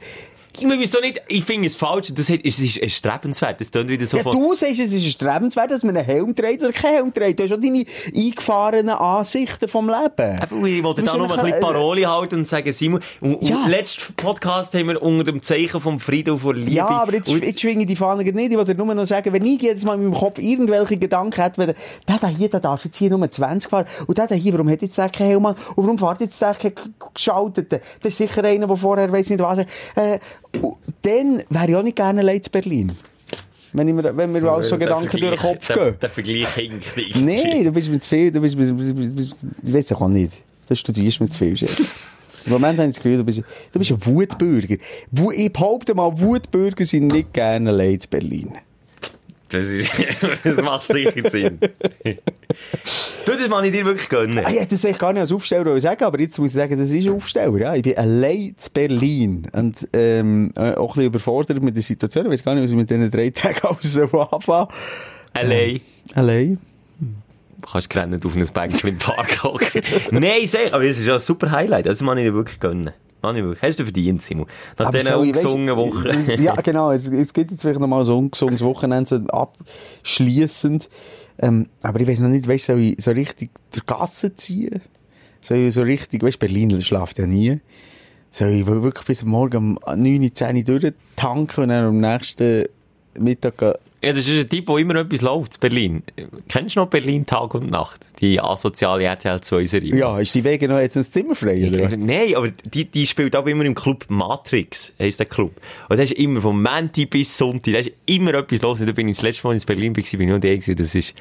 Ich 0.57 0.69
weiß 0.69 0.97
auch 0.97 1.01
nicht, 1.01 1.21
ich 1.29 1.45
finde 1.45 1.67
es 1.67 1.75
falsch. 1.75 2.13
Du 2.15 2.23
sagst, 2.23 2.43
es 2.45 2.61
ist 2.61 2.77
erstrebenswert. 2.79 3.61
Das 3.61 3.71
klingt 3.71 3.89
wieder 3.89 4.07
so 4.07 4.17
Ja, 4.19 4.23
du 4.23 4.55
sagst, 4.55 4.79
es 4.79 4.93
ist 4.95 5.05
erstrebenswert, 5.05 5.71
dass 5.71 5.83
man 5.83 5.97
einen 5.97 6.07
Helm 6.07 6.35
trägt 6.35 6.63
oder 6.63 6.73
keinen 6.73 6.95
Helm 6.95 7.15
trägt. 7.15 7.41
Du 7.41 7.43
hast 7.45 7.51
schon 7.51 7.61
deine 7.61 7.85
eingefahrenen 8.15 8.95
Ansichten 8.95 9.69
vom 9.69 9.89
Leben. 9.89 10.41
Eben, 10.43 10.67
ich 10.67 10.83
wollte 10.85 11.03
da 11.03 11.17
noch 11.17 11.31
ein 11.31 11.45
bisschen 11.45 11.59
äh, 11.59 11.61
Parole 11.61 12.09
halten 12.09 12.37
und 12.37 12.49
sagen, 12.49 12.73
Simon, 12.73 13.01
und, 13.21 13.43
Ja. 13.43 13.67
letzten 13.67 14.15
Podcast 14.15 14.75
haben 14.75 14.89
wir 14.89 15.03
unter 15.03 15.25
dem 15.25 15.43
Zeichen 15.43 15.81
vom 15.81 15.99
Frieden 15.99 16.35
und 16.35 16.39
von 16.41 16.55
Liebe. 16.57 16.71
Ja, 16.71 16.87
aber 16.89 17.15
jetzt, 17.15 17.29
jetzt 17.29 17.61
schwinge 17.61 17.81
ich 17.83 17.87
die 17.89 17.97
Fahne 17.97 18.23
nicht. 18.23 18.51
Ich 18.51 18.57
wollte 18.57 18.75
nur 18.75 18.95
noch 18.95 19.07
sagen, 19.07 19.33
wenn 19.33 19.45
ich 19.45 19.61
jedes 19.61 19.85
Mal 19.85 19.95
in 19.95 20.05
meinem 20.09 20.15
Kopf 20.19 20.39
irgendwelche 20.39 20.97
Gedanken 20.97 21.41
hätte, 21.43 21.59
wenn 21.59 21.75
der 22.09 22.19
da 22.21 22.29
hier, 22.29 22.49
der 22.49 22.61
darf 22.61 22.85
jetzt 22.85 22.97
hier 22.97 23.11
nur 23.11 23.29
20 23.31 23.71
fahren, 23.71 23.87
und 24.07 24.17
der 24.19 24.27
da 24.27 24.35
hier, 24.35 24.53
warum 24.53 24.71
hat 24.71 24.83
jetzt 24.83 24.99
der 24.99 25.09
keinen 25.09 25.29
Helm 25.29 25.47
an? 25.47 25.57
Und 25.75 25.85
warum 25.85 25.99
fährt 25.99 26.21
jetzt 26.21 26.41
der 26.41 26.55
keinen 26.55 26.95
geschalteten? 27.15 27.81
Das 28.03 28.13
ist 28.13 28.19
sicher 28.19 28.45
einer, 28.45 28.67
der 28.67 28.77
vorher 28.77 29.11
weiss 29.11 29.29
nicht 29.29 29.41
was. 29.41 29.59
Äh, 29.59 30.19
dann 31.03 31.43
wäre 31.51 31.71
ich 31.71 31.77
auch 31.77 31.83
nicht 31.83 31.97
gerne 31.97 32.21
allein 32.21 32.43
zu 32.43 32.51
Berlin. 32.51 32.93
Wenn, 33.73 33.89
ich 33.89 33.95
mir, 33.95 34.17
wenn 34.17 34.31
mir 34.31 34.43
alles 34.45 34.69
so 34.69 34.79
Gedanken 34.79 35.09
durch 35.19 35.33
den 35.33 35.37
Kopf 35.39 35.67
der, 35.67 35.77
gehen. 35.77 35.97
Der 36.01 36.09
Vergleich 36.09 36.49
hinkt 36.55 36.97
nicht. 36.97 37.17
Nein, 37.17 37.65
du 37.65 37.73
bist 37.73 37.89
mir 37.89 37.99
zu 37.99 38.09
viel, 38.09 38.31
du 38.31 38.41
bist, 38.41 38.57
bist, 38.57 38.77
bist, 38.77 38.95
bist, 38.97 39.17
bist 39.17 39.37
ich 39.65 39.73
weiß 39.75 39.93
auch 39.93 40.07
nicht. 40.09 40.33
Du 40.69 40.75
studierst 40.77 41.21
mir 41.21 41.29
zu 41.29 41.39
viel, 41.39 41.57
Chef. 41.57 41.79
Im 42.47 42.53
Moment 42.53 42.79
habe 42.79 42.89
ich 42.89 42.95
das 42.95 43.03
Gefühl, 43.03 43.19
du 43.19 43.25
bist, 43.25 43.39
du 43.73 43.79
bist 43.79 43.91
ein 43.91 44.07
Wutbürger. 44.07 44.77
Wu- 45.11 45.33
Ich 45.33 45.53
behaupte 45.53 45.95
mal, 45.95 46.17
Wutbürger 46.21 46.85
sind 46.87 47.09
nicht 47.09 47.33
gerne 47.33 47.71
allein 47.71 47.95
in 47.95 48.01
Berlin. 48.11 48.53
Das, 49.55 49.67
ist, 49.67 49.91
das 50.45 50.63
macht 50.63 50.89
sicher 50.89 51.31
Sinn. 51.31 51.59
du, 51.61 53.33
das 53.33 53.49
kann 53.49 53.65
ich 53.65 53.73
dir 53.73 53.85
wirklich 53.85 54.09
gönnen. 54.09 54.45
Ah, 54.45 54.51
Ich 54.51 54.61
hätte 54.61 54.75
das 54.75 54.85
eigentlich 54.85 54.99
gar 54.99 55.13
nicht 55.13 55.21
als 55.21 55.33
Aufsteller 55.33 55.81
sagen, 55.81 56.05
aber 56.05 56.21
jetzt 56.21 56.39
muss 56.39 56.51
ich 56.51 56.57
sagen, 56.57 56.79
das 56.79 56.93
ist 56.93 57.07
ein 57.07 57.13
Aufsteller. 57.13 57.59
Ja. 57.59 57.75
Ich 57.75 57.83
bin 57.83 57.97
allein 57.97 58.37
in 58.39 58.57
Berlin 58.73 59.47
und 59.53 59.89
ähm, 59.93 60.53
äh, 60.57 60.73
auch 60.75 60.81
ein 60.81 60.87
bisschen 60.87 61.05
überfordert 61.05 61.63
mit 61.63 61.77
der 61.77 61.83
Situation. 61.83 62.27
Ich 62.27 62.33
weiß 62.33 62.45
gar 62.45 62.55
nicht, 62.55 62.65
was 62.65 62.71
ich 62.71 62.77
mit 62.77 62.91
diesen 62.91 63.11
drei 63.11 63.31
Tagen 63.31 63.59
alles 63.63 63.93
so 63.93 64.03
anfangen 64.21 64.69
Allein. 65.33 65.81
Allein. 66.15 66.59
Du 67.61 67.71
kannst 67.71 67.89
gerne 67.91 68.21
auf 68.23 68.37
einem 68.37 68.47
Bänkchen 68.49 68.91
im 68.91 68.99
Park 68.99 69.43
hocken. 69.43 69.83
Nein, 70.11 70.47
sag, 70.47 70.73
aber 70.73 70.87
das 70.87 70.99
ist 70.99 71.07
ja 71.07 71.15
ein 71.15 71.21
super 71.21 71.51
Highlight. 71.51 71.87
Das 71.87 72.01
kann 72.01 72.19
ich 72.19 72.25
dir 72.25 72.35
wirklich 72.35 72.61
gönnen. 72.61 72.91
Kann 73.25 73.37
ich 73.37 73.43
wirklich. 73.43 73.63
Hast 73.63 73.79
du 73.79 73.85
verdient, 73.85 74.21
Simon. 74.21 74.47
Nach 74.77 74.89
Aber 74.89 74.99
diesen 74.99 75.15
ungesungenen 75.15 75.77
Wochen. 75.77 76.43
ja, 76.43 76.57
genau. 76.57 76.93
Jetzt, 76.93 77.11
jetzt 77.11 77.33
gibt 77.33 77.53
es 77.53 77.61
vielleicht 77.63 77.81
noch 77.81 77.87
mal 77.87 78.05
so 78.05 78.13
ein 78.13 78.25
ungesungenes 78.25 78.61
Wochenende 78.61 79.09
so 79.09 79.27
abschliessend. 79.29 80.91
Ähm, 81.39 81.69
aber 81.81 82.01
ich 82.03 82.07
weiß 82.07 82.21
noch 82.21 82.29
nicht, 82.29 82.47
weißt, 82.47 82.67
soll 82.67 82.81
ich 82.81 83.03
so 83.03 83.13
richtig 83.13 83.51
durch 83.73 83.83
die 83.83 83.87
Gasse 83.87 84.37
ziehen? 84.37 84.83
Soll 85.41 85.57
ich 85.57 85.75
so 85.75 85.81
richtig, 85.81 86.23
weißt, 86.23 86.39
Berlin 86.39 86.79
schlaft 86.83 87.19
ja 87.19 87.27
nie. 87.27 87.61
Soll 88.31 88.51
ich 88.51 88.67
wirklich 88.67 89.07
bis 89.07 89.25
morgen 89.25 89.79
um 89.87 90.03
9, 90.03 90.35
10 90.35 90.57
Uhr 90.57 90.63
durchtanken 90.63 91.65
und 91.65 91.71
dann 91.71 91.85
am 91.87 92.01
nächsten 92.01 92.65
Mittag? 93.19 93.79
Ja, 94.05 94.13
das 94.13 94.29
ist 94.29 94.39
ein 94.39 94.49
Typ, 94.49 94.69
wo 94.69 94.77
immer 94.77 94.97
etwas 94.97 95.23
läuft, 95.23 95.55
in 95.55 95.61
Berlin. 95.61 96.03
Kennst 96.49 96.77
du 96.77 96.81
noch 96.81 96.89
Berlin 96.89 97.25
Tag 97.25 97.55
und 97.55 97.71
Nacht? 97.71 98.01
Die 98.21 98.39
asoziale 98.39 99.05
RTL 99.05 99.41
2 99.41 99.65
Serie. 99.65 99.97
Ja, 99.97 100.19
ist 100.19 100.35
die 100.35 100.45
Wege 100.45 100.69
noch 100.69 100.79
jetzt 100.79 100.97
ein 100.97 101.05
Zimmer 101.05 101.35
frei, 101.35 101.69
oder? 101.69 101.85
was? 101.85 101.97
Nein, 101.97 102.35
aber 102.35 102.51
die, 102.51 102.85
die 102.85 103.07
spielt 103.07 103.35
auch 103.35 103.47
immer 103.47 103.65
im 103.65 103.75
Club 103.75 104.05
Matrix, 104.09 104.93
heisst 104.99 105.21
der 105.21 105.27
Club. 105.27 105.53
Und 105.89 105.97
da 105.97 106.03
ist 106.03 106.13
immer 106.13 106.43
vom 106.43 106.63
Montag 106.63 107.09
bis 107.09 107.37
Sonntag, 107.37 107.73
da 107.73 107.79
ist 107.81 107.93
immer 108.05 108.35
etwas 108.35 108.61
los. 108.61 108.81
Und 108.81 108.87
da 108.89 108.93
bin 108.93 109.09
ich 109.09 109.17
das 109.17 109.23
letzte 109.23 109.47
Mal 109.47 109.55
in 109.55 109.63
Berlin, 109.63 109.97
war, 109.97 110.03
bin 110.03 110.21
ich 110.21 110.35
noch 110.35 110.41
der 110.41 110.57
gewesen. 110.57 110.77
Das 110.77 110.95
ist, 110.95 111.15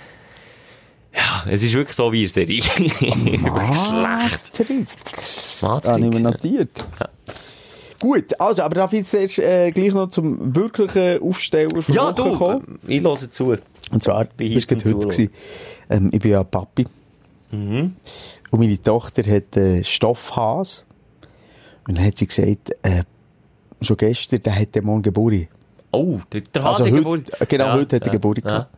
ja, 1.15 1.45
es 1.49 1.63
ist 1.63 1.73
wirklich 1.73 1.95
so 1.95 2.11
wie 2.11 2.19
eine 2.19 2.27
Serie. 2.27 2.61
wirklich 2.99 3.79
schlecht. 3.79 4.59
Matrix. 4.59 5.61
Matrix. 5.61 5.85
Ah, 5.85 5.97
nicht 5.97 6.21
mehr 6.21 6.33
ja. 6.99 7.09
Gut, 8.03 8.37
also, 8.37 8.63
aber 8.63 8.75
darf 8.75 8.91
ich 8.91 8.99
jetzt 8.99 9.13
erst, 9.13 9.39
äh, 9.39 9.71
gleich 9.71 9.93
noch 9.93 10.09
zum 10.09 10.53
wirklichen 10.53 11.21
Aufsteller 11.21 11.81
von 11.81 11.95
Ja, 11.95 12.11
du, 12.11 12.37
kommen? 12.37 12.77
ich 12.85 13.01
höre 13.01 13.31
zu. 13.31 13.55
Und 13.91 14.03
zwar, 14.03 14.25
Bin 14.25 14.53
das 14.53 14.69
war 14.69 14.77
heute. 14.77 15.07
Gewesen. 15.07 15.29
Ähm, 15.89 16.09
ich 16.11 16.19
bin 16.19 16.31
ja 16.31 16.43
Papi. 16.43 16.85
Mhm. 17.51 17.95
Und 18.51 18.59
meine 18.59 18.81
Tochter 18.81 19.23
hat 19.23 19.55
äh, 19.55 19.85
Stoffhas. 19.85 20.83
Und 21.87 21.97
dann 21.97 22.05
hat 22.05 22.17
sie 22.17 22.27
gesagt, 22.27 22.71
äh, 22.81 23.03
schon 23.79 23.95
gestern, 23.95 24.43
der 24.43 24.59
hat 24.59 24.75
der 24.75 24.83
morgen 24.83 25.01
Geburt. 25.01 25.47
Oh, 25.93 26.19
der, 26.33 26.41
der 26.41 26.65
Also 26.65 26.83
Hase 26.83 26.91
Geburt. 26.91 27.31
genau, 27.47 27.71
heute 27.71 27.95
hat 27.95 28.05
er 28.05 28.11
Geburt 28.11 28.43
gehabt. 28.43 28.69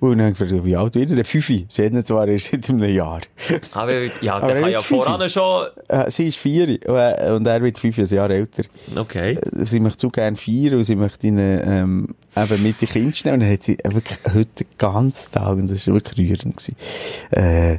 Und 0.00 0.18
dann 0.18 0.34
gefragt, 0.34 0.52
wie 0.64 0.76
alt 0.76 0.94
wird 0.94 1.10
er? 1.10 1.24
Fünfi. 1.24 1.66
Sie 1.68 1.84
hat 1.84 1.92
ihn 1.92 2.04
zwar 2.04 2.26
erst 2.26 2.50
seit 2.50 2.68
einem 2.68 2.88
Jahr. 2.88 3.20
Aber, 3.72 3.92
ja, 4.20 4.36
Aber 4.36 4.46
der 4.48 4.56
er 4.56 4.62
kann 4.62 4.70
ja 4.72 4.82
voran 4.82 5.30
schon, 5.30 5.66
Äh, 5.88 6.10
sie 6.10 6.28
ist 6.28 6.38
vier 6.38 6.68
äh, 6.84 7.30
und 7.32 7.46
er 7.46 7.62
wird 7.62 7.78
fünf 7.78 7.98
ein 7.98 8.06
Jahr 8.06 8.30
älter. 8.30 8.64
okay. 8.96 9.32
Äh, 9.34 9.64
Sie 9.64 9.80
möchte 9.80 9.98
zu 9.98 10.10
gerne 10.10 10.36
feiern 10.36 10.74
und 10.74 10.84
sie 10.84 10.96
möchte 10.96 11.26
ihn 11.28 11.38
ähm, 11.38 12.14
eben 12.36 12.62
mit 12.62 12.80
den 12.80 12.88
Kindern 12.88 13.14
schnell. 13.14 13.34
Und 13.34 13.40
dann 13.40 13.52
hat 13.52 13.62
sie 13.62 13.78
wirklich 13.84 14.18
heute 14.34 14.64
den 14.64 14.66
ganzen 14.78 15.32
Tag, 15.32 15.48
und 15.56 15.70
das 15.70 15.86
war 15.86 15.94
wirklich 15.94 16.28
rührend, 16.30 16.56
gewesen, 16.56 16.76
äh, 17.30 17.78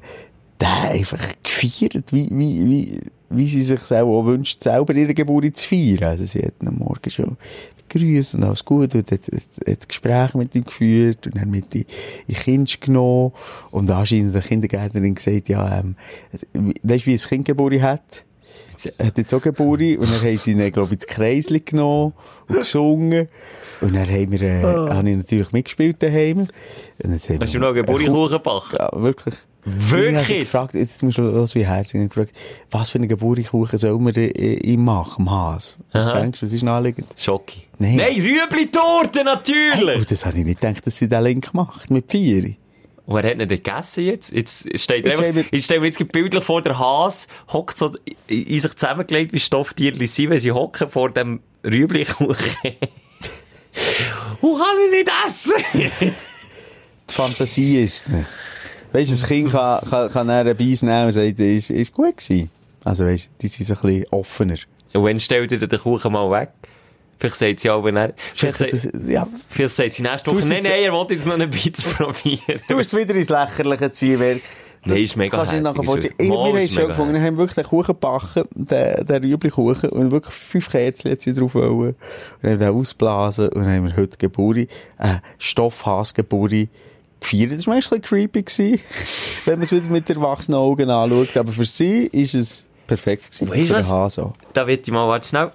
der 0.61 0.91
einfach 0.91 1.25
gefeiert, 1.43 2.11
wie, 2.11 2.29
wie, 2.31 2.69
wie, 2.69 2.99
wie 3.29 3.45
sie 3.45 3.61
sich 3.61 3.91
auch 3.93 4.23
wünscht, 4.25 4.63
selber 4.63 4.93
ihre 4.93 5.13
Geburt 5.13 5.55
zu 5.57 5.67
feiern. 5.69 6.03
Also 6.09 6.25
sie 6.25 6.39
hat 6.43 6.53
am 6.65 6.75
Morgen 6.75 7.09
schon 7.09 7.37
begrüßt 7.89 8.35
und 8.35 8.43
alles 8.43 8.63
gut 8.63 8.95
und 8.95 9.11
hat, 9.11 9.27
hat, 9.27 9.67
hat 9.67 9.89
Gespräche 9.89 10.37
mit 10.37 10.55
ihm 10.55 10.63
geführt 10.63 11.27
und 11.27 11.35
dann 11.35 11.49
mit 11.49 11.73
in 11.75 11.85
in 12.27 12.35
Kind 12.35 12.81
genommen 12.81 13.31
und 13.71 13.89
anscheinend 13.89 14.33
der 14.33 14.41
Kindergärtnerin 14.41 15.15
gesagt, 15.15 15.49
ja, 15.49 15.79
ähm, 15.79 15.95
weißt 16.83 17.05
du, 17.05 17.09
wie 17.09 17.13
ein 17.13 17.17
Kind 17.17 17.45
Geburt 17.45 17.81
hat? 17.81 18.25
Er 18.97 19.07
hat 19.07 19.17
jetzt 19.17 19.33
auch 19.33 19.41
Geburt 19.41 19.81
und 19.81 20.01
dann 20.01 20.21
haben 20.21 20.37
sie 20.37 20.51
ihn, 20.51 20.71
glaube 20.71 20.87
ich, 20.87 20.93
ins 20.93 21.07
Kreisli 21.07 21.59
genommen 21.59 22.13
und 22.47 22.55
gesungen. 22.57 23.27
Und 23.81 23.95
dann 23.95 24.09
haben 24.09 24.31
wir, 24.31 24.41
äh, 24.41 24.61
habe 24.63 25.09
ich 25.09 25.17
natürlich 25.17 25.51
mitgespielt 25.51 26.01
daheim. 26.01 26.39
Und 26.39 27.13
Hast 27.13 27.29
du 27.29 27.39
wir- 27.39 27.59
noch 27.59 27.67
einen 27.67 27.75
Geburtkuchen 27.83 28.31
gebacken? 28.31 28.77
Ja, 28.79 28.89
wirklich. 28.93 29.35
Wirklich? 29.65 30.29
Ich 30.31 30.39
gefragt, 30.39 30.73
jetzt 30.73 31.03
musst 31.03 31.17
du 31.17 31.23
los 31.23 31.53
wie 31.55 31.65
herzig. 31.65 32.01
Ich 32.01 32.09
gefragt, 32.09 32.31
was 32.71 32.89
für 32.89 32.97
einen 32.97 33.09
Geburtkuchen 33.09 33.77
soll 33.77 33.99
man 33.99 34.15
äh, 34.15 34.27
ihm 34.27 34.83
machen, 34.85 35.25
im 35.25 35.31
Haas? 35.31 35.77
Was 35.91 36.09
Aha. 36.09 36.21
denkst 36.21 36.39
du, 36.39 36.45
was 36.45 36.53
ist 36.53 36.63
naheliegend? 36.63 37.07
Schocki. 37.17 37.63
Nein. 37.77 37.97
Nein, 37.97 38.13
Rüebli-Torte, 38.21 39.23
natürlich! 39.23 39.99
Oh, 40.01 40.05
das 40.09 40.25
habe 40.25 40.39
ich 40.39 40.45
nicht 40.45 40.61
gedacht, 40.61 40.85
dass 40.87 40.97
sie 40.97 41.07
den 41.09 41.23
Link 41.23 41.53
macht, 41.53 41.91
mit 41.91 42.09
Vieri. 42.09 42.57
Und 43.09 43.15
wer 43.15 43.31
hat 43.31 43.39
denn 43.41 43.49
gegessen 43.49 44.03
jetzt? 44.03 44.31
Jetzt 44.31 44.67
steht 44.79 45.03
Jetzt 45.03 45.19
einfach, 45.19 45.51
jetzt 45.51 45.65
stellen 45.65 45.81
wir 45.81 45.87
jetzt 45.87 46.11
bildlich 46.11 46.43
vor, 46.43 46.61
der 46.61 46.77
Hase 46.77 47.27
hockt 47.51 47.75
so 47.75 47.91
in 48.27 48.59
sich 48.59 48.75
zusammengelegt, 48.75 49.33
wie 49.33 49.39
Stofftierli 49.39 50.05
sind, 50.05 50.29
wenn 50.29 50.37
sie 50.37 50.51
hocken 50.51 50.87
vor 50.87 51.09
dem 51.09 51.39
Rüebli-Kuchen. 51.65 52.37
Wo 54.41 54.55
kann 54.55 54.75
ich 54.85 54.91
nicht 54.91 55.11
essen? 55.25 55.53
Die 57.09 57.13
Fantasie 57.13 57.81
ist 57.81 57.95
es 57.95 58.13
nicht. 58.13 58.27
Weißt 58.91 59.09
du, 59.09 59.15
das 59.15 59.27
Kind 59.27 59.51
kann, 59.53 59.89
kann, 59.89 60.11
kann 60.11 60.29
einen 60.29 60.55
Beiß 60.55 60.83
nehmen 60.83 61.05
und 61.05 61.11
sagt, 61.11 61.39
ist, 61.39 61.71
ist 61.71 61.91
gut 61.91 62.15
gewesen. 62.15 62.51
Also 62.83 63.05
weißt 63.05 63.25
du, 63.25 63.29
die 63.41 63.47
sind 63.47 63.65
so 63.65 63.73
ein 63.73 63.81
bisschen 63.81 64.05
offener. 64.11 64.57
Und 64.93 65.03
wann 65.03 65.19
stellt 65.19 65.51
ihr 65.51 65.67
den 65.67 65.79
Kuchen 65.79 66.11
mal 66.11 66.29
weg? 66.29 66.51
Vielleicht 67.19 67.35
sagt 67.35 67.59
sie 67.59 67.69
aber 67.69 67.91
nicht. 67.91 68.13
Vielleicht, 68.35 68.89
ja, 69.07 69.27
vielleicht 69.47 69.75
sagt 69.75 69.93
sie 69.93 70.03
nächste 70.03 70.31
Woche, 70.31 70.47
nein, 70.47 70.63
nein, 70.63 70.83
er 70.83 70.93
wollte 70.93 71.13
jetzt 71.13 71.25
noch 71.27 71.37
ein 71.37 71.49
bisschen 71.49 71.91
probieren. 71.97 72.61
Du 72.67 72.77
hast 72.77 72.95
wieder 72.95 73.13
ins 73.13 73.29
Lächerliche 73.29 73.91
ziehen, 73.91 74.19
wer... 74.19 74.37
Nein, 74.85 75.03
ist 75.03 75.17
mega 75.17 75.37
herzig, 75.37 76.13
ist 76.17 76.29
wir 76.29 76.37
haben 76.37 76.55
es 76.55 76.73
schon 76.73 76.87
gefunden. 76.87 77.13
Wir 77.13 77.21
haben 77.21 77.35
wirklich 77.35 77.55
den 77.55 77.65
Kuchen 77.65 77.87
gebacken, 77.87 78.43
den, 78.55 79.05
den 79.05 79.23
Rüebli-Kuchen, 79.23 79.89
und 79.89 80.11
wirklich 80.11 80.33
fünf 80.33 80.69
Kerzen 80.71 81.17
drauf 81.35 81.53
wollen. 81.53 81.95
Und 82.41 82.49
haben 82.49 82.59
den 82.59 82.69
ausblasen, 82.69 83.49
und 83.49 83.65
dann 83.65 83.75
haben 83.75 83.87
wir 83.87 83.97
heute 83.97 84.17
Geburi, 84.17 84.69
äh, 84.97 85.15
Stoffhass-Geburi 85.37 86.69
gefeiert. 87.19 87.51
Das 87.51 87.67
war 87.67 87.75
ein 87.75 88.01
creepy 88.01 88.43
gewesen, 88.43 88.79
wenn 89.45 89.55
man 89.55 89.63
es 89.63 89.71
wieder 89.73 89.87
mit 89.87 90.09
erwachsenen 90.09 90.57
Augen 90.57 90.89
anschaut. 90.89 91.35
Aber 91.35 91.51
für 91.51 91.65
sie 91.65 92.05
ist 92.05 92.35
es 92.35 92.65
perfekt 92.87 93.31
gewesen. 93.31 93.69
Weißt 93.69 93.89
du 93.89 93.93
was? 93.93 94.21
Da 94.53 94.65
wird 94.65 94.87
ich 94.87 94.93
mal, 94.93 95.09
warte 95.09 95.27
schnell. 95.27 95.51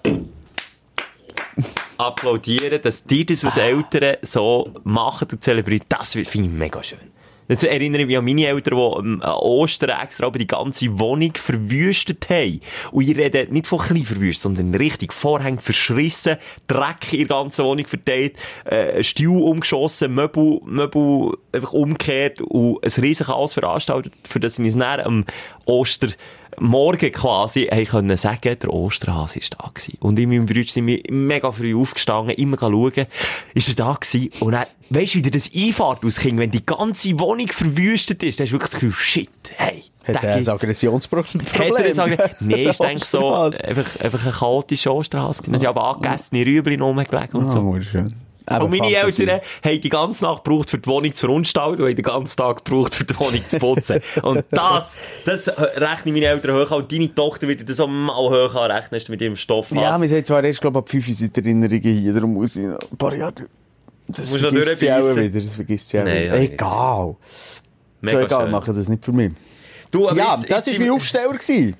Applaudieren, 1.98 2.80
dass 2.82 3.04
die 3.04 3.24
das 3.26 3.44
als 3.44 3.56
Eltern 3.56 4.16
so 4.22 4.72
machen 4.84 5.28
und 5.30 5.42
zelebrieren. 5.42 5.84
Das 5.88 6.12
finde 6.12 6.48
ich 6.48 6.54
mega 6.54 6.82
schön. 6.82 7.14
Jetzt 7.46 7.62
erinnere 7.62 8.02
ich 8.02 8.06
mich 8.06 8.16
an 8.16 8.24
meine 8.24 8.46
Eltern, 8.46 8.78
die 8.78 8.98
ähm, 9.00 9.22
an 9.22 9.34
Ostern 9.34 10.00
extra 10.00 10.30
die 10.30 10.46
ganze 10.46 10.98
Wohnung 10.98 11.32
verwüstet 11.34 12.30
haben. 12.30 12.60
Und 12.90 13.06
ich 13.06 13.16
rede 13.16 13.48
nicht 13.50 13.66
von 13.66 13.80
klein 13.80 14.04
verwüstet, 14.04 14.42
sondern 14.42 14.74
richtig 14.74 15.12
Vorhänge 15.12 15.60
verschrissen, 15.60 16.38
Dreck 16.66 17.12
in 17.12 17.28
der 17.28 17.36
ganzen 17.36 17.66
Wohnung 17.66 17.86
verteilt, 17.86 18.36
äh, 18.64 19.02
Stuhl 19.04 19.42
umgeschossen, 19.42 20.14
Möbel, 20.14 20.60
Möbel 20.64 21.36
einfach 21.52 21.74
umgekehrt 21.74 22.40
und 22.40 22.82
ein 22.82 23.02
riesiges 23.02 23.26
Chaos 23.26 23.54
veranstaltet, 23.54 24.14
für 24.26 24.40
das 24.40 24.58
ich 24.58 24.74
es 24.74 24.76
am 24.80 25.26
Oster 25.66 26.08
Morgen 26.60 27.12
quasi, 27.12 27.66
haben 27.66 27.84
können 27.86 28.16
sagen, 28.16 28.56
der 28.60 28.72
Osterhase 28.72 29.38
ist 29.38 29.54
da 29.58 29.68
gewesen. 29.68 29.96
Und 30.00 30.18
ich 30.18 30.24
und 30.26 30.30
mein 30.36 30.46
Bruder 30.46 30.64
sind 30.64 30.86
wir 30.86 31.00
mega 31.10 31.50
früh 31.52 31.74
aufgestanden, 31.74 32.34
immer 32.36 32.56
schauen, 32.58 33.06
ist 33.54 33.68
er 33.68 33.74
da 33.74 33.92
gewesen. 34.00 34.30
Und 34.40 34.52
dann, 34.52 34.66
weisst 34.90 35.14
du, 35.14 35.18
wie 35.18 35.22
dir 35.22 35.30
das 35.30 35.50
einfährt 35.54 36.04
aus 36.04 36.18
Kind, 36.18 36.38
wenn 36.38 36.50
die 36.50 36.64
ganze 36.64 37.18
Wohnung 37.18 37.48
verwüstet 37.48 38.22
ist, 38.22 38.38
dann 38.40 38.44
hast 38.46 38.50
du 38.52 38.54
wirklich 38.54 38.70
das 38.72 38.80
Gefühl, 38.80 38.92
shit, 38.92 39.30
hey, 39.56 39.82
Hat 40.06 40.22
er 40.22 40.34
ein 40.34 40.48
Aggressionsproblem? 40.48 41.42
Hat 41.42 41.70
er 41.78 41.82
das 41.88 41.96
sagen? 41.96 42.16
Nein, 42.40 42.58
ich 42.70 42.78
denke 42.78 43.06
so, 43.06 43.34
einfach, 43.34 44.00
einfach 44.00 44.26
ein 44.26 44.32
chaotischer 44.32 44.94
Osterhase. 44.94 45.42
Dann 45.46 45.60
sie 45.60 45.66
aber 45.66 45.94
angegessene 45.96 46.44
Rüebli 46.44 46.76
rumgelegt 46.76 47.34
und 47.34 47.46
Ah, 47.46 47.50
so. 47.50 47.62
wunderschön. 47.64 48.14
Eben 48.50 48.60
Und 48.62 48.70
meine 48.70 48.94
Fantasie. 48.94 49.22
Eltern 49.22 49.40
haben 49.64 49.80
die 49.80 49.88
ganze 49.88 50.24
Nacht 50.24 50.44
gebraucht, 50.44 50.70
für 50.70 50.78
die 50.78 50.86
Wohnung 50.88 51.12
zu 51.14 51.20
verunstalten 51.20 51.80
und 51.82 51.88
haben 51.88 51.96
den 51.96 52.02
ganzen 52.02 52.36
Tag 52.36 52.64
gebraucht, 52.64 52.94
für 52.94 53.04
die 53.04 53.18
Wohnung 53.18 53.42
zu 53.48 53.58
putzen. 53.58 54.00
und 54.22 54.44
das, 54.50 54.96
das 55.24 55.48
rechne 55.48 56.12
meine 56.12 56.26
Eltern 56.26 56.54
hoch 56.56 56.70
an. 56.70 56.86
Deine 56.88 57.14
Tochter 57.14 57.48
wird 57.48 57.66
das 57.68 57.80
auch 57.80 57.86
mal 57.88 58.14
hoch 58.14 58.54
anrechnen, 58.54 59.00
mit 59.08 59.20
ihrem 59.22 59.36
Stoff 59.36 59.70
Ja, 59.70 59.98
wir 60.00 60.08
sind 60.08 60.26
zwar 60.26 60.44
erst, 60.44 60.60
glaube 60.60 60.78
ich, 60.78 60.82
ab 60.82 60.88
5 60.90 61.06
sind 61.16 61.36
Erinnerungen 61.38 61.80
hier, 61.82 62.12
darum 62.12 62.34
muss 62.34 62.54
ich 62.56 62.66
noch 62.66 62.78
ein 62.90 62.98
paar 62.98 63.14
Jahre... 63.14 63.32
Das 64.06 64.30
Musst 64.32 64.36
vergisst 64.44 64.78
sie 64.78 64.92
auch 64.92 65.16
wieder, 65.16 65.40
das 65.40 65.54
vergisst 65.54 65.88
sie 65.88 65.98
auch 66.00 66.04
Nein, 66.04 66.24
wieder. 66.24 66.36
ja, 66.36 66.42
Egal. 66.42 67.16
Mega 68.02 68.18
so 68.20 68.26
egal, 68.26 68.48
machen 68.50 68.76
das 68.76 68.88
nicht 68.88 69.02
für 69.02 69.12
mich. 69.12 69.32
Du, 69.90 70.06
aber 70.08 70.18
ja, 70.18 70.34
jetzt- 70.36 70.50
das 70.50 70.66
war 70.70 70.78
mein 70.78 70.90
Aufsteller. 70.90 71.32
Gewesen. 71.32 71.76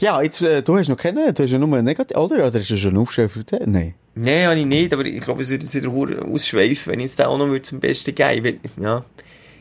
Ja, 0.00 0.20
jetzt, 0.20 0.42
äh, 0.42 0.62
du 0.62 0.76
hast 0.76 0.88
noch 0.88 0.96
keinen, 0.96 1.32
du 1.32 1.42
hast 1.42 1.50
ja 1.50 1.58
nur 1.58 1.68
einen 1.76 1.84
negativ, 1.84 2.16
oder? 2.16 2.46
Oder 2.46 2.58
hast 2.58 2.70
du 2.70 2.76
schon 2.76 2.88
einen 2.90 2.98
Aufsteller 2.98 3.28
für 3.28 3.44
den? 3.44 3.70
Nein. 3.70 3.94
Nein, 4.22 4.46
habe 4.48 4.58
ich 4.60 4.66
nicht, 4.66 4.92
aber 4.92 5.04
ich 5.04 5.20
glaube, 5.20 5.42
es 5.42 5.50
würde 5.50 5.64
jetzt 5.64 5.74
wieder 5.74 5.88
ausschweifen, 5.90 6.92
wenn 6.92 7.00
ich 7.00 7.06
jetzt 7.06 7.18
den 7.18 7.26
auch 7.26 7.38
noch 7.38 7.46
würde 7.46 7.62
zum 7.62 7.80
Besten 7.80 8.14
geben 8.14 8.30
Ich 8.36 8.44
will- 8.44 8.60
Ja. 8.84 9.04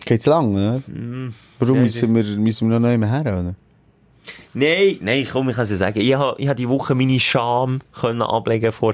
Geht's 0.05 0.25
lang, 0.25 0.51
oder? 0.53 0.81
Warum 1.59 1.75
Ja, 1.77 1.81
müssen 1.83 2.15
wir, 2.15 2.23
müssen 2.37 2.69
wir 2.69 2.79
noch 2.79 2.87
nicht 2.89 2.99
mehr 2.99 3.09
her, 3.09 3.21
oder? 3.21 3.55
Nein, 4.53 4.97
nein, 5.01 5.27
komm, 5.31 5.49
ich 5.49 5.55
kann 5.55 5.63
es 5.63 5.71
ja 5.71 5.77
sagen. 5.77 5.99
Ich 6.01 6.13
habe, 6.13 6.35
ich 6.41 6.47
habe 6.47 6.55
die 6.57 6.67
Woche 6.67 6.95
meine 6.95 7.19
Scham 7.19 7.81
können 7.99 8.21
ablegen 8.21 8.71
vor, 8.71 8.93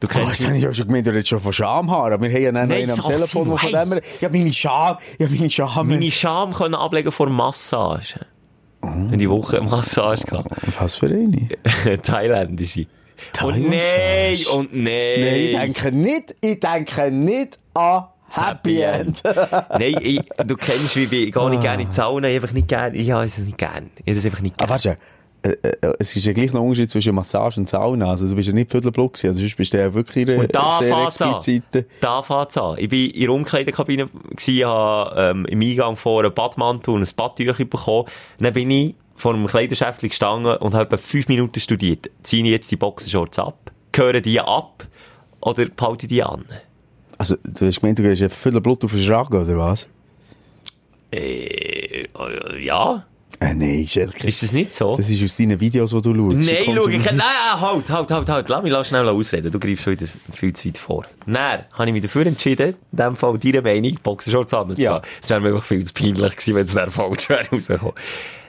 du 0.00 0.06
Oh, 0.06 0.06
kennst 0.08 0.40
jetzt 0.40 0.46
habe 0.46 0.56
ich 0.58 0.66
auch 0.68 0.74
schon 0.74 0.86
gemeint, 0.86 1.06
du 1.06 1.10
redest 1.10 1.28
schon 1.28 1.40
von 1.40 1.52
Schamhaar, 1.52 2.12
aber 2.12 2.22
wir 2.22 2.32
haben 2.34 2.42
ja 2.42 2.52
dann 2.52 2.68
noch 2.68 2.76
einen 2.76 2.90
am 2.90 2.96
Telefon, 3.06 3.48
der 3.48 3.58
von 3.58 3.70
dem... 3.72 4.00
Ja, 4.20 4.28
meine 4.30 4.52
Scham, 4.52 4.96
ja, 5.18 5.28
meine 5.28 5.50
Scham. 5.50 5.88
meine 5.88 6.10
Scham 6.10 6.52
können 6.54 6.74
ablegen 6.74 7.12
vor 7.12 7.28
Massage. 7.28 8.20
Oh. 8.82 8.88
Die 9.14 9.28
Woche 9.30 9.60
Massage 9.62 10.24
gehabt. 10.24 10.48
Was 10.78 10.96
für 10.96 11.06
eine? 11.06 11.48
Thailändische. 12.02 12.86
Und 13.42 13.68
nein, 13.70 14.38
und 14.52 14.74
nein. 14.74 14.84
Nein, 15.20 15.34
ich 15.34 15.56
denke 15.56 15.92
nicht, 15.92 16.34
ich 16.40 16.60
denke 16.60 17.10
nicht 17.10 17.58
an 17.74 18.04
Happy 18.34 18.80
End. 18.80 19.22
nein, 19.24 19.96
ich, 20.00 20.22
du 20.44 20.56
kennst 20.56 20.96
mich, 20.96 21.12
ich 21.12 21.32
gehe 21.32 21.50
nicht 21.50 21.62
gerne 21.62 21.82
in 21.82 21.88
die 21.88 21.94
Sauna, 21.94 22.28
ich 22.28 22.36
einfach 22.36 22.52
nicht 22.52 22.68
gerne, 22.68 22.96
ich 22.96 23.10
habe 23.10 23.24
es 23.24 23.38
nicht 23.38 23.58
gerne. 23.58 23.88
Ich 23.98 24.06
habe 24.08 24.16
das 24.16 24.24
einfach 24.24 24.40
nicht 24.40 24.54
Ah, 24.56 24.66
gerne. 24.66 24.70
warte, 24.70 24.98
äh, 25.44 25.50
äh, 25.62 25.92
es 25.98 26.16
ist 26.16 26.24
ja 26.24 26.32
gleich 26.32 26.52
noch 26.52 26.60
ein 26.62 26.66
Unterschied 26.68 26.90
zwischen 26.90 27.14
Massage 27.14 27.60
und 27.60 27.68
Sauna. 27.68 28.08
Also, 28.10 28.26
du 28.26 28.34
bist 28.34 28.48
ja 28.48 28.54
nicht 28.54 28.70
viertelblut 28.70 29.12
gewesen. 29.12 29.28
Also, 29.28 29.40
sonst 29.40 29.56
bist 29.56 29.74
du 29.74 29.78
ja 29.78 29.92
wirklich 29.92 30.26
in 30.26 30.48
da 30.48 30.78
sehr 30.78 31.04
expliziten... 31.04 31.84
Da 32.00 32.22
fängt's 32.22 32.56
an. 32.56 32.76
Ich 32.78 32.88
bin 32.88 33.10
in 33.10 33.20
der 33.20 33.30
Umkleidekabine 33.30 34.08
gsi, 34.34 34.60
habe, 34.64 35.14
ähm, 35.20 35.44
im 35.46 35.60
Eingang 35.60 35.96
vor 35.96 36.20
einem 36.20 36.32
Badmantel 36.32 36.94
und 36.94 37.02
ein 37.02 37.08
Badtüchchen 37.14 37.68
bekommen. 37.68 38.08
Dann 38.40 38.54
bin 38.54 38.70
ich 38.70 38.94
vor 39.14 39.34
einem 39.34 39.46
Kleiderschäftchen 39.46 40.08
gestanden 40.08 40.56
und 40.56 40.74
habe 40.74 40.84
etwa 40.84 40.96
fünf 40.96 41.28
Minuten 41.28 41.60
studiert. 41.60 42.10
Ziehe 42.22 42.44
ich 42.44 42.50
jetzt 42.50 42.70
die 42.70 42.76
Boxershorts 42.76 43.38
ab? 43.38 43.72
Gehören 43.92 44.22
die 44.22 44.40
ab? 44.40 44.86
Oder 45.40 45.66
behalte 45.66 46.06
ich 46.06 46.10
die 46.10 46.22
an? 46.22 46.44
Also, 47.18 47.36
du 47.44 47.66
hast 47.66 47.80
gemeint, 47.80 47.98
du 47.98 48.02
gehst 48.02 48.22
ja 48.22 48.28
viertelblut 48.28 48.84
auf 48.84 48.90
den 48.90 49.00
Schragen, 49.00 49.36
oder 49.36 49.58
was? 49.58 49.86
Äh, 51.12 52.08
ja? 52.60 53.04
Äh, 53.40 53.54
nein, 53.54 53.86
Schelke. 53.86 54.26
Ist 54.26 54.42
das 54.42 54.52
nicht 54.52 54.72
so? 54.74 54.96
Das 54.96 55.10
ist 55.10 55.22
aus 55.22 55.36
deinen 55.36 55.60
Videos, 55.60 55.90
die 55.90 56.02
du 56.02 56.14
schaust. 56.14 56.48
Nein, 56.48 56.56
schau, 56.74 56.88
ich 56.88 57.04
kann, 57.04 57.16
nein, 57.16 57.60
halt, 57.60 57.90
halt, 57.90 58.10
halt, 58.10 58.28
halt, 58.28 58.48
lass 58.48 58.62
mich 58.62 58.72
lass 58.72 58.88
schnell 58.88 59.08
ausreden. 59.08 59.50
Du 59.50 59.58
greifst 59.58 59.84
schon 59.84 59.92
wieder 59.94 60.06
viel 60.32 60.52
zu 60.52 60.68
weit 60.68 60.78
vor. 60.78 61.04
Dann 61.26 61.64
habe 61.72 61.86
ich 61.86 61.92
mich 61.92 62.02
dafür 62.02 62.26
entschieden, 62.26 62.74
in 62.92 62.98
dem 62.98 63.16
Fall 63.16 63.38
deine 63.38 63.60
Meinung, 63.60 63.98
Boxershorts 64.02 64.54
anzuziehen. 64.54 64.84
Ja. 64.84 65.02
Es 65.20 65.30
wäre 65.30 65.40
mir 65.40 65.48
einfach 65.48 65.64
viel 65.64 65.84
zu 65.84 65.92
peinlich 65.92 66.36
gewesen, 66.36 66.54
wenn 66.54 66.64
es 66.64 66.74
dann 66.74 66.90
falsch 66.90 67.28
wäre 67.28 67.48
rausgekommen. 67.50 67.94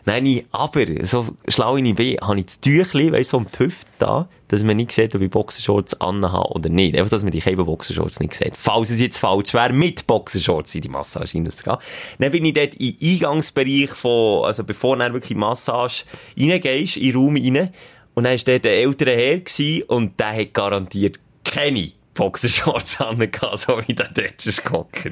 Nein, 0.07 0.25
ich, 0.27 0.45
aber, 0.51 0.85
so 1.03 1.35
schlau 1.47 1.77
ich 1.77 1.95
bin, 1.95 2.17
habe 2.21 2.39
ich 2.39 2.45
das 2.45 2.61
Tüchli, 2.61 3.11
weißt 3.11 3.31
so 3.31 3.37
um 3.37 3.47
die 3.51 3.57
Hüfte 3.57 3.87
da, 3.97 4.29
dass 4.47 4.61
man 4.61 4.77
nicht 4.77 4.91
sieht, 4.91 5.15
ob 5.15 5.21
ich 5.21 5.31
Boxershorts 5.31 5.99
anhabe 5.99 6.51
oder 6.51 6.69
nicht. 6.69 6.95
Einfach, 6.95 7.09
dass 7.09 7.23
man 7.23 7.31
die 7.31 7.39
Keiben 7.39 7.65
Boxershorts 7.65 8.19
nicht 8.19 8.35
sieht. 8.35 8.55
Falls 8.55 8.91
es 8.91 8.99
jetzt 8.99 9.17
falsch 9.17 9.55
wäre, 9.55 9.73
mit 9.73 10.05
Boxershorts 10.05 10.75
in 10.75 10.81
die 10.81 10.89
Massage 10.89 11.31
hineinzugehen. 11.31 11.77
Dann 12.19 12.31
bin 12.31 12.45
ich 12.45 12.53
dort 12.53 12.75
im 12.75 12.95
Eingangsbereich 13.01 13.89
von, 13.89 14.45
also 14.45 14.63
bevor 14.63 14.95
du 14.95 15.13
wirklich 15.13 15.31
in 15.31 15.37
die 15.37 15.41
Massage 15.41 16.03
reingehst, 16.37 16.97
in 16.97 17.03
den 17.11 17.15
Raum 17.15 17.35
rein, 17.35 17.69
und 18.13 18.23
dann 18.23 18.33
war 18.33 18.43
dort 18.45 18.65
ein 18.65 18.71
älterer 18.71 19.11
Herr 19.11 19.87
und 19.87 20.19
der 20.19 20.37
hat 20.37 20.53
garantiert 20.53 21.19
keine 21.43 21.91
Boxershorts 22.15 22.99
angehabt, 23.01 23.59
so 23.59 23.79
wie 23.85 23.93
der 23.93 24.07
dort 24.07 24.45
ist 24.45 24.63
gehockt. 24.63 25.11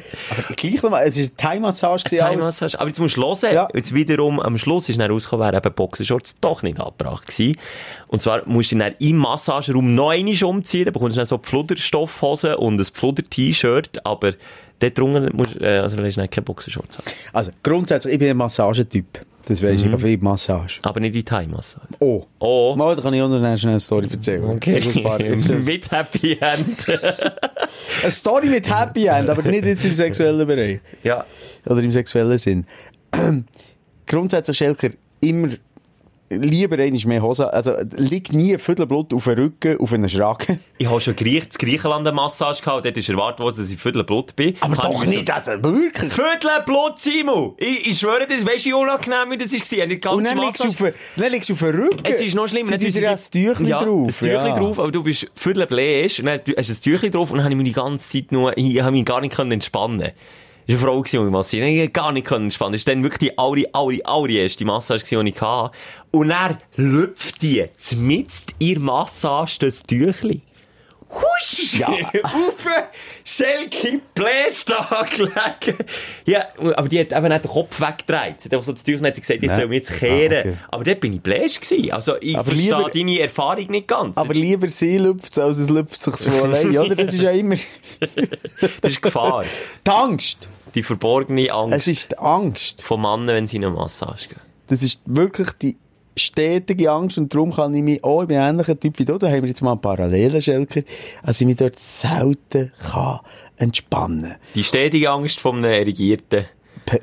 Gleich 0.56 0.82
nochmal, 0.82 1.06
es 1.08 1.18
war 1.18 1.24
eine 1.24 1.36
Thai-Massage. 1.36 2.06
alles. 2.06 2.20
Thai-Massage. 2.20 2.80
Aber 2.80 2.88
jetzt 2.88 3.00
musst 3.00 3.18
du 3.18 3.22
hören. 3.22 3.54
Ja. 3.54 3.68
Jetzt 3.74 3.94
wiederum, 3.94 4.40
am 4.40 4.58
Schluss 4.58 4.90
ist 4.90 5.00
dann 5.00 5.12
rausgekommen, 5.12 5.46
wäre 5.46 5.58
eben 5.58 5.74
Boxershorts 5.74 6.38
doch 6.42 6.64
nicht 6.64 6.80
abgebracht 6.80 7.28
gewesen. 7.28 7.58
Und 8.08 8.22
zwar 8.22 8.48
musst 8.48 8.72
du 8.72 8.78
dann 8.78 8.96
im 9.00 9.18
Massageraum 9.18 9.94
noch 9.94 10.10
einmal 10.10 10.44
umziehen, 10.44 10.86
dann 10.86 10.94
bekommst 10.94 11.18
du 11.18 11.20
dann 11.20 11.28
so 11.28 11.38
Pfluderstoffhosen 11.38 12.56
und 12.56 12.80
ein 12.80 12.86
Pfluder-T-Shirt, 12.86 14.06
aber 14.06 14.32
dort 14.80 14.98
drunter 14.98 15.30
musst, 15.34 15.60
äh, 15.62 15.78
also 15.78 15.98
da 15.98 16.04
ist 16.04 16.18
dann 16.18 16.30
kein 16.30 16.44
Boxershorts 16.44 17.00
an. 17.00 17.06
Also, 17.34 17.52
grundsätzlich, 17.62 18.14
ich 18.14 18.20
bin 18.20 18.30
ein 18.30 18.38
Massagetyp. 18.38 19.26
Das 19.46 19.62
weisst 19.62 19.86
Mhm. 19.86 19.94
ich, 19.96 20.02
viel 20.02 20.18
Massage. 20.20 20.80
Aber 20.84 21.00
nicht 21.02 21.16
die 21.16 21.24
Thai-Massage. 21.24 21.86
Oh. 22.00 22.24
Oh. 22.40 22.76
Mal, 22.78 22.96
da 22.96 23.02
kann 23.02 23.14
ich 23.14 23.22
auch 23.22 23.28
noch 23.28 23.44
eine 23.44 23.80
Story 23.80 24.08
erzählen. 24.10 24.44
Okay. 24.46 24.82
Mit 25.66 25.92
Happy 25.92 26.38
End. 26.40 26.88
Eine 28.02 28.12
Story 28.12 28.48
mit 28.48 28.70
Happy 28.70 29.06
End, 29.08 29.30
aber 29.30 29.42
nicht 29.44 29.66
jetzt 29.66 29.84
im 29.84 29.96
sexuellen 29.96 30.48
Bereich. 30.48 30.80
ja. 31.04 31.26
Oder 31.66 31.82
im 31.82 31.92
sexuellen 31.92 32.38
Sinn. 32.38 32.66
Grundsätzlich, 34.06 34.58
Schelker, 34.58 34.90
immer 35.22 35.50
lieber 36.42 36.78
einmal 36.80 37.02
mehr 37.06 37.22
Hose. 37.22 37.52
Also, 37.52 37.74
liegt 37.96 38.34
nie 38.34 38.54
ein 38.54 38.60
Viertelblut 38.60 39.14
auf 39.14 39.26
den 39.26 39.34
Rücken, 39.36 39.80
auf 39.80 39.94
einen 39.94 40.10
Schragen. 40.10 40.60
Ich 40.78 40.90
habe 40.90 41.00
schon 41.02 41.16
Griech, 41.16 41.44
in 41.44 41.50
Griechenland 41.58 42.08
eine 42.08 42.16
Massage 42.16 42.62
gehabt, 42.62 42.86
dort 42.86 42.98
ist 42.98 43.10
erwartet 43.10 43.40
worden, 43.40 43.58
dass 43.58 43.70
ich 43.70 43.80
Viertelblut 43.80 44.36
bin. 44.36 44.56
Aber 44.60 44.76
Habe 44.78 44.94
doch 44.94 45.04
ich 45.04 45.10
nicht, 45.10 45.32
also 45.32 45.52
wirklich. 45.64 46.12
Viertelblut, 46.12 47.00
Simon! 47.00 47.54
Ich, 47.58 47.88
ich 47.88 48.00
schwöre, 48.00 48.28
das 48.28 48.46
weisst 48.46 48.66
du, 48.66 48.70
wie 48.70 48.74
unangenehm 48.74 49.32
wie 49.32 49.38
das 49.38 49.54
war. 49.54 49.60
Ich 49.60 49.90
die 49.90 50.00
ganze 50.00 50.18
Und 50.18 50.24
dann 50.26 50.38
liegst, 50.38 50.66
auf, 50.66 50.94
dann 51.16 51.32
liegst 51.32 51.50
du 51.50 51.54
auf 51.54 51.60
den 51.60 51.76
Rücken. 51.76 52.04
Es 52.04 52.22
ist 52.22 52.36
noch 52.36 52.48
schlimmer. 52.48 52.68
Sie 52.68 52.78
tun 52.78 52.92
dir 52.92 53.02
das 53.02 53.30
Tüchli 53.30 53.70
ja, 53.70 53.84
drauf. 53.84 54.08
Das 54.08 54.18
Tüchli 54.18 54.34
ja. 54.34 54.54
drauf, 54.54 54.80
aber 54.80 54.92
du 54.92 55.04
bist 55.04 55.30
viertel 55.36 55.68
bläst, 55.68 56.20
und 56.20 56.26
dann 56.26 56.40
hast 56.58 56.70
du 56.70 56.74
ein 56.74 56.82
Tüchli 56.82 57.10
drauf, 57.10 57.32
und 57.32 57.38
dann 57.38 57.46
habe 57.46 57.56
ich 57.56 57.64
die 57.64 57.74
ganze 57.74 58.10
Zeit 58.10 58.32
nur, 58.32 58.58
ich 58.58 58.82
habe 58.82 58.92
mich 58.92 59.06
gar 59.06 59.22
nicht 59.22 59.36
können 59.36 59.52
entspannen 59.52 60.00
das 60.00 60.12
war 60.68 60.74
eine 60.74 60.78
Frau, 60.78 61.04
die 61.04 61.20
mich 61.20 61.32
massiert. 61.32 61.68
Ich 61.68 61.94
gar 61.94 62.12
nicht 62.12 62.32
entspannen. 62.32 62.74
Das 62.74 62.88
war 62.88 62.94
dann 62.94 63.04
wirklich 63.04 63.32
die 63.32 63.38
aller, 63.38 63.64
aller, 63.74 64.00
allererste 64.06 64.66
Massage, 64.66 65.04
die 65.04 65.30
ich 65.30 65.42
hatte. 65.42 65.76
Und 66.12 66.30
dann 66.30 66.58
lüpft 66.76 67.42
die 67.42 67.66
zmitzt 67.78 68.56
der 68.62 68.80
Massage 68.80 69.60
das 69.60 69.84
Tüchli. 69.84 70.42
Husch! 71.14 71.74
Ja. 71.80 71.88
Auf 72.24 72.66
Schelke 73.26 74.02
Bläst 74.14 74.72
angelegt. 74.72 75.76
Ja, 76.26 76.46
aber 76.76 76.88
die 76.90 77.00
hat 77.00 77.12
eben 77.12 77.28
nicht 77.28 77.44
den 77.46 77.52
Kopf 77.52 77.80
weggedreht. 77.80 78.42
Sie 78.42 78.50
hat 78.50 78.64
so 78.66 78.72
das 78.74 78.84
Tüchlein 78.84 79.08
hat 79.08 79.16
sie 79.16 79.22
gesagt, 79.22 79.44
ich 79.44 79.52
soll 79.52 79.68
mich 79.68 79.78
jetzt 79.88 79.98
kehren. 79.98 80.34
Ah, 80.34 80.40
okay. 80.40 80.58
Aber 80.70 80.84
dort 80.84 81.00
bin 81.00 81.14
ich 81.14 81.22
bläst 81.22 81.62
gewesen. 81.62 81.92
Also, 81.92 82.16
ich 82.20 82.36
Aber 82.38 82.46
verstehe 82.46 82.76
lieber- 82.78 82.90
deine 82.90 83.20
Erfahrung 83.20 83.68
nicht 83.72 83.88
ganz. 83.88 84.18
Aber 84.18 84.34
lieber 84.34 84.68
sie 84.68 84.98
lüpft 84.98 85.38
als 85.38 85.58
es 85.58 85.70
lüpft 85.70 86.02
sich 86.02 86.16
so 86.16 86.30
allein, 86.44 86.78
oder? 86.78 86.96
Das 86.96 87.14
ist 87.14 87.22
ja 87.22 87.32
immer 87.32 87.56
das 88.82 88.92
ist 88.92 89.02
Gefahr. 89.02 89.44
die 89.86 89.92
Angst. 89.92 90.50
Die 90.76 90.84
verborgene 90.84 91.52
Angst 91.52 91.78
Es 91.78 91.88
ist 91.88 92.12
die 92.12 92.18
Angst. 92.18 92.82
von 92.84 93.00
Männern, 93.02 93.28
wenn 93.28 93.48
sie 93.48 93.58
in 93.58 93.66
eine 93.66 93.74
Massage 93.76 94.30
gehen. 94.30 94.40
Das 94.68 94.82
ist 94.82 95.02
wirklich 95.06 95.50
die 95.62 95.76
stetige 96.16 96.92
Angst 96.92 97.18
und 97.18 97.34
darum 97.34 97.54
kann 97.54 97.74
ich 97.74 97.82
mich 97.82 98.04
auch, 98.04 98.22
ich 98.24 98.28
bin 98.28 98.38
ähnlicher 98.38 98.80
Typ 98.80 99.00
wie 99.00 99.06
du, 99.06 99.18
da 99.18 99.28
haben 99.28 99.42
wir 99.42 99.50
jetzt 99.50 99.62
mal 99.62 99.72
einen 99.72 99.82
Parallelen, 99.82 100.42
Schelker, 100.42 100.82
also 101.22 101.42
ich 101.44 101.48
mich 101.48 101.58
dort 101.58 101.80
selten 101.80 102.72
kann 102.92 103.20
entspannen. 103.58 104.36
Die 104.56 104.64
stetige 104.64 105.10
Angst 105.10 105.40
von 105.40 105.58
einem 105.58 105.72
Erigierten. 105.72 106.46
Pe 106.86 107.02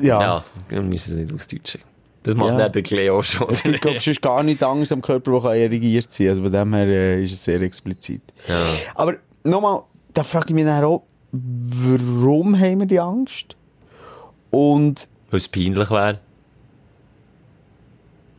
ja. 0.00 0.20
Ja, 0.20 0.44
wir 0.68 0.82
müssen 0.82 1.14
es 1.14 1.20
nicht 1.20 1.34
ausdeutschen. 1.34 1.80
Das 2.22 2.34
macht 2.34 2.50
Ja. 2.50 2.64
nicht 2.64 2.74
der 2.74 2.82
Cleo 2.82 3.22
schon. 3.22 3.48
Es 3.50 3.62
gibt, 3.62 3.80
glaube 3.80 3.96
ich, 3.98 4.20
gar 4.20 4.42
nichts 4.42 4.62
anderes 4.62 4.92
am 4.92 5.00
Körper, 5.00 5.40
kann 5.40 5.52
erigiert 5.54 6.12
sein 6.12 6.28
Also 6.28 6.42
von 6.42 6.52
dem 6.52 6.74
her 6.74 6.86
äh, 6.86 7.22
ist 7.22 7.32
es 7.32 7.44
sehr 7.44 7.60
explizit. 7.62 8.22
Ja. 8.46 8.62
Aber 8.94 9.14
nochmal, 9.42 9.82
da 10.12 10.22
frage 10.22 10.46
ich 10.48 10.54
mich 10.54 10.64
dann 10.64 10.84
auch, 10.84 11.02
warum 11.32 12.58
haben 12.58 12.80
wir 12.80 12.86
die 12.86 13.00
Angst? 13.00 13.56
Und 14.50 15.08
Weil 15.30 15.38
es 15.38 15.48
peinlich 15.48 15.90
wäre. 15.90 16.18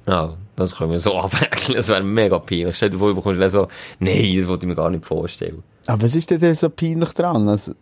Ja, 0.08 0.36
das 0.56 0.76
können 0.76 0.92
wir 0.92 1.00
so 1.00 1.18
abwägen. 1.20 1.76
Das 1.76 1.88
wäre 1.90 2.04
mega 2.04 2.40
peinlich. 2.40 2.76
Stell 2.76 2.90
dir 2.90 2.98
vor, 2.98 3.10
du 3.10 3.16
bekommst 3.16 3.40
dann 3.42 3.50
so, 3.50 3.68
nein, 4.00 4.36
das 4.38 4.48
wollte 4.48 4.66
ich 4.66 4.70
mir 4.70 4.76
gar 4.76 4.90
nicht 4.90 5.06
vorstellen. 5.06 5.64
aber 5.88 6.04
was 6.04 6.16
ist 6.16 6.30
denn 6.30 6.54
so 6.56 6.70
peinlich 6.70 7.10
dran? 7.14 7.48
Also, 7.48 7.74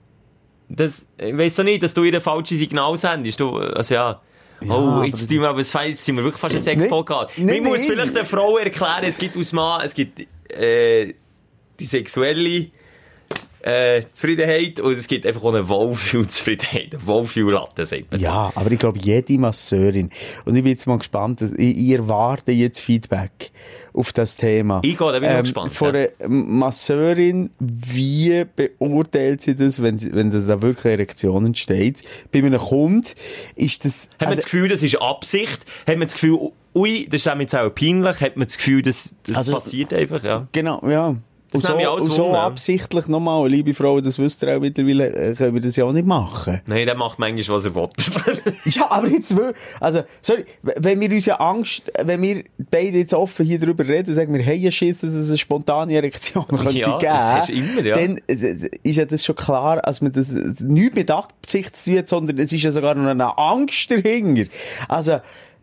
Das, 0.67 1.03
ich 1.17 1.37
weiss 1.37 1.55
doch 1.55 1.63
nicht, 1.63 1.81
dass 1.83 1.93
du 1.93 2.03
ihr 2.03 2.19
falsche 2.21 2.55
Signal 2.55 2.95
sendest. 2.97 3.39
Du, 3.39 3.55
also 3.57 3.93
ja, 3.93 4.21
oh, 4.67 4.71
aber 4.73 5.05
jetzt, 5.05 5.21
das- 5.21 5.27
tun 5.29 5.39
wir 5.41 5.49
aber 5.49 5.59
das 5.59 5.71
sind 6.05 6.15
wir 6.17 6.23
wirklich 6.23 6.41
fast 6.41 6.55
ein 6.55 6.61
Sexpodcast. 6.61 7.37
Nee, 7.37 7.43
nee, 7.53 7.61
Man 7.61 7.71
muss 7.71 7.81
nee. 7.81 7.87
vielleicht 7.93 8.15
der 8.15 8.25
Frau 8.25 8.57
erklären, 8.57 9.03
es 9.03 9.17
gibt 9.17 9.37
aus 9.37 9.53
Mann, 9.53 9.81
es 9.83 9.93
gibt, 9.93 10.19
äh, 10.51 11.13
die 11.79 11.85
sexuelle, 11.85 12.67
äh, 13.61 14.03
Zufriedenheit 14.13 14.79
und 14.79 14.93
es 14.97 15.07
gibt 15.07 15.25
einfach 15.25 15.43
auch 15.43 15.53
eine 15.53 15.67
Wohlfühlzufriedenheit. 15.67 16.78
Wohlfühllatte, 16.99 17.85
sagt 17.85 18.11
man. 18.11 18.19
Ja, 18.19 18.51
aber 18.55 18.71
ich 18.71 18.79
glaube, 18.79 18.99
jede 18.99 19.37
Masseurin, 19.37 20.09
und 20.45 20.55
ich 20.55 20.63
bin 20.63 20.71
jetzt 20.71 20.87
mal 20.87 20.97
gespannt, 20.97 21.41
ich, 21.41 21.77
ich 21.77 21.89
erwarte 21.91 22.51
jetzt 22.51 22.79
Feedback 22.81 23.51
auf 23.93 24.13
das 24.13 24.37
Thema. 24.37 24.81
Ich 24.83 24.97
gehe, 24.97 25.11
da 25.11 25.19
bin 25.19 25.29
ich 25.29 25.35
auch 25.35 25.41
gespannt, 25.41 25.73
Von 25.73 25.95
ja. 25.95 26.01
einer 26.01 26.29
Masseurin, 26.29 27.49
wie 27.59 28.45
beurteilt 28.55 29.41
sie 29.41 29.55
das, 29.55 29.81
wenn, 29.81 29.97
sie, 29.97 30.13
wenn 30.13 30.29
da 30.29 30.61
wirklich 30.61 30.93
Erektion 30.93 31.45
entsteht? 31.47 32.01
Bei 32.31 32.39
einem 32.39 32.59
Kunden 32.59 33.07
ist 33.55 33.85
das... 33.85 34.03
Hat 34.13 34.21
man 34.21 34.29
also- 34.29 34.41
das 34.41 34.45
Gefühl, 34.45 34.69
das 34.69 34.83
ist 34.83 35.01
Absicht? 35.01 35.65
Hat 35.87 35.97
man 35.97 36.07
das 36.07 36.13
Gefühl, 36.13 36.37
ui, 36.75 37.07
das 37.09 37.25
ist 37.25 37.33
jetzt 37.39 37.55
auch 37.55 37.73
peinlich? 37.73 38.21
Hat 38.21 38.37
man 38.37 38.47
das 38.47 38.57
Gefühl, 38.57 38.81
das, 38.81 39.15
das 39.25 39.37
Also- 39.37 39.53
passiert 39.53 39.93
einfach, 39.93 40.23
ja? 40.23 40.47
Genau, 40.51 40.81
ja. 40.87 41.15
Das 41.51 41.63
und 41.63 41.67
so, 41.81 41.89
alles 41.89 42.03
und 42.05 42.11
so 42.11 42.33
absichtlich 42.33 43.07
nochmal, 43.07 43.47
liebe 43.49 43.73
Frau, 43.73 43.99
das 44.01 44.19
wisst 44.19 44.43
ihr 44.43 44.55
auch 44.55 44.59
mittlerweile, 44.59 45.07
äh, 45.13 45.33
können 45.33 45.53
wir 45.55 45.61
das 45.61 45.75
ja 45.75 45.85
auch 45.85 45.91
nicht 45.91 46.05
machen. 46.05 46.61
Nein, 46.67 46.85
der 46.85 46.95
macht 46.95 47.17
manchmal, 47.19 47.55
was 47.57 47.65
er 47.65 47.75
will. 47.75 47.89
Ja, 48.65 48.91
aber 48.91 49.07
jetzt, 49.07 49.35
will- 49.35 49.53
also, 49.79 50.03
sorry, 50.21 50.45
wenn 50.61 50.99
wir 50.99 51.09
uns 51.11 51.25
ja 51.25 51.35
Angst, 51.37 51.83
wenn 52.03 52.21
wir 52.21 52.43
beide 52.69 52.97
jetzt 52.99 53.13
offen 53.13 53.45
hier 53.45 53.59
drüber 53.59 53.87
reden, 53.87 54.13
sagen 54.13 54.33
wir, 54.33 54.41
hey, 54.43 54.71
Schiss, 54.71 55.01
dass 55.01 55.11
es 55.11 55.29
eine 55.29 55.37
spontane 55.37 55.93
Erektion 55.95 56.45
könnte 56.47 56.71
Ja, 56.77 56.97
geben, 56.97 57.11
das 57.13 57.21
hast 57.31 57.49
du 57.49 57.53
immer, 57.53 57.85
ja. 57.85 57.95
dann 57.95 58.21
äh, 58.27 58.69
ist 58.83 58.95
ja 58.97 59.05
das 59.05 59.25
schon 59.25 59.35
klar, 59.35 59.81
dass 59.81 60.01
man 60.01 60.11
das 60.11 60.31
äh, 60.31 60.53
nicht 60.59 60.95
mit 60.95 61.09
Absicht 61.09 61.75
zu 61.75 61.91
tun 61.95 62.03
sondern 62.05 62.37
es 62.39 62.53
ist 62.53 62.63
ja 62.63 62.71
sogar 62.71 62.95
noch 62.95 63.09
eine 63.09 63.37
Angst 63.37 63.89
dahinter. 63.91 64.43
Also, 64.87 65.19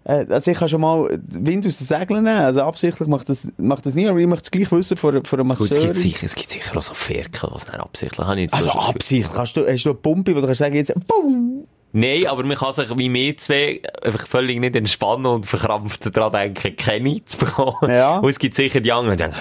also 0.07 0.51
ich 0.51 0.57
kann 0.59 0.69
schon 0.69 0.81
mal 0.81 1.19
Wind 1.29 1.67
aus 1.67 1.79
den 1.79 1.87
Segeln 1.87 2.23
nehmen, 2.25 2.39
also 2.39 2.63
absichtlich 2.63 3.09
macht 3.09 3.29
das, 3.29 3.49
macht 3.57 3.87
das 3.87 3.95
nie, 3.95 4.09
aber 4.09 4.19
ich 4.19 4.27
möchte 4.27 4.45
es 4.45 4.51
gleich 4.51 4.71
wissen 4.71 4.97
von, 4.97 5.25
von 5.25 5.41
einer 5.41 5.55
Gut, 5.57 5.71
es 5.71 5.81
gibt 5.81 5.97
sicher, 5.97 6.27
es 6.27 6.35
gibt 6.35 6.51
sicher 6.51 6.77
auch 6.77 6.83
so 6.83 6.95
Ferkel, 6.95 7.51
was 7.53 7.67
nicht 7.67 7.81
absichtlich, 7.81 8.27
habe 8.27 8.37
ich 8.37 8.43
jetzt 8.45 8.55
Also 8.55 8.71
so 8.71 8.75
das 8.75 8.87
Gefühl. 8.87 8.95
Absicht, 8.95 9.31
kannst 9.35 9.57
du, 9.57 9.67
hast 9.67 9.85
du 9.85 9.91
eine 9.91 9.99
Pumpe, 9.99 10.37
wo 10.37 10.41
du 10.41 10.47
kannst 10.47 10.61
sagen, 10.61 10.75
jetzt, 10.75 10.95
boom! 11.07 11.67
Nein, 11.99 12.27
aber 12.27 12.45
man 12.45 12.59
kann 12.59 12.75
sich 12.75 12.91
wie 12.99 13.11
wir 13.11 13.37
zwei 13.39 13.81
einfach 14.03 14.29
völlig 14.29 14.61
nicht 14.61 14.77
entspannen 14.77 15.25
und 15.25 15.47
verkrampft 15.47 16.15
daran 16.15 16.31
denken, 16.31 16.77
keine 16.77 17.25
zu 17.25 17.39
bekommen. 17.39 17.91
Ja. 17.91 18.19
Und 18.19 18.29
es 18.29 18.39
gibt 18.39 18.55
sicher 18.55 18.81
die 18.81 18.93
anderen, 18.93 19.17
die 19.17 19.25
denken, 19.25 19.39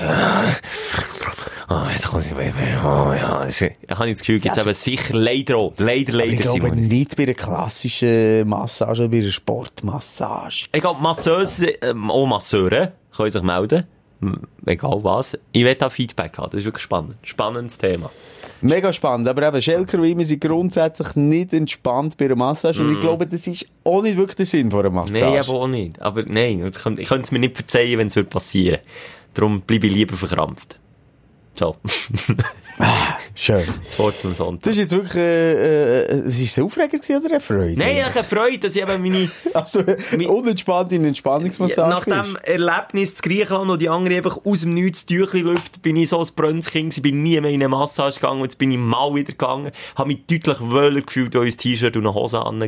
oh, 1.70 1.82
jetzt 1.92 2.08
kommt 2.08 2.30
Baby, 2.34 2.54
oh 2.82 3.12
ja. 3.12 3.46
Ich 3.50 3.62
habe 3.62 4.10
das 4.10 4.22
Gefühl, 4.22 4.40
gibt 4.40 4.56
es 4.56 4.64
Ja, 4.64 4.64
eben 4.64 4.74
sicher 4.74 5.16
leider 5.16 5.58
auch. 5.58 5.74
Leider, 5.80 6.14
leider, 6.14 6.32
ich 6.32 6.40
glaube 6.40 6.68
Simon. 6.68 6.80
nicht 6.80 7.18
bei 7.18 7.24
einer 7.24 7.34
klassischen 7.34 8.48
Massage, 8.48 9.02
oder 9.02 9.10
bei 9.10 9.18
einer 9.18 9.32
Sportmassage. 9.32 10.64
Ich 10.72 10.82
glaube, 10.82 11.02
Masseuse, 11.02 11.68
ähm, 11.82 12.10
auch 12.10 12.26
Masseure 12.26 12.94
können 13.14 13.32
sich 13.32 13.44
melden. 13.44 13.86
Egal 14.66 15.04
was. 15.04 15.38
Ich 15.52 15.66
will 15.66 15.76
da 15.76 15.90
Feedback 15.90 16.38
haben. 16.38 16.52
Das 16.52 16.60
ist 16.60 16.66
wirklich 16.66 16.84
spannend. 16.84 17.18
Spannendes 17.22 17.78
Thema. 17.78 18.10
Mega 18.62 18.94
spannend. 18.94 19.28
Aber 19.28 19.48
eben, 19.48 19.62
Schelker 19.62 20.02
wie 20.02 20.12
immer 20.12 20.26
sind 20.26 20.42
grundsätzlich 20.42 21.16
nicht 21.16 21.54
entspannt 21.54 22.18
bei 22.18 22.26
einer 22.26 22.36
Massage. 22.36 22.82
Und 22.82 22.94
ich 22.94 23.00
glaube, 23.00 23.28
das 23.28 23.46
ist 23.48 23.66
auch 23.84 24.02
nicht 24.02 24.18
wirklich 24.18 24.38
der 24.38 24.46
Sinn 24.46 24.72
von 24.72 24.80
einer 24.80 24.90
Massage. 24.90 25.24
Nein, 25.24 25.40
aber 25.40 25.54
auch 25.54 25.68
nicht. 25.68 26.02
Aber 26.02 26.24
nein, 26.24 26.66
ich 26.66 26.82
könnte 26.82 27.02
ich 27.02 27.12
es 27.12 27.32
mir 27.32 27.40
nicht 27.40 27.56
verzeihen, 27.56 28.00
wenn 28.00 28.08
es 28.08 28.16
würde 28.16 28.30
passieren. 28.30 28.80
Darum 29.34 29.62
bleibe 29.62 29.88
ich 29.88 29.94
lieber 29.94 30.16
verkrampft. 30.16 30.80
So. 31.54 31.76
Schön. 33.38 33.66
Das 33.84 34.00
Wort 34.00 34.18
zum 34.18 34.34
Sonntag. 34.34 34.64
Das 34.64 34.76
ist 34.76 34.80
jetzt 34.80 34.92
wirklich, 34.94 35.16
äh, 35.16 36.04
äh, 36.04 36.28
ist 36.28 36.42
es 36.42 36.58
ein 36.58 36.64
Aufreger 36.64 36.98
gewesen 36.98 37.18
oder 37.18 37.32
eine 37.32 37.42
Freude? 37.42 37.78
Nein, 37.78 37.98
ich 37.98 38.16
habe 38.16 38.24
Freude, 38.24 38.60
dass 38.60 38.76
ich 38.76 38.82
eben 38.82 39.02
meine, 39.02 39.30
Also, 39.54 39.84
unentspannt 40.30 40.94
in 40.94 41.04
Entspannungsmassage 41.04 41.90
nach 41.90 42.06
dem. 42.06 42.38
Erlebnis 42.44 43.16
zu 43.16 43.24
Griechenland 43.24 43.70
und 43.70 43.82
die 43.82 43.90
andere 43.90 44.16
einfach 44.16 44.40
aus 44.46 44.62
dem 44.62 44.74
Nichts 44.74 45.06
Tüchli 45.06 45.42
lüft, 45.42 45.82
bin 45.82 45.98
ich 45.98 46.10
so 46.10 46.22
ein 46.22 46.28
Brönzkind 46.34 47.02
bin 47.04 47.24
nie 47.24 47.40
mehr 47.42 47.52
in 47.52 47.62
eine 47.62 47.68
Massage 47.68 48.16
gegangen, 48.22 48.42
jetzt 48.44 48.58
bin 48.58 48.72
ich 48.72 48.78
mal 48.78 49.14
wieder 49.14 49.34
gegangen, 49.34 49.72
habe 49.96 50.08
mich 50.08 50.26
deutlich 50.28 50.62
wohler 50.62 51.02
gefühlt, 51.02 51.36
als 51.36 51.56
ein 51.56 51.58
T-Shirt 51.58 51.98
und 51.98 52.08
eine 52.08 52.16
Hose 52.16 52.40
an. 52.42 52.64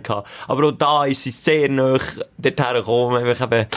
Aber 0.47 0.67
auch 0.67 0.71
da 0.71 1.05
ist 1.05 1.23
sie 1.23 1.31
sehr 1.31 1.69
nah 1.69 1.97
dorthin 2.37 2.73
gekommen, 2.73 3.25
einfach 3.25 3.45
eben, 3.45 3.67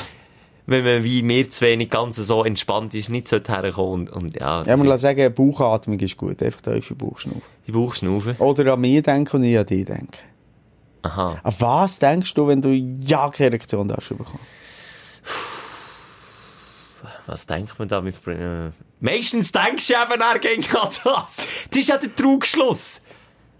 wenn 0.71 0.85
man 0.85 1.05
wie 1.05 1.23
mir 1.23 1.51
zwei 1.51 1.77
nicht 1.77 1.91
ganz 1.91 2.17
so 2.17 2.45
entspannt 2.45 2.95
ist, 2.95 3.11
nicht 3.11 3.29
so 3.29 3.39
herkommen 3.39 4.09
und, 4.09 4.11
und 4.11 4.37
ja, 4.37 4.63
Ja, 4.63 4.77
man 4.77 4.89
kann 4.89 4.99
sagen, 4.99 5.35
Bauchatmung 5.35 5.99
ist 6.01 6.17
gut. 6.17 6.43
Einfach 6.43 6.61
tiefe 6.63 6.95
Bauchschnaufen. 6.95 7.43
die 7.67 7.73
Bauchschnaufen. 7.73 8.37
Oder 8.37 8.73
an 8.73 8.81
mich 8.81 9.03
denken 9.03 9.37
und 9.37 9.43
ich 9.45 9.59
an 9.59 9.67
dich 9.67 9.85
denken. 9.85 10.09
Aha. 11.03 11.39
An 11.43 11.55
was 11.59 11.99
denkst 11.99 12.33
du, 12.35 12.47
wenn 12.47 12.63
du 12.63 12.71
ja 12.71 13.29
keine 13.31 13.51
Erektion 13.51 13.89
darfst 13.89 14.11
bekommen? 14.11 14.39
Was 17.27 17.47
denkt 17.47 17.79
man 17.79 17.89
da 17.89 18.01
mit, 18.01 18.15
äh, 18.27 18.71
meistens 19.01 19.53
denkst 19.53 19.89
du 19.89 19.95
eben 19.95 20.23
auch 20.23 20.41
gegen 20.41 20.65
das. 20.73 21.01
Das 21.05 21.79
ist 21.79 21.89
ja 21.89 21.97
der 21.97 22.15
Trugschluss. 22.15 23.01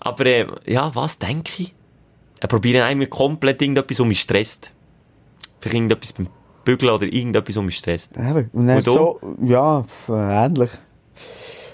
Aber, 0.01 0.27
äh, 0.27 0.47
ja, 0.67 0.95
was 0.95 1.19
denke 1.19 1.51
ich? 1.63 1.75
Ich 2.43 2.49
probiere 2.49 2.85
einmal 2.85 3.07
komplett 3.07 3.61
irgendetwas, 3.63 4.01
um 4.01 4.09
mich 4.09 4.21
stresst. 4.21 4.73
Vielleicht 5.61 5.75
irgendetwas 5.75 6.13
beim 6.15 6.29
Bügeln 6.65 6.93
oder 6.93 7.05
irgendetwas, 7.05 7.57
um 7.57 7.67
mich 7.67 7.77
stresst. 7.77 8.13
Eben. 8.17 8.51
Und 8.53 8.69
Und 8.69 8.85
so, 8.85 9.21
ja, 9.43 9.85
äh, 10.09 10.13
ähnlich. 10.47 10.71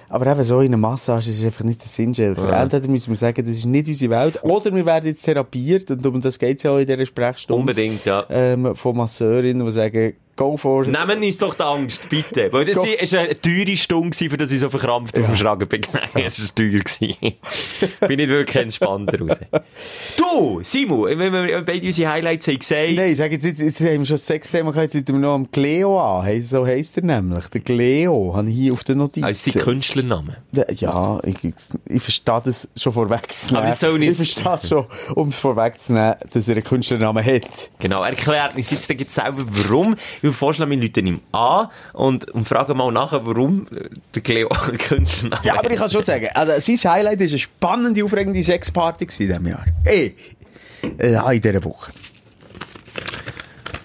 Aber 0.08 0.26
eben 0.28 0.44
so 0.44 0.60
in 0.60 0.68
einer 0.68 0.76
Massage 0.76 1.30
ist 1.30 1.44
einfach 1.44 1.64
nicht 1.64 1.80
der 1.82 1.88
Sinn, 1.88 2.14
Schelker. 2.14 2.48
Ja. 2.48 2.62
Entweder 2.62 2.88
müssen 2.88 3.08
wir 3.08 3.16
sagen, 3.16 3.44
das 3.44 3.56
ist 3.56 3.66
nicht 3.66 3.88
unsere 3.88 4.10
Welt, 4.12 4.42
oder 4.44 4.72
wir 4.72 4.86
werden 4.86 5.06
jetzt 5.06 5.22
therapiert, 5.22 5.90
und 5.90 6.06
um 6.06 6.20
das 6.20 6.38
geht 6.38 6.58
es 6.58 6.62
ja 6.62 6.70
auch 6.70 6.78
in 6.78 6.86
dieser 6.86 7.04
Sprechstunde. 7.04 7.60
Unbedingt, 7.60 8.04
ja. 8.04 8.24
Ähm, 8.30 8.76
von 8.76 8.96
Masseurinnen, 8.96 9.66
die 9.66 9.72
sagen, 9.72 10.12
go 10.36 10.56
for 10.56 10.84
it. 10.84 10.90
Nehmen 10.92 11.22
uns 11.22 11.38
doch 11.38 11.54
die 11.54 11.62
Angst, 11.62 12.08
bitte. 12.08 12.52
Weil 12.52 12.64
das 12.66 12.76
war 12.76 13.20
eine 13.20 13.40
teure 13.40 13.76
Stunde, 13.76 14.16
für 14.16 14.36
das 14.36 14.50
ich 14.50 14.60
so 14.60 14.70
verkrampft 14.70 15.18
auf 15.18 15.26
dem 15.26 15.36
Schragen 15.36 15.66
bin. 15.68 15.80
Nein, 15.92 16.24
es 16.26 16.40
war 16.42 16.54
teuer. 16.54 16.80
gewesen. 16.80 17.34
bin 18.08 18.16
nicht 18.16 18.28
wirklich 18.28 18.56
entspannt 18.62 19.10
raus. 19.20 19.38
Du, 20.16 20.60
Simon, 20.62 21.18
wenn 21.18 21.32
wir 21.32 21.62
beide 21.62 21.86
unsere 21.86 22.10
Highlights 22.10 22.46
haben 22.48 22.58
gesehen, 22.58 22.96
Nein, 22.96 23.14
sag 23.14 23.32
jetzt, 23.32 23.44
jetzt, 23.44 23.60
jetzt 23.60 23.80
haben 23.80 23.98
wir 23.98 24.04
schon 24.06 24.16
das 24.16 24.26
Sexthema 24.26 24.70
gehabt, 24.70 24.94
jetzt 24.94 25.08
rufen 25.08 25.20
wir 25.20 25.28
noch 25.28 25.34
am 25.34 25.50
Cleo 25.50 25.98
an. 26.00 26.42
So 26.42 26.66
heisst 26.66 26.96
er 26.98 27.04
nämlich. 27.04 27.46
Der 27.48 27.60
Cleo, 27.60 28.32
habe 28.36 28.48
ich 28.50 28.56
hier 28.56 28.72
auf 28.72 28.84
der 28.84 28.94
Notiz. 28.96 29.24
als 29.24 29.44
sein 29.44 29.54
Künstlername. 29.54 30.36
Ja, 30.74 31.18
ich, 31.24 31.42
ich, 31.44 31.54
ich 31.88 32.02
verstehe 32.02 32.42
das 32.44 32.68
schon 32.76 32.92
vorwegzunehmen. 32.92 33.56
Aber 33.58 33.66
das 33.68 33.80
soll 33.80 33.98
nicht- 33.98 34.10
Ich 34.20 34.32
verstehe 34.34 34.54
es 34.54 34.68
schon, 34.68 34.86
um 35.14 35.28
es 35.28 35.36
vorwegzunehmen, 35.36 36.14
dass 36.30 36.48
er 36.48 36.54
einen 36.56 36.64
Künstlernamen 36.64 37.24
hat. 37.24 37.70
Genau, 37.78 38.02
erklärt 38.02 38.56
uns 38.56 38.70
jetzt 38.70 38.88
dann 38.90 38.98
selber, 39.06 39.44
warum. 39.48 39.96
Ich 40.26 40.28
würde 40.28 40.38
vorschlagen, 40.38 40.72
wir 40.72 40.78
Leute 40.78 40.98
ihm 40.98 41.20
an 41.30 41.68
und, 41.92 42.28
und 42.32 42.48
fragen 42.48 42.76
mal 42.76 42.90
nachher, 42.90 43.24
warum 43.24 43.68
äh, 43.68 43.88
der 44.12 44.22
Cleo 44.22 44.48
Künstlername 44.78 45.46
Ja, 45.46 45.56
aber 45.56 45.70
ich 45.70 45.78
kann 45.78 45.88
schon 45.88 46.02
sagen, 46.02 46.26
also 46.34 46.52
sein 46.76 46.92
Highlight 46.92 47.20
war 47.20 47.26
eine 47.28 47.38
spannende, 47.38 48.04
aufregende 48.04 48.42
Sexparty 48.42 49.04
in 49.04 49.28
diesem 49.28 49.46
Jahr. 49.46 49.64
Ey, 49.84 50.16
ja, 51.00 51.30
in 51.30 51.40
dieser 51.40 51.62
Woche. 51.62 51.92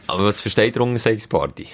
Aber 0.08 0.26
was 0.26 0.42
versteht 0.42 0.76
ihr 0.76 0.82
unter 0.82 0.98
Sexparty? 0.98 1.68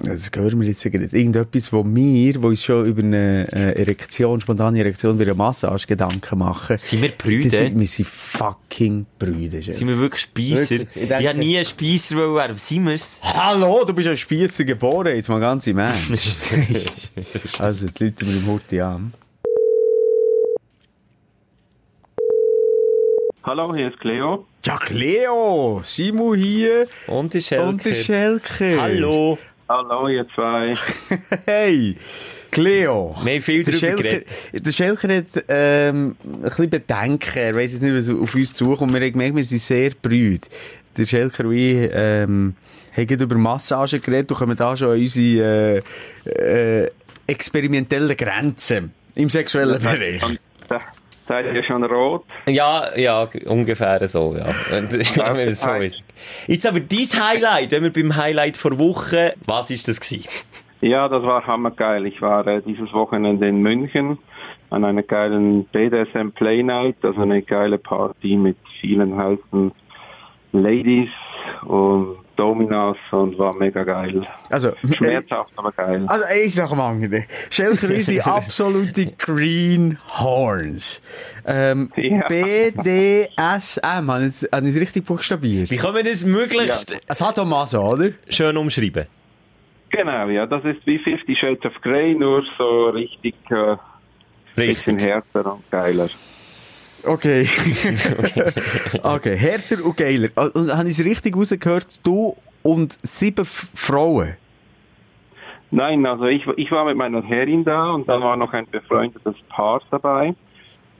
Das 0.00 0.30
hören 0.34 0.60
wir 0.60 0.68
jetzt 0.68 0.82
gerade. 0.84 1.04
Irgendetwas, 1.04 1.72
wo 1.72 1.82
wir, 1.84 2.42
wo 2.42 2.48
uns 2.48 2.62
schon 2.62 2.84
über 2.86 3.02
eine 3.02 3.48
äh, 3.50 3.80
Erektion, 3.80 4.40
spontane 4.40 4.78
Erektion, 4.78 5.18
wie 5.18 5.22
eine 5.22 5.34
Massage 5.34 5.86
Gedanken 5.86 6.38
machen. 6.38 6.76
Sind 6.78 7.02
wir 7.02 7.08
Brüder? 7.10 7.50
Das 7.50 7.60
sind- 7.60 7.80
Wir 7.80 7.86
sind 7.86 8.06
fucking 8.06 9.06
Brüder. 9.18 9.62
Sind 9.62 9.88
wir 9.88 9.98
wirklich? 9.98 10.28
Wirklich? 10.34 10.86
Ich 10.94 11.02
Ich, 11.10 11.10
habe 11.26 11.38
nie 11.38 11.58
ein 11.58 11.64
Speisser 11.64 12.16
wollen 12.16 12.34
werden. 12.34 12.58
Sind 12.58 12.84
wir's? 12.86 13.20
Hallo, 13.22 13.84
du 13.86 13.94
bist 13.94 14.08
ein 14.08 14.16
Spiezzer 14.16 14.64
geboren, 14.64 15.14
jetzt 15.16 15.28
mal 15.28 15.40
ganz 15.40 15.66
im 15.66 15.78
Ernst. 15.78 16.52
also, 17.58 17.86
die 17.86 18.04
Leute 18.04 18.24
mit 18.26 18.34
dem 18.36 18.46
Hurti 18.46 18.80
an. 18.80 19.14
Hallo, 23.44 23.74
hier 23.74 23.88
ist 23.88 24.00
Cleo. 24.00 24.44
Ja, 24.64 24.76
Cleo, 24.78 25.80
Simon 25.84 26.36
hier 26.36 26.88
Und 27.06 27.32
der 27.32 27.40
Schelker. 27.40 27.68
und 27.68 27.84
der 27.84 27.94
Schelker. 27.94 28.82
Hallo. 28.82 29.38
Hallo, 29.68 30.08
ihr 30.08 30.26
zwei. 30.34 30.76
Hey, 31.44 31.96
Cleo. 32.52 33.16
Wir 33.24 33.34
haben 33.34 33.42
viel 33.42 33.64
Der 33.64 33.72
Schelker, 33.72 34.02
geredet. 34.02 34.28
der 34.52 34.72
Schelker 34.72 35.16
hat 35.16 35.44
ähm, 35.48 36.16
ein 36.22 36.40
bisschen 36.42 36.70
Bedenken. 36.70 37.36
Er 37.38 37.54
weiss 37.54 37.72
jetzt 37.72 37.82
nicht, 37.82 37.94
was 37.94 38.08
auf 38.10 38.34
uns 38.34 38.54
zukommt. 38.54 38.92
Wir 38.94 39.00
haben 39.00 39.12
gemerkt, 39.12 39.34
wir 39.36 39.44
sind 39.44 39.60
sehr 39.60 39.90
brüd. 40.00 40.48
Der 40.96 41.04
Schelker 41.04 41.46
und 41.46 41.54
ich 41.56 41.90
ähm, 41.92 42.54
haben 42.96 43.06
gerade 43.08 43.24
über 43.24 43.34
Massagen 43.34 44.00
geredet 44.00 44.30
und 44.30 44.38
kommen 44.38 44.56
da 44.56 44.76
schon 44.76 44.92
an 44.92 45.00
unsere 45.00 45.82
äh, 46.26 46.84
äh, 46.84 46.90
experimentellen 47.26 48.16
Grenzen 48.16 48.92
im 49.16 49.28
sexuellen 49.28 49.82
Bereich. 49.82 50.22
Seid 51.28 51.52
ihr 51.52 51.62
schon 51.64 51.82
rot? 51.84 52.24
Ja, 52.46 52.84
ja, 52.96 53.28
ungefähr 53.46 54.06
so, 54.06 54.34
ja. 54.36 54.44
Und- 54.46 54.92
Wenn 54.92 55.26
man 55.26 55.36
es 55.40 55.60
so 55.62 55.72
ist. 55.74 56.00
Jetzt 56.46 56.66
aber 56.66 56.80
dein 56.80 56.98
Highlight, 56.98 57.72
wenn 57.72 57.82
wir 57.82 57.92
beim 57.92 58.16
Highlight 58.16 58.56
vor 58.56 58.78
Woche, 58.78 59.34
was 59.46 59.70
ist 59.70 59.88
das 59.88 60.00
gewesen? 60.00 60.28
Ja, 60.82 61.08
das 61.08 61.22
war 61.24 61.46
hammergeil. 61.46 62.06
Ich 62.06 62.20
war 62.22 62.46
äh, 62.46 62.62
dieses 62.62 62.92
Wochenende 62.92 63.48
in 63.48 63.60
München 63.62 64.18
an 64.70 64.84
einer 64.84 65.02
geilen 65.02 65.64
BDSM 65.66 66.30
Play 66.34 66.62
Night, 66.62 66.96
also 67.02 67.22
eine 67.22 67.42
geile 67.42 67.78
Party 67.78 68.36
mit 68.36 68.56
vielen 68.80 69.16
heißen 69.16 69.72
Ladies 70.52 71.08
und 71.64 72.18
Dominas 72.36 72.96
und 73.10 73.38
war 73.38 73.54
mega 73.54 73.82
geil. 73.84 74.26
Also, 74.50 74.72
Schmerzhaft, 74.92 75.52
aber 75.56 75.72
geil. 75.72 76.04
Also, 76.08 76.24
ich 76.44 76.54
sag 76.54 76.74
mal. 76.74 76.96
Schelker, 77.50 77.88
unsere 77.88 78.26
absolute 78.26 79.12
Greenhorns. 79.18 81.02
Ähm, 81.46 81.90
Ja. 81.96 82.26
BDSM, 82.28 84.10
habe 84.10 84.26
ich 84.26 84.42
es 84.42 84.80
richtig 84.80 85.04
buchstabiert? 85.04 85.70
Wie 85.70 85.76
kann 85.76 85.92
man 85.92 86.04
das 86.04 86.24
möglichst 86.24 86.94
Sadomaso, 87.08 87.82
oder? 87.82 88.10
schön 88.28 88.56
umschreiben? 88.56 89.06
Genau, 89.90 90.28
ja, 90.28 90.46
das 90.46 90.64
ist 90.64 90.86
wie 90.86 90.98
Fifty 90.98 91.36
Shades 91.36 91.64
of 91.64 91.72
Grey, 91.82 92.14
nur 92.14 92.42
so 92.58 92.88
richtig, 92.90 93.34
äh, 93.50 93.76
bisschen 94.54 94.96
Richtig. 94.96 95.02
härter 95.04 95.54
und 95.54 95.70
geiler. 95.70 96.08
Okay. 97.08 97.46
okay, 99.02 99.36
härter 99.36 99.84
und 99.84 99.96
geiler. 99.96 100.28
Ah, 100.34 100.48
Und 100.54 100.76
habe 100.76 100.88
ich 100.88 100.98
es 100.98 101.04
richtig 101.04 101.36
rausgehört? 101.36 102.04
Du 102.04 102.36
und 102.62 102.96
sieben 103.02 103.44
Frauen? 103.44 104.36
Nein, 105.70 106.06
also 106.06 106.24
ich, 106.26 106.46
ich 106.56 106.70
war 106.70 106.84
mit 106.84 106.96
meiner 106.96 107.22
Herrin 107.22 107.64
da 107.64 107.90
und 107.92 108.08
dann 108.08 108.22
war 108.22 108.36
noch 108.36 108.52
ein 108.52 108.66
befreundetes 108.70 109.34
Paar 109.48 109.80
dabei. 109.90 110.34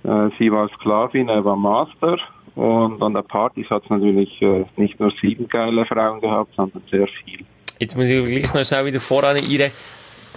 Äh, 0.05 0.29
sie 0.39 0.51
war 0.53 0.69
Sklavin, 0.77 1.29
er 1.29 1.45
war 1.45 1.57
Master. 1.57 2.19
Und 2.55 3.03
an 3.03 3.13
der 3.13 3.23
Party 3.23 3.65
hat 3.65 3.85
es 3.85 3.91
natürlich 3.91 4.41
äh, 4.41 4.65
nicht 4.77 4.99
nur 4.99 5.13
sieben 5.21 5.49
geile 5.49 5.85
Frauen 5.87 6.21
gehabt, 6.21 6.55
sondern 6.57 6.83
sehr 6.91 7.07
viel. 7.07 7.45
Jetzt 7.79 7.97
muss 7.97 8.07
ich 8.07 8.25
gleich 8.25 8.55
noch 8.55 8.65
schnell 8.65 8.87
wieder 8.87 9.01
voran 9.01 9.37
ihre. 9.49 9.71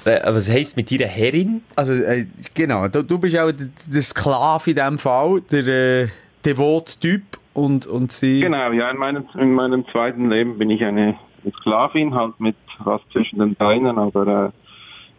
Äh, 0.05 0.19
was 0.33 0.49
heisst 0.49 0.77
mit 0.77 0.91
ihrer 0.91 1.07
Herrin? 1.07 1.61
Also, 1.75 1.93
äh, 1.93 2.25
genau, 2.53 2.87
du, 2.87 3.03
du 3.03 3.19
bist 3.19 3.37
auch 3.37 3.51
der, 3.51 3.67
der 3.85 4.01
Sklave 4.01 4.69
in 4.69 4.75
dem 4.75 4.97
Fall, 4.97 5.41
der 5.51 5.67
äh, 6.03 6.07
Devot-Typ 6.45 7.21
und, 7.53 7.85
und 7.85 8.11
sie... 8.11 8.39
Genau, 8.41 8.71
ja, 8.71 8.89
in 8.91 8.97
meinem, 8.97 9.25
in 9.37 9.53
meinem 9.53 9.85
zweiten 9.91 10.29
Leben 10.29 10.57
bin 10.57 10.69
ich 10.69 10.83
eine 10.83 11.15
Sklavin, 11.59 12.13
halt 12.15 12.39
mit 12.39 12.55
was 12.79 13.01
zwischen 13.11 13.39
den 13.39 13.55
Beinen, 13.55 13.97
aber 13.97 14.51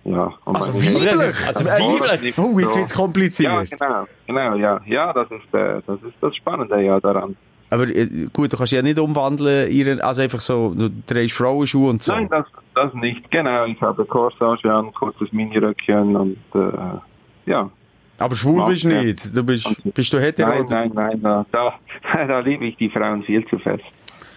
äh, 0.05 0.11
ja. 0.11 0.33
Also 0.47 0.73
weiblich? 0.75 1.47
Also 1.47 1.65
Äh, 1.65 2.11
weiblich? 2.11 2.39
Oh, 2.39 2.59
jetzt 2.59 2.77
wird's 2.77 2.91
Ja, 2.91 2.97
kompliziert. 2.97 3.71
genau, 3.71 4.07
genau, 4.27 4.55
ja. 4.57 4.81
Ja, 4.87 5.13
das 5.13 5.29
ist, 5.31 5.55
äh, 5.55 5.83
das 5.87 6.03
ist 6.03 6.15
das 6.21 6.35
Spannende 6.37 6.81
ja 6.81 6.99
daran. 7.01 7.37
Aber 7.69 7.85
äh, 7.85 8.07
gut, 8.33 8.53
du 8.53 8.57
kannst 8.57 8.73
ja 8.73 8.83
nicht 8.83 8.99
umwandeln, 8.99 9.71
ihren, 9.71 10.01
also 10.01 10.23
einfach 10.23 10.41
so, 10.41 10.75
du 10.75 10.89
trägst 11.07 11.37
Frauenschuhe 11.37 11.91
und 11.91 12.03
so. 12.03 12.13
Nein, 12.13 12.29
das, 12.31 12.47
das 12.75 12.95
nicht, 12.95 13.31
genau. 13.31 13.65
Ich 13.67 13.81
habe 13.81 14.05
Corsage 14.05 14.73
an, 14.73 14.93
kurzes 14.93 15.33
Miniröckchen 15.33 16.17
und 16.17 16.39
äh, 16.55 17.51
ja. 17.51 17.71
Aber 18.19 18.35
schwul 18.35 18.65
bist 18.67 18.85
du 18.85 18.89
nicht. 18.89 19.35
Du 19.35 19.43
bist, 19.43 19.95
bist 19.95 20.13
du 20.13 20.19
hetero? 20.21 20.51
Nein, 20.51 20.67
nein, 20.69 20.91
nein, 20.93 21.21
da, 21.23 21.47
da, 21.53 21.75
da 22.27 22.41
liebe 22.41 22.67
ich 22.67 22.77
die 22.77 22.91
Frauen 22.91 23.23
viel 23.23 23.47
zu 23.49 23.59
fest. 23.59 23.85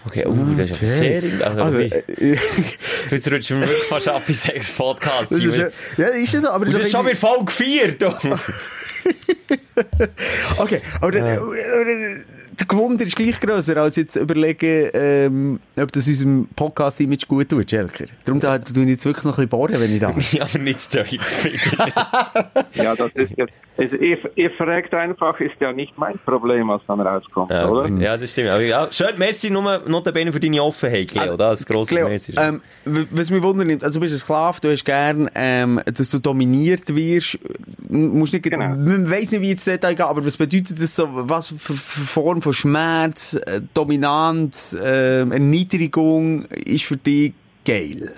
Okay, 0.05 0.25
uh, 0.27 0.53
das 0.57 0.71
ist 0.71 0.77
aber 0.77 0.87
sehr... 0.87 1.23
Also, 1.45 1.61
Also, 1.61 1.79
äh, 1.79 2.03
Du, 3.09 3.15
Jetzt 3.15 3.31
rutschen 3.31 3.59
wir 3.59 3.67
wirklich 3.67 3.83
fast 3.83 4.09
ab 4.09 4.21
in 4.27 4.33
sechs 4.33 4.75
Podcasts. 4.75 5.29
das 5.29 5.39
ist, 5.39 5.57
ja, 5.97 6.07
ist 6.07 6.33
ja 6.33 6.41
so, 6.41 6.49
aber 6.49 6.65
Und 6.65 6.73
das 6.73 6.81
ist 6.81 6.91
schon 6.91 7.05
mit 7.05 7.17
Folge 7.17 7.51
4, 7.51 7.97
du. 7.97 8.07
Okay, 10.57 10.81
aber 11.01 11.11
der, 11.11 11.25
äh, 11.25 11.35
äh, 11.35 12.15
der 12.59 12.67
Gewunder 12.67 13.05
ist 13.05 13.15
gleich 13.15 13.39
grösser, 13.39 13.77
als 13.77 13.95
jetzt 13.95 14.15
überlegen, 14.15 14.89
ähm, 14.93 15.59
ob 15.79 15.91
das 15.91 16.07
unserem 16.07 16.47
Podcast-Image 16.55 17.27
gut 17.27 17.49
tut, 17.49 17.69
Schelker. 17.69 18.05
Darum 18.25 18.39
da, 18.39 18.57
du 18.59 18.81
ich 18.81 18.89
jetzt 18.89 19.05
wirklich 19.05 19.25
noch 19.25 19.33
ein 19.33 19.47
bisschen 19.47 19.49
bohren, 19.49 19.79
wenn 19.79 19.93
ich 19.93 19.99
darf. 19.99 20.13
Ja, 20.33 20.43
aber 20.43 20.59
nicht 20.59 20.81
zu 20.81 21.03
tief. 21.03 21.21
Ja, 22.75 22.95
das 22.95 23.11
ist 23.13 23.31
jetzt, 23.37 23.53
also 23.77 23.95
ihr, 23.95 24.17
ihr 24.35 24.51
fragt 24.51 24.93
einfach, 24.93 25.39
ist 25.39 25.55
ja 25.59 25.73
nicht 25.73 25.97
mein 25.97 26.19
Problem, 26.25 26.67
was 26.67 26.81
dann 26.87 27.01
rauskommt, 27.01 27.51
Ja, 27.51 27.67
oder? 27.67 27.87
ja, 27.87 28.17
das 28.17 28.31
stimmt. 28.31 28.49
Aber 28.49 28.61
ja, 28.61 28.87
schön, 28.91 29.17
merci 29.17 29.49
nur 29.49 29.81
notabene 29.87 30.31
für 30.31 30.39
deine 30.39 30.61
Offenheit, 30.61 31.13
Leo. 31.13 31.35
Das 31.35 31.61
ist 31.61 31.67
grosses 31.67 31.93
Merci. 31.93 32.33
ähm, 32.37 32.61
was 32.85 33.31
mich 33.31 33.41
wundert, 33.41 33.83
also 33.83 33.99
du 33.99 34.03
bist 34.05 34.15
ein 34.15 34.19
Sklave, 34.19 34.59
du 34.61 34.71
hast 34.71 34.85
gern, 34.85 35.29
ähm, 35.35 35.81
dass 35.85 36.09
du 36.09 36.19
dominiert 36.19 36.95
wirst. 36.95 37.39
Musst 37.93 38.33
nicht, 38.33 38.43
Genau. 38.43 38.69
Man 38.69 39.09
weiss 39.09 39.31
nicht, 39.31 39.41
wie 39.41 39.51
ins 39.51 39.65
Detail 39.65 39.91
geht, 39.95 40.01
aber 40.01 40.25
was 40.25 40.37
bedeutet 40.37 40.81
das 40.81 40.95
so? 40.95 41.07
Was 41.11 41.49
für, 41.49 41.73
für 41.73 42.01
Form 42.01 42.41
von 42.41 42.53
Schmerz, 42.53 43.35
äh, 43.45 43.61
Dominanz, 43.73 44.73
äh, 44.73 45.21
Erniedrigung 45.29 46.45
ist 46.65 46.83
für 46.85 46.97
dich 46.97 47.33
geil? 47.65 48.09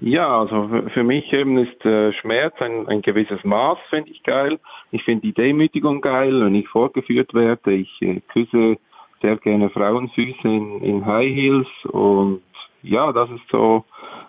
Ja, 0.00 0.40
also 0.40 0.68
für- 0.68 0.90
für 0.90 1.02
mich 1.04 1.32
eben 1.32 1.56
ist 1.58 1.84
äh, 1.84 2.12
Schmerz 2.14 2.54
ein, 2.60 2.88
ein 2.88 3.02
gewisses 3.02 3.42
Maß, 3.44 3.78
finde 3.90 4.10
ich 4.10 4.22
geil. 4.22 4.58
Ich 4.90 5.02
finde 5.04 5.22
die 5.22 5.32
Demütigung 5.32 6.00
geil, 6.00 6.44
wenn 6.44 6.54
ich 6.54 6.68
vorgeführt 6.68 7.32
werde. 7.34 7.72
Ich 7.72 7.90
äh, 8.02 8.20
küsse 8.32 8.76
sehr 9.22 9.36
gerne 9.38 9.70
Frauenfüße 9.70 10.46
in, 10.46 10.80
in 10.82 11.06
High 11.06 11.32
Heels 11.34 11.66
und 11.90 12.42
ja, 12.82 13.12
das 13.12 13.30
ist 13.30 13.40
so 13.50 13.84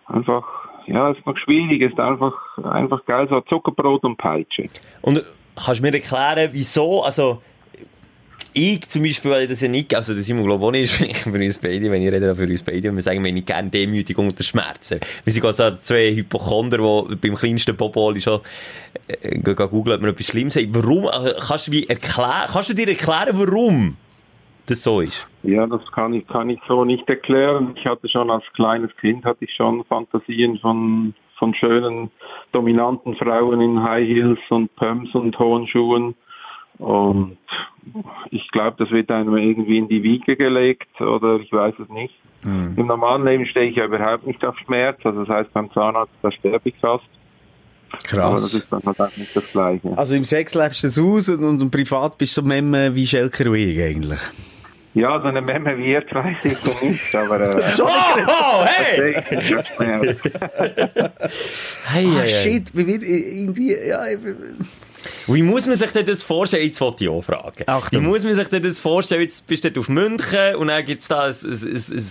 einfach, 0.06 0.65
ja, 0.88 1.12
ist 1.12 1.26
noch 1.26 1.38
schwierig, 1.38 1.82
ist 1.82 2.00
einfach, 2.00 2.34
einfach 2.64 3.06
geil, 3.06 3.28
so 3.30 3.42
Zuckerbrot 3.42 4.04
und 4.04 4.18
Peitsche. 4.18 4.68
Und 5.02 5.24
kannst 5.56 5.80
du 5.80 5.84
mir 5.84 5.94
erklären, 5.94 6.50
wieso, 6.52 7.04
also, 7.04 7.42
ich 8.58 8.88
zum 8.88 9.04
Beispiel, 9.04 9.32
weil 9.32 9.44
ich 9.44 9.50
das 9.50 9.62
ja 9.62 9.68
nicht, 9.68 9.94
also 9.94 10.14
das 10.14 10.24
Simon 10.24 10.46
glaube 10.46 10.78
ich 10.78 10.92
sprechen 10.92 11.34
für 11.34 11.40
uns 11.40 11.58
beide, 11.58 11.92
wenn 11.92 12.02
ich 12.02 12.12
rede 12.12 12.34
für 12.36 12.44
uns 12.44 12.64
beide, 12.64 12.90
und 12.90 12.96
wir 12.96 13.02
sagen, 13.02 13.24
wir 13.24 13.32
nicht 13.32 13.48
gerne 13.48 13.70
Demütigung 13.70 14.28
und 14.28 14.44
Schmerzen. 14.44 15.00
Wir 15.24 15.34
sind 15.34 15.42
gerade 15.42 15.56
so 15.56 15.72
zwei 15.78 16.14
Hypochonder, 16.16 16.78
die 17.10 17.16
beim 17.16 17.36
kleinsten 17.36 17.76
Boboli 17.76 18.22
schon 18.22 18.40
äh, 19.08 19.40
googeln, 19.40 19.98
ob 19.98 20.02
wir 20.02 20.10
etwas 20.10 20.28
Schlimmes 20.28 20.56
haben. 20.56 20.74
Warum, 20.74 21.08
also, 21.08 21.34
kannst 21.38 21.68
du, 21.68 21.72
mir 21.72 21.90
erklären, 21.90 22.48
kannst 22.52 22.70
du 22.70 22.74
dir 22.74 22.88
erklären, 22.88 23.32
warum 23.34 23.98
das 24.68 24.82
so 24.84 25.02
ist? 25.02 25.28
Ja, 25.46 25.68
das 25.68 25.82
kann 25.92 26.14
ich, 26.14 26.28
kann 26.28 26.50
ich 26.50 26.60
so 26.68 26.86
nicht 26.86 27.08
erklären. 27.08 27.76
Ich 27.76 27.86
hatte 27.86 28.10
schon 28.10 28.32
als 28.32 28.44
kleines 28.54 28.96
Kind, 28.98 29.26
hatte 29.26 29.46
ich 29.46 29.54
schon 29.56 29.84
Fantasien 29.86 30.58
von, 30.60 31.14
von 31.38 31.54
schönen, 31.54 32.10
dominanten 32.52 33.16
Frauen 33.16 33.62
in 33.62 33.84
High 33.84 34.08
Heels 34.08 34.40
und 34.50 34.76
Pumps 34.76 35.14
und 35.14 35.38
hohen 35.38 35.68
Schuhen. 35.68 36.16
Und 36.80 37.38
ich 38.32 38.50
glaube, 38.52 38.76
das 38.80 38.90
wird 38.92 39.12
einem 39.12 39.38
irgendwie 39.38 39.78
in 39.78 39.88
die 39.88 40.04
Wiege 40.04 40.36
gelegt 40.36 41.00
oder 41.00 41.40
ich 41.40 41.52
weiß 41.52 41.76
es 41.80 41.90
nicht. 41.90 42.16
Im 42.44 42.88
normalen 42.88 43.26
Leben 43.26 43.46
stehe 43.46 43.70
ich 43.70 43.76
ja 43.76 43.86
überhaupt 43.86 44.28
nicht 44.28 44.44
auf 44.46 44.58
Schmerz. 44.66 45.00
Also 45.04 45.26
das 45.26 45.30
heißt, 45.30 45.54
beim 45.54 45.72
Zahnarzt, 45.72 46.14
da 46.22 46.32
sterbe 46.32 46.70
ich 46.70 46.76
fast. 46.80 47.06
Aber 48.14 48.32
das 48.32 48.54
ist 48.54 48.72
dann 48.72 48.84
halt 48.84 49.00
auch 49.00 49.18
nicht 49.18 49.36
das 49.36 49.52
Gleiche. 49.52 49.98
Also 49.98 50.16
im 50.16 50.26
Sex 50.26 50.54
lebst 50.54 50.84
du 50.84 50.88
es 50.88 51.00
aus 51.00 51.30
und, 51.30 51.62
und 51.62 51.72
privat 51.72 52.18
bist 52.18 52.36
du 52.36 52.42
so 52.42 52.48
Memme 52.48 52.96
wie 52.96 53.06
Schelker 53.06 53.52
eigentlich. 53.52 54.20
Ja, 54.96 55.20
so 55.22 55.28
eine 55.28 55.42
Memme 55.42 55.78
wie 55.78 55.92
ihr 55.92 56.02
weiß 56.10 56.38
ich 56.44 56.58
so 56.64 56.86
nicht, 56.86 57.14
aber 57.16 57.40
äh, 57.42 57.72
Oh, 57.80 57.84
oh 58.28 58.66
hey! 58.66 59.22
hey, 61.88 62.08
Ah, 62.08 62.28
shit, 62.28 62.76
wie 62.76 62.88
wir 62.88 63.02
irgendwie, 63.04 63.76
ja, 63.88 64.08
ich- 64.08 64.20
Wie 65.28 65.44
muss 65.44 65.68
man 65.68 65.76
sich 65.76 65.92
denn 65.92 66.06
das 66.06 66.24
vorstellen? 66.24 66.64
Jetzt 66.66 66.80
wollte 66.82 67.04
ich 67.04 67.10
auch 67.10 67.22
fragen. 67.22 67.64
Achtung. 67.68 68.02
Wie 68.02 68.06
muss 68.08 68.24
man 68.24 68.36
sich 68.36 68.48
denn 68.48 68.64
das 68.64 68.80
vorstellen? 68.80 69.22
Jetzt 69.22 69.46
bist 69.48 69.64
du 69.64 69.70
dort 69.72 69.80
auf 69.84 69.90
München 69.90 70.56
und 70.56 70.68
dann 70.68 70.86
gibt's 70.86 71.08
da 71.10 71.26
ein, 71.26 71.32
ein, 71.34 71.52
ein, 71.52 71.76
ein 71.98 72.06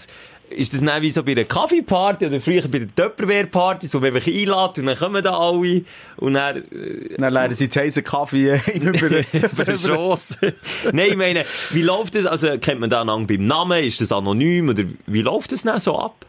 ist 0.51 0.73
das 0.73 0.85
dann 0.85 1.03
wie 1.03 1.11
so 1.11 1.23
bei 1.25 1.33
einer 1.33 1.45
Kaffeeparty 1.45 2.27
oder 2.27 2.41
früher 2.41 2.63
bei 2.71 2.81
der 2.81 2.95
Tupperware-Party, 2.95 3.87
so 3.87 4.03
wenn 4.03 4.15
wir 4.15 4.23
einladen 4.23 4.81
und 4.81 4.87
dann 4.87 4.97
kommen 4.97 5.23
da 5.23 5.37
alle 5.37 5.85
und 6.19 6.35
dann 6.35 6.57
äh, 6.57 7.17
dann 7.19 7.33
lernen 7.33 7.55
sie 7.55 7.69
zu 7.69 7.81
heißen 7.81 8.05
Kaffee 8.05 8.55
über, 8.75 8.91
über 9.53 9.65
den 9.65 9.79
Schoss. 9.79 10.39
Nein, 10.93 11.09
ich 11.11 11.17
meine, 11.17 11.45
wie 11.71 11.83
läuft 11.83 12.15
das? 12.15 12.27
Also 12.27 12.49
kennt 12.59 12.81
man 12.81 12.91
da 12.91 13.03
einander 13.03 13.27
beim 13.27 13.47
Namen? 13.47 13.85
Ist 13.85 14.01
das 14.01 14.13
anonym? 14.13 14.69
Oder 14.69 14.85
wie 15.07 15.23
läuft 15.23 15.53
das 15.53 15.63
dann 15.63 15.79
so 15.81 15.99
ab? 15.99 16.27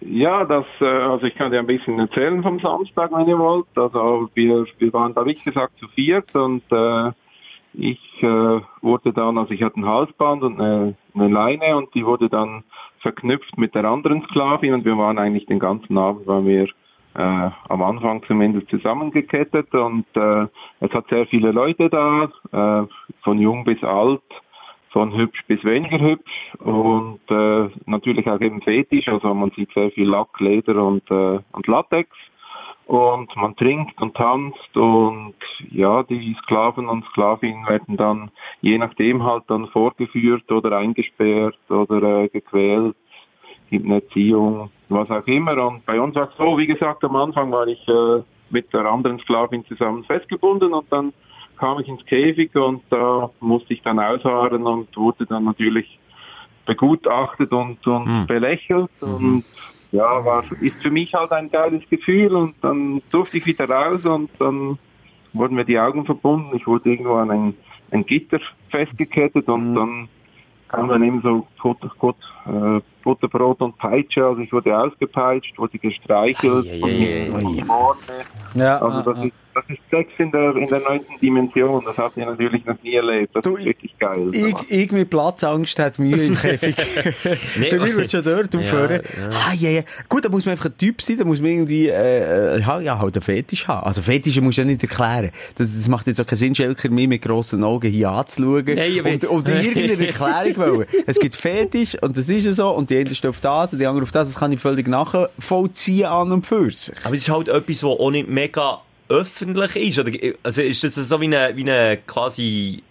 Ja, 0.00 0.44
das, 0.44 0.64
äh, 0.80 0.84
also 0.84 1.26
ich 1.26 1.34
kann 1.34 1.50
dir 1.50 1.58
ein 1.58 1.66
bisschen 1.66 1.98
erzählen 1.98 2.42
vom 2.42 2.60
Samstag, 2.60 3.10
wenn 3.12 3.28
ihr 3.28 3.38
wollt. 3.38 3.66
Also 3.74 4.28
wir, 4.34 4.66
wir 4.78 4.92
waren 4.92 5.14
da, 5.14 5.24
wie 5.26 5.34
gesagt, 5.34 5.78
zu 5.78 5.88
viert 5.88 6.34
und 6.34 6.62
äh, 6.70 7.10
ich 7.74 8.00
äh, 8.22 8.60
wurde 8.80 9.12
dann, 9.12 9.38
also 9.38 9.52
ich 9.52 9.62
hatte 9.62 9.80
ein 9.80 9.86
Halsband 9.86 10.42
und 10.42 10.60
eine, 10.60 10.94
eine 11.14 11.28
Leine 11.28 11.76
und 11.76 11.94
die 11.94 12.04
wurde 12.04 12.28
dann 12.28 12.64
verknüpft 13.02 13.58
mit 13.58 13.74
der 13.74 13.84
anderen 13.84 14.22
Sklavin 14.22 14.74
und 14.74 14.84
wir 14.84 14.96
waren 14.96 15.18
eigentlich 15.18 15.46
den 15.46 15.58
ganzen 15.58 15.98
Abend, 15.98 16.26
waren 16.26 16.46
wir 16.46 16.64
äh, 17.14 17.50
am 17.68 17.82
Anfang 17.82 18.22
zumindest 18.26 18.68
zusammengekettet 18.70 19.72
und 19.74 20.06
äh, 20.14 20.46
es 20.80 20.90
hat 20.92 21.08
sehr 21.08 21.26
viele 21.26 21.52
Leute 21.52 21.90
da, 21.90 22.30
äh, 22.52 22.86
von 23.22 23.38
jung 23.38 23.64
bis 23.64 23.82
alt 23.82 24.22
von 24.90 25.14
hübsch 25.16 25.42
bis 25.46 25.64
weniger 25.64 25.98
hübsch 25.98 26.54
und 26.58 27.20
äh, 27.30 27.70
natürlich 27.86 28.28
auch 28.28 28.40
eben 28.40 28.60
Fetisch, 28.62 29.08
also 29.08 29.32
man 29.34 29.50
sieht 29.56 29.72
sehr 29.72 29.90
viel 29.90 30.08
Lack, 30.08 30.38
Leder 30.38 30.84
und, 30.84 31.10
äh, 31.10 31.38
und 31.52 31.66
Latex 31.66 32.10
und 32.92 33.34
man 33.36 33.56
trinkt 33.56 34.02
und 34.02 34.14
tanzt 34.14 34.76
und 34.76 35.34
ja, 35.70 36.02
die 36.02 36.36
Sklaven 36.42 36.90
und 36.90 37.06
Sklavinnen 37.06 37.66
werden 37.66 37.96
dann 37.96 38.30
je 38.60 38.76
nachdem 38.76 39.22
halt 39.22 39.44
dann 39.46 39.68
vorgeführt 39.68 40.52
oder 40.52 40.76
eingesperrt 40.76 41.56
oder 41.70 42.24
äh, 42.24 42.28
gequält, 42.28 42.94
gibt 43.70 43.86
eine 43.86 43.94
Erziehung, 43.94 44.70
was 44.90 45.10
auch 45.10 45.26
immer. 45.26 45.56
Und 45.68 45.86
bei 45.86 45.98
uns 45.98 46.14
war 46.16 46.28
es 46.28 46.36
so, 46.36 46.58
wie 46.58 46.66
gesagt, 46.66 47.02
am 47.04 47.16
Anfang 47.16 47.50
war 47.50 47.66
ich 47.66 47.80
äh, 47.88 48.22
mit 48.50 48.70
der 48.74 48.84
anderen 48.84 49.18
Sklavin 49.20 49.64
zusammen 49.64 50.04
festgebunden 50.04 50.74
und 50.74 50.92
dann 50.92 51.14
kam 51.56 51.80
ich 51.80 51.88
ins 51.88 52.04
Käfig 52.04 52.54
und 52.54 52.82
da 52.90 53.30
musste 53.40 53.72
ich 53.72 53.80
dann 53.80 54.00
ausharren 54.00 54.66
und 54.66 54.94
wurde 54.98 55.24
dann 55.24 55.44
natürlich 55.44 55.98
begutachtet 56.66 57.52
und, 57.52 57.86
und 57.86 58.26
belächelt 58.26 58.90
und 59.00 59.44
ja, 59.92 60.24
war, 60.24 60.44
ist 60.60 60.82
für 60.82 60.90
mich 60.90 61.14
halt 61.14 61.32
ein 61.32 61.50
geiles 61.50 61.88
Gefühl 61.88 62.34
und 62.34 62.54
dann 62.62 63.02
durfte 63.10 63.36
ich 63.36 63.46
wieder 63.46 63.68
raus 63.68 64.04
und 64.06 64.30
dann 64.38 64.78
wurden 65.34 65.54
mir 65.54 65.64
die 65.64 65.78
Augen 65.78 66.04
verbunden. 66.04 66.56
Ich 66.56 66.66
wurde 66.66 66.90
irgendwo 66.90 67.14
an 67.14 67.30
ein, 67.30 67.54
ein 67.90 68.04
Gitter 68.04 68.40
festgekettet 68.70 69.48
und 69.48 69.74
dann 69.74 70.08
kam 70.68 70.88
dann 70.88 71.02
eben 71.02 71.20
so 71.20 71.46
gut, 71.62 71.78
gut, 71.98 72.16
äh, 72.46 72.80
Butterbrot 73.02 73.60
und 73.60 73.76
Peitsche. 73.78 74.24
Also 74.24 74.40
ich 74.42 74.52
wurde 74.52 74.76
ausgepeitscht, 74.76 75.58
wurde 75.58 75.78
gestreichelt. 75.78 76.66
Ei, 76.66 77.26
ei, 77.26 77.30
von 77.64 77.96
ei. 78.56 78.58
Ja, 78.58 78.78
Also 78.78 78.98
ah, 78.98 79.02
das 79.02 79.18
ah. 79.18 79.24
ist, 79.24 79.32
das 79.54 79.64
ist 79.68 79.78
Sex 79.90 80.10
in 80.18 80.30
der, 80.30 80.56
in 80.56 80.66
der 80.66 80.80
neunten 80.80 81.18
Dimension. 81.20 81.82
Das 81.84 81.96
habt 81.98 82.16
ihr 82.16 82.26
natürlich 82.26 82.64
noch 82.64 82.80
nie 82.82 82.94
erlebt. 82.94 83.34
Das 83.34 83.42
Du, 83.44 83.56
ist 83.56 83.64
wirklich 83.66 83.98
geil. 83.98 84.30
Ich, 84.32 84.70
ich 84.70 84.92
mit 84.92 85.10
Platzangst 85.10 85.78
hat 85.78 85.98
Mühe 85.98 86.24
im 86.26 86.34
Käfig. 86.40 86.76
Nee, 87.58 87.66
Für 87.70 87.80
mich 87.80 87.94
würde 87.94 88.08
schon 88.08 88.22
dort 88.24 88.54
aufhören. 88.56 89.00
Ah, 89.30 89.52
ja, 89.58 89.70
ja. 89.70 89.82
Gut, 90.08 90.24
da 90.24 90.28
muss 90.28 90.46
man 90.46 90.52
einfach 90.52 90.66
ein 90.66 90.78
Typ 90.78 91.02
sein, 91.02 91.18
da 91.18 91.24
muss 91.24 91.40
man 91.40 91.50
irgendwie, 91.50 91.88
äh, 91.88 92.56
äh, 92.56 92.60
ja, 92.60 92.80
ja, 92.80 92.98
halt 92.98 93.14
einen 93.16 93.22
Fetisch 93.22 93.66
haben. 93.68 93.84
Also 93.86 94.00
Fetische 94.00 94.40
musst 94.40 94.58
du 94.58 94.62
ja 94.62 94.66
nicht 94.66 94.82
erklären. 94.82 95.30
Das, 95.56 95.74
das 95.76 95.88
macht 95.88 96.06
jetzt 96.06 96.20
auch 96.20 96.26
keinen 96.26 96.38
Sinn, 96.38 96.54
Schelker, 96.54 96.88
mich 96.90 97.08
mit 97.08 97.22
grossen 97.22 97.62
Augen 97.64 97.90
hier 97.90 98.10
anzuschauen. 98.10 98.64
Nein, 98.64 99.00
aber- 99.00 99.10
und, 99.10 99.24
und 99.26 99.48
irgendeine 99.64 100.06
Erklärung 100.06 100.56
wollen. 100.78 100.86
Es 101.06 101.18
gibt 101.18 101.36
Fetisch, 101.52 101.96
und 102.02 102.16
das 102.16 102.28
ist 102.28 102.46
ja 102.46 102.52
so, 102.52 102.70
und 102.70 102.88
die 102.90 102.98
eine 102.98 103.14
steht 103.14 103.30
auf 103.30 103.40
das, 103.40 103.72
und 103.72 103.78
die 103.78 103.86
andere 103.86 104.04
auf 104.04 104.12
das, 104.12 104.28
das 104.28 104.40
kann 104.40 104.52
ich 104.52 104.60
völlig 104.60 104.88
nachvollziehen 104.88 106.06
an 106.06 106.32
und 106.32 106.46
für 106.46 106.70
sich. 106.70 106.96
Aber 107.04 107.14
es 107.14 107.28
ist 107.28 107.34
halt 107.34 107.48
etwas, 107.48 107.84
was 107.84 107.98
auch 107.98 108.10
nicht 108.10 108.28
mega 108.28 108.80
öffentlich 109.08 109.76
ist. 109.76 109.98
Oder, 109.98 110.12
also 110.42 110.62
ist 110.62 110.82
das 110.84 110.94
so 110.94 111.20
wie 111.20 111.26
eine, 111.26 111.56
wie 111.56 111.62
eine 111.70 111.98
quasi 112.06 112.82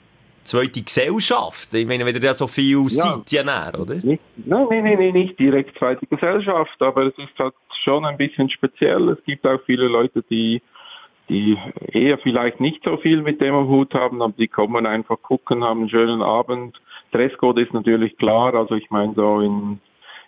zweite 0.43 0.82
Gesellschaft? 0.84 1.74
Ich 1.74 1.88
meine, 1.88 2.05
wenn 2.05 2.16
ihr 2.16 2.22
ja 2.22 2.34
so 2.34 2.47
viel 2.47 2.84
Ja. 2.84 2.88
seid, 2.88 3.32
ja 3.32 3.43
näher, 3.43 3.80
oder? 3.80 3.95
Nicht, 3.95 4.22
nein, 4.45 4.68
nein, 4.70 4.84
nein, 4.84 4.97
nein, 4.99 5.14
nicht 5.14 5.39
direkt 5.39 5.78
zweite 5.78 6.05
Gesellschaft, 6.05 6.80
aber 6.82 7.07
es 7.07 7.18
ist 7.18 7.38
halt 7.39 7.55
schon 7.84 8.05
ein 8.05 8.18
bisschen 8.18 8.49
speziell. 8.49 9.09
Es 9.09 9.24
gibt 9.24 9.45
auch 9.45 9.59
viele 9.66 9.88
Leute, 9.88 10.24
die, 10.30 10.62
die 11.30 11.57
eher 11.91 12.18
vielleicht 12.20 12.59
nicht 12.59 12.84
so 12.84 12.97
viel 12.97 13.22
mit 13.22 13.41
dem 13.41 13.55
am 13.55 13.68
Hut 13.68 13.93
haben, 13.93 14.22
aber 14.22 14.34
die 14.38 14.47
kommen 14.47 14.86
einfach 14.86 15.22
gucken, 15.22 15.64
haben 15.64 15.82
einen 15.82 15.89
schönen 15.89 16.22
Abend. 16.22 16.80
Dresscode 17.12 17.59
ist 17.59 17.74
natürlich 17.74 18.18
klar, 18.18 18.53
also 18.53 18.76
ich 18.76 18.89
meine 18.89 19.14
so 19.14 19.39
in, 19.39 19.80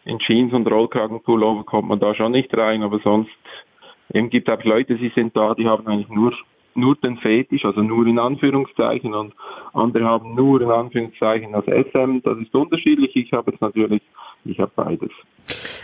in 0.06 0.20
Jeans 0.20 0.54
und 0.54 0.70
Rollkragenpullover 0.70 1.64
kommt 1.64 1.90
man 1.90 2.00
da 2.00 2.14
schon 2.16 2.32
nicht 2.32 2.56
rein, 2.56 2.84
aber 2.84 3.00
sonst 3.04 3.32
eben 4.14 4.30
gibt 4.30 4.50
auch 4.50 4.64
Leute, 4.64 4.96
die 4.96 5.12
sind 5.16 5.36
da, 5.36 5.54
die 5.56 5.68
haben 5.68 5.88
eigentlich 5.88 6.10
nur 6.10 6.34
nur 6.76 6.96
den 6.96 7.18
Fetisch, 7.18 7.66
also 7.66 7.82
nur 7.82 8.08
in 8.08 8.20
Anführungszeichen 8.20 9.14
und 9.14 9.34
andere 9.74 10.06
haben 10.06 10.36
nur 10.36 10.62
in 10.62 10.72
Anführungszeichen 10.72 11.52
das 11.52 11.66
SM, 11.66 12.22
das 12.24 12.38
ist 12.40 12.54
unterschiedlich. 12.54 13.16
Ich 13.16 13.32
habe 13.32 13.52
jetzt 13.52 13.62
natürlich, 13.62 14.02
ich 14.46 14.60
habe 14.60 14.72
beides. 14.76 15.12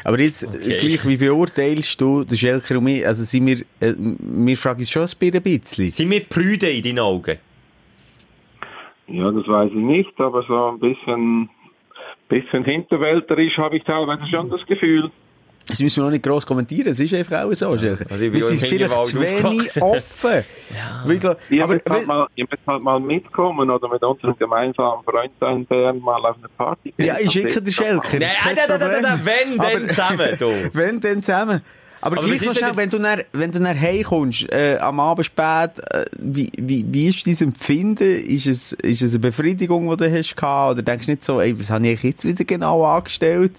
Aber 0.03 0.19
jetzt, 0.19 0.43
äh, 0.43 0.77
gleich, 0.77 1.07
wie 1.07 1.17
beurteilst 1.17 1.99
du, 1.99 2.23
der 2.23 2.35
Schelker 2.35 2.77
und 2.77 2.85
mich, 2.85 3.05
also 3.05 3.23
sind 3.23 3.45
wir, 3.45 3.57
äh, 3.79 3.93
wir 3.97 4.57
fragen 4.57 4.79
uns 4.79 4.89
schon 4.89 5.03
ein 5.03 5.43
bisschen. 5.43 5.89
Sind 5.89 6.09
wir 6.09 6.21
Brüder 6.21 6.71
in 6.71 6.83
deinen 6.83 6.99
Augen? 6.99 7.37
Ja, 9.12 9.32
das 9.32 9.47
weiß 9.47 9.70
ich 9.72 9.76
nicht, 9.76 10.20
aber 10.20 10.43
so 10.43 10.68
ein 10.70 10.80
bisschen, 10.80 11.49
bisschen 12.28 12.64
hinterwälterisch 12.64 13.57
habe 13.57 13.78
ich 13.78 13.84
teilweise 13.84 14.28
schon 14.28 14.49
das 14.49 14.66
Gefühl. 14.66 15.10
Das 15.68 15.80
müssen 15.84 15.97
wir 16.01 16.05
noch 16.05 16.12
nicht 16.12 16.24
gross 16.24 16.47
kommentieren, 16.47 16.88
es 16.89 16.99
ist 16.99 17.14
einfach 17.14 17.43
auch 17.43 17.53
so, 17.53 17.70
also 17.70 17.86
bin 17.86 18.34
wir 18.34 18.41
im 18.41 18.57
sind 18.57 18.68
vielleicht 18.70 19.05
zu 19.05 19.22
wenig 19.22 19.80
offen. 19.82 20.43
Weil 21.05 21.12
ich 21.14 21.20
glaub- 21.20 21.38
Ihr, 21.51 21.64
aber, 21.64 21.74
müsst 21.74 21.89
halt 21.89 22.07
mal, 22.07 22.28
ihr 22.36 22.47
müsst 22.49 22.64
halt 22.66 22.82
mal 22.82 22.99
mitkommen 22.99 23.70
oder 23.70 23.88
mit 23.88 24.01
unserem 24.01 24.36
gemeinsamen 24.36 25.03
Freund 25.03 25.32
da 25.39 25.51
in 25.51 25.66
Bern 25.68 25.99
mal 25.99 26.26
auf 26.26 26.38
eine 26.38 26.49
Party 26.57 26.91
gehen. 26.97 27.05
ja, 27.05 27.18
ich 27.20 27.32
schicke 27.32 27.62
den 27.62 27.72
Schelker. 27.72 28.18
Nein, 28.18 28.30
nein, 28.45 28.80
nein, 28.80 29.01
nein, 29.03 29.22
wenn, 29.24 29.57
dann 29.60 29.88
zusammen, 29.88 30.36
du. 30.39 30.47
wenn, 30.74 30.99
dann 31.01 31.22
zusammen. 31.22 31.62
Aber, 32.01 32.17
Aber 32.17 32.27
gleich 32.27 32.41
noch 32.41 32.51
ist 32.51 32.59
schnell, 32.59 32.75
wenn 32.75 32.89
du 32.89 32.99
dann, 32.99 33.21
wenn 33.33 33.51
du 33.51 33.59
dann 33.59 33.79
heimkommst, 33.79 34.51
äh, 34.51 34.77
am 34.79 34.99
Abend 34.99 35.25
spät, 35.25 35.71
äh, 35.91 36.05
wie, 36.19 36.49
wie, 36.57 36.85
wie 36.87 37.07
ist 37.07 37.27
dein 37.27 37.49
Empfinden? 37.49 38.03
Ist 38.03 38.47
es, 38.47 38.71
ist 38.73 39.01
es 39.01 39.13
eine 39.13 39.19
Befriedigung, 39.19 39.89
die 39.89 39.97
du 39.97 40.11
hast 40.11 40.35
gehabt? 40.35 40.73
Oder 40.73 40.81
denkst 40.81 41.05
du 41.07 41.11
nicht 41.11 41.25
so, 41.25 41.41
ey, 41.41 41.57
was 41.59 41.69
habe 41.69 41.87
ich 41.87 42.03
jetzt 42.03 42.25
wieder 42.25 42.45
genau 42.45 42.85
angestellt? 42.85 43.53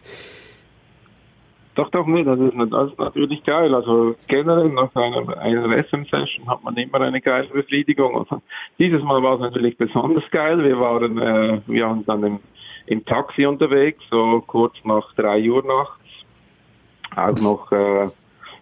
Doch, 1.74 1.88
doch, 1.90 2.06
nee, 2.06 2.24
das 2.24 2.38
ist, 2.38 2.52
das 2.72 2.90
ist 2.90 2.98
natürlich 2.98 3.44
geil. 3.44 3.74
Also 3.74 4.16
generell 4.26 4.68
nach 4.70 4.94
einer, 4.94 5.38
einer 5.38 5.78
SM-Session 5.78 6.48
hat 6.48 6.64
man 6.64 6.76
immer 6.76 7.00
eine 7.00 7.20
geile 7.20 7.48
Befriedigung. 7.48 8.18
Also 8.18 8.42
dieses 8.78 9.02
Mal 9.02 9.22
war 9.22 9.34
es 9.34 9.40
natürlich 9.40 9.78
besonders 9.78 10.28
geil. 10.30 10.62
Wir 10.64 10.78
waren, 10.80 11.18
äh, 11.18 11.60
wir 11.66 11.86
waren 11.86 12.04
dann 12.06 12.24
im, 12.24 12.40
im 12.86 13.04
Taxi 13.04 13.46
unterwegs, 13.46 14.02
so 14.10 14.42
kurz 14.46 14.74
nach 14.84 15.14
drei 15.14 15.48
Uhr 15.48 15.64
nachts. 15.64 16.00
Auch 17.16 17.40
noch, 17.40 17.72
äh, 17.72 18.08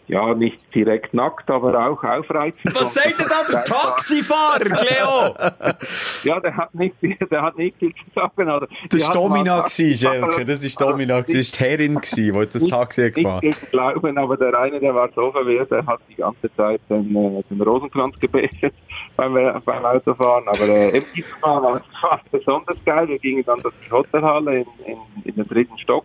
ja, 0.09 0.35
nicht 0.35 0.75
direkt 0.75 1.13
nackt, 1.13 1.51
aber 1.51 1.79
auch 1.87 2.03
aufreizend. 2.03 2.75
Was 2.75 2.95
sagt 2.95 3.21
denn 3.21 3.27
da 3.29 3.53
der 3.53 3.65
Taxifahrer, 3.65 4.59
Cleo? 4.61 5.35
Ja, 6.25 6.41
der 6.41 6.57
hat 6.57 6.75
nicht, 6.75 6.97
der 7.03 7.43
hat 7.43 7.57
nicht 7.57 7.77
viel 7.79 7.93
zu 7.93 8.05
sagen. 8.15 8.49
Also, 8.49 8.67
Das 8.91 9.07
war 9.07 9.15
Domina, 9.15 9.69
Schelker. 9.69 10.45
Das 10.45 10.81
war 10.81 10.91
Domina, 10.91 11.21
das 11.23 11.35
war 11.35 11.43
die 11.43 11.65
Herrin, 11.65 11.95
gewesen, 11.95 12.33
die 12.35 12.49
das 12.49 12.65
Taxi 12.65 13.03
hat 13.03 13.17
nicht 13.17 13.25
gefahren 13.25 13.41
gegen 13.41 13.71
Glauben, 13.71 14.19
aber 14.19 14.37
der 14.37 14.59
eine, 14.59 14.81
der 14.81 14.95
war 14.95 15.11
so 15.15 15.31
verwirrt, 15.31 15.71
der 15.71 15.87
hat 15.87 16.01
die 16.09 16.17
ganze 16.17 16.55
Zeit 16.57 16.81
den, 16.89 17.15
äh, 17.15 17.43
den 17.51 17.61
Rosenkranz 17.61 18.19
gebetet 18.19 18.75
beim, 19.17 19.37
äh, 19.37 19.61
beim 19.65 19.85
Autofahren. 19.85 20.45
Aber 20.49 20.69
äh, 20.69 20.97
eben 20.97 21.07
dieses 21.15 21.33
Mal 21.41 21.63
war 21.63 21.77
es 21.77 21.83
war 22.03 22.21
es 22.25 22.31
besonders 22.31 22.77
geil. 22.85 23.09
Wir 23.09 23.19
gingen 23.19 23.45
dann 23.45 23.61
durch 23.61 23.75
die 23.85 23.91
Hotelhalle 23.91 24.59
in, 24.61 24.67
in, 24.87 24.99
in 25.25 25.35
den 25.35 25.49
dritten 25.49 25.79
Stock 25.79 26.05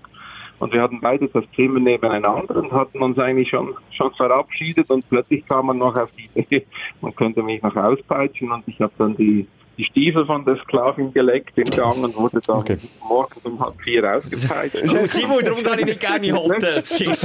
und 0.59 0.73
wir 0.73 0.81
hatten 0.81 0.99
beide 1.01 1.27
das 1.27 1.43
Zimmer 1.55 1.79
nebeneinander 1.79 2.55
und 2.55 2.71
hatten 2.71 3.01
uns 3.01 3.17
eigentlich 3.19 3.49
schon, 3.49 3.75
schon 3.91 4.13
verabschiedet 4.13 4.89
und 4.89 5.07
plötzlich 5.09 5.45
kam 5.45 5.67
man 5.67 5.77
noch 5.77 5.95
auf 5.95 6.09
die 6.17 6.29
Idee, 6.39 6.65
man 7.01 7.15
könnte 7.15 7.43
mich 7.43 7.61
noch 7.61 7.75
auspeitschen 7.75 8.51
und 8.51 8.63
ich 8.67 8.79
habe 8.79 8.93
dann 8.97 9.15
die 9.15 9.47
die 9.77 9.85
Stiefel 9.85 10.25
von 10.25 10.45
der 10.45 10.57
Sklavin 10.57 11.11
geleckt 11.13 11.57
im 11.57 11.63
Gang 11.65 12.03
und 12.03 12.15
wurde 12.15 12.39
dann 12.45 12.59
Okay. 12.59 12.77
morgens 13.07 13.43
um 13.43 13.59
halb 13.59 13.81
vier 13.81 14.17
ausgepeitscht. 14.17 14.75
Oh, 14.83 15.05
Simon, 15.07 15.43
darum 15.43 15.63
kann 15.63 15.79
ich 15.79 15.85
nicht 15.85 15.99
gerne 15.99 16.27
in 16.27 16.35
Hotelzimmer. 16.35 17.15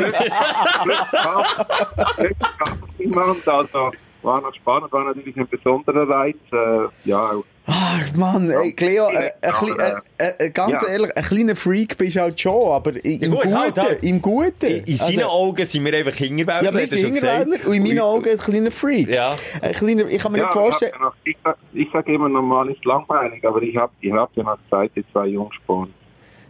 niemand, 2.99 3.47
also 3.47 3.91
war 4.23 4.41
noch 4.41 4.55
spannend, 4.55 4.93
war 4.93 5.05
natürlich 5.05 5.37
ein 5.37 5.49
besonderer 5.49 6.09
Reiz. 6.09 6.37
Äh, 6.53 6.89
ja, 7.09 7.33
Ach, 7.71 8.17
Mann, 8.17 8.51
ey, 8.51 8.73
Cleo, 8.73 9.11
äh, 9.11 9.31
aber, 9.43 9.53
klein- 9.77 10.01
äh, 10.17 10.47
äh, 10.47 10.51
ganz 10.51 10.83
ja. 10.83 10.89
ehrlich, 10.89 11.15
ein 11.15 11.23
kleiner 11.23 11.55
Freak 11.55 11.99
bist 11.99 12.17
du 12.17 12.21
halt 12.23 12.41
schon, 12.41 12.67
aber 12.73 12.93
im 13.05 13.31
gut, 13.31 13.43
Guten, 13.43 13.59
halt, 13.61 13.79
halt. 13.79 14.03
im 14.03 14.23
Guten. 14.23 14.67
In 14.87 14.97
seinen 14.97 15.19
Also- 15.19 15.29
Augen 15.29 15.67
sind 15.67 15.85
wir 15.85 15.95
einfach 15.95 16.15
Hinterwäldler, 16.15 16.73
Ja, 16.73 16.79
wir 16.79 16.89
sind. 16.89 17.05
Hinterwäldler 17.15 17.67
und 17.69 17.75
in 17.75 17.83
meinen 17.83 18.01
Augen 18.01 18.27
ein 18.31 18.39
kleiner 18.39 18.71
Freak. 18.71 19.09
Ja. 19.15 19.37
Ein 19.61 19.73
kleiner, 19.73 20.09
ich 20.09 20.19
kann 20.19 20.33
mir 20.33 20.39
ja, 20.39 20.45
nicht 20.45 20.55
vorstellen... 20.55 20.93
ich, 20.95 20.99
ja 21.01 21.13
ich, 21.25 21.37
sag- 21.45 21.59
ich 21.75 21.89
sage 21.93 22.15
immer 22.15 22.29
normal 22.31 22.71
ist 22.71 22.83
langweilig, 22.87 23.47
aber 23.47 23.61
ich 23.61 23.77
habe 23.77 23.93
ich 24.01 24.13
hab 24.13 24.35
ja 24.35 24.43
noch 24.45 24.59
Zeit, 24.71 24.91
die 24.97 25.05
zwei 25.13 25.27
Jungsporen. 25.27 25.93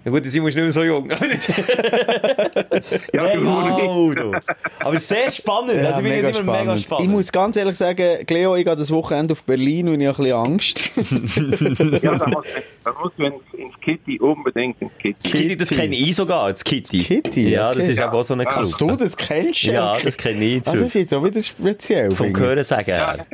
Ja 0.05 0.11
gut, 0.13 0.25
Simon 0.27 0.49
ist 0.49 0.55
nicht 0.55 0.63
mehr 0.63 0.71
so 0.71 0.85
jung. 0.85 1.09
Ja, 3.13 3.25
Hey, 3.25 3.37
du 3.37 3.45
wow, 3.45 4.15
du. 4.15 4.33
Aber 4.81 4.99
sehr 4.99 5.31
spannend. 5.31 5.75
Ja, 5.75 5.89
also 5.91 6.01
ich 6.01 6.07
finde 6.13 6.31
es 6.31 6.41
immer 6.41 6.59
mega 6.61 6.79
spannend. 6.79 7.05
Ich 7.07 7.11
muss 7.11 7.33
ganz 7.33 7.57
ehrlich 7.57 7.77
sagen, 7.77 8.25
Cleo, 8.27 8.55
ich 8.57 8.65
gehe 8.65 8.77
das 8.77 8.91
Wochenende 8.91 9.33
auf 9.33 9.43
Berlin 9.43 9.89
und 9.89 10.01
ich 10.01 10.07
habe 10.07 10.23
ein 10.23 10.57
bisschen 10.57 11.03
Angst. 11.93 12.03
ja, 12.03 12.15
da 12.17 12.27
muss, 12.29 12.47
da 12.85 12.93
muss 13.03 13.13
man 13.17 13.33
ins 13.57 13.75
Kitty 13.83 14.19
unbedingt 14.21 14.81
ins 14.81 14.93
Kitty. 15.01 15.17
Das 15.23 15.33
Kitty, 15.33 15.57
das 15.57 15.69
kenne 15.71 15.95
ich 15.97 16.15
sogar, 16.17 16.51
das 16.53 16.65
Kitty. 16.65 17.03
Kitty, 17.03 17.51
Ja, 17.51 17.73
das 17.75 17.83
okay. 17.85 17.93
ist 17.93 18.01
aber 18.01 18.19
auch 18.19 18.25
so 18.25 18.35
ein 18.35 18.41
Club. 18.45 18.55
Dass 18.55 18.77
du 18.77 18.87
das 18.97 19.17
kennst, 19.17 19.63
Ja, 19.65 19.95
das 20.03 20.17
kenne 20.17 20.45
ich 20.45 20.61
Ah, 20.61 20.73
zu. 20.73 20.77
das 20.79 20.87
ist 20.89 20.95
jetzt 20.95 21.15
auch 21.15 21.25
wieder 21.25 21.43
speziell. 21.43 22.11
Vom. 22.13 22.35
Hören 22.37 22.63
sagen 22.65 22.91
Ja, 22.91 23.15
her. 23.15 23.27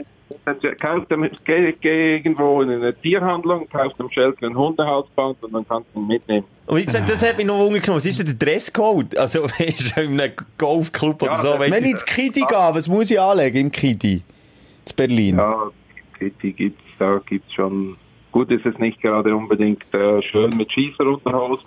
Dann 0.45 0.59
kauf 0.79 1.07
dem, 1.09 1.29
geh, 1.45 1.73
geh 1.81 2.17
irgendwo 2.17 2.61
in 2.63 2.71
eine 2.71 2.95
Tierhandlung, 2.95 3.69
kauf 3.69 3.93
dem 3.95 4.11
Schelke 4.11 4.47
ein 4.47 4.57
Hundehalsband 4.57 5.43
und 5.45 5.53
dann 5.55 5.67
kannst 5.67 5.89
du 5.95 6.01
ihn 6.01 6.07
mitnehmen. 6.07 6.45
Und 6.67 6.79
jetzt, 6.79 6.95
das 6.95 7.27
hat 7.29 7.37
mich 7.37 7.47
noch 7.47 7.59
wundern 7.59 7.83
Was 7.95 8.07
ist 8.07 8.19
denn 8.19 8.27
der 8.27 8.35
Dresscode? 8.35 9.17
Also, 9.17 9.45
ist 9.59 9.97
in 9.97 10.21
einem 10.21 10.33
Golfclub 10.59 11.23
oder 11.23 11.33
Ja, 11.33 11.39
so? 11.39 11.49
das- 11.53 11.61
weißt 11.61 11.73
Wenn 11.73 11.83
du- 11.83 11.87
ich 11.89 11.93
ins 11.93 12.05
Kitty 12.07 12.41
gehe, 12.41 12.59
was 12.73 12.89
muss 12.89 13.11
ich 13.11 13.21
anlegen 13.21 13.57
im 13.59 13.73
Kitty? 13.73 14.15
In 14.17 14.97
Berlin. 14.97 15.37
Ja, 15.37 15.71
Kitty 16.19 16.53
gibt's, 16.53 16.83
da 16.99 17.21
gibt's 17.27 17.53
schon, 17.55 17.97
gut 18.33 18.51
ist 18.51 18.67
es 18.67 18.77
nicht 18.79 19.01
gerade 19.01 19.35
unbedingt 19.35 19.83
äh, 19.95 20.21
schön 20.23 20.57
mit 20.57 20.71
Schießerunterhosen, 20.73 21.67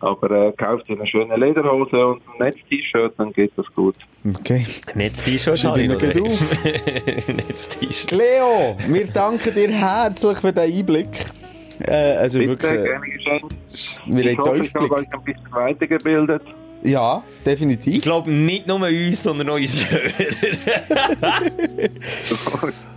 aber 0.00 0.30
äh, 0.30 0.52
kauft 0.52 0.88
dir 0.88 0.96
eine 0.96 1.06
schöne 1.06 1.36
Lederhose 1.36 2.06
und 2.06 2.22
ein 2.28 2.38
Netz-T-Shirt, 2.46 3.14
dann 3.18 3.32
geht 3.32 3.52
das 3.56 3.66
gut. 3.74 3.96
Okay. 4.38 4.64
Netz-T-Shirt 4.94 5.58
Schreib 5.58 5.72
habe 5.72 5.82
ich 5.82 5.92
ich 5.92 6.14
mir 6.14 6.20
noch. 6.20 6.62
gleich 6.62 7.28
Netz-T-Shirt. 7.28 8.10
Leo, 8.12 8.76
wir 8.88 9.06
danken 9.06 9.54
dir 9.54 9.70
herzlich 9.70 10.38
für 10.38 10.52
den 10.52 10.72
Einblick. 10.72 11.08
Äh, 11.86 11.92
also 12.16 12.38
Bitte, 12.38 12.50
wirklich, 12.50 12.72
äh, 12.72 12.82
gerne 12.84 13.06
geschehen. 13.06 14.16
wir 14.16 14.26
Ich 14.26 14.38
hoffe, 14.38 14.58
ich 14.62 14.74
habe 14.74 14.90
euch 14.94 15.06
ein 15.12 15.24
bisschen 15.24 15.52
weitergebildet. 15.52 16.42
Ja, 16.82 17.22
Ich 17.38 17.44
definitiv. 17.44 18.00
glaube 18.02 18.30
nicht 18.30 18.66
nur 18.66 18.80
uns, 18.86 19.22
sondern 19.22 19.50
auch 19.50 19.56
unsere 19.56 19.90
Hörer. 19.90 20.70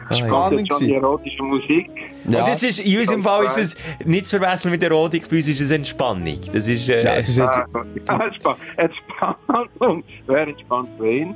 Spannend. 0.12 0.60
Jetzt 0.62 0.72
schon 0.80 0.88
die 0.88 0.94
erotische 0.94 1.44
Musik. 1.44 1.90
Ja. 2.28 2.40
Und 2.44 2.50
das 2.50 2.64
ist, 2.64 2.80
in 2.80 2.98
unserem 3.00 3.24
Fall 3.24 3.46
ist 3.46 3.58
es 3.58 3.76
nicht 4.06 4.28
zu 4.28 4.40
verwechseln 4.40 4.72
mit 4.72 4.82
Erotik, 4.84 5.30
bei 5.30 5.38
uns 5.38 5.48
ist 5.48 5.60
es 5.62 5.72
Entspannung. 5.72 6.40
Das 6.54 6.68
ist, 6.68 6.90
äh, 6.90 7.04
Ja, 7.04 7.20
das 7.20 7.30
ist, 7.30 7.40
Ah, 7.40 7.66
Entspannung. 8.78 10.04
Wer 10.28 10.48
entspannt 10.48 10.90
wen? 11.00 11.36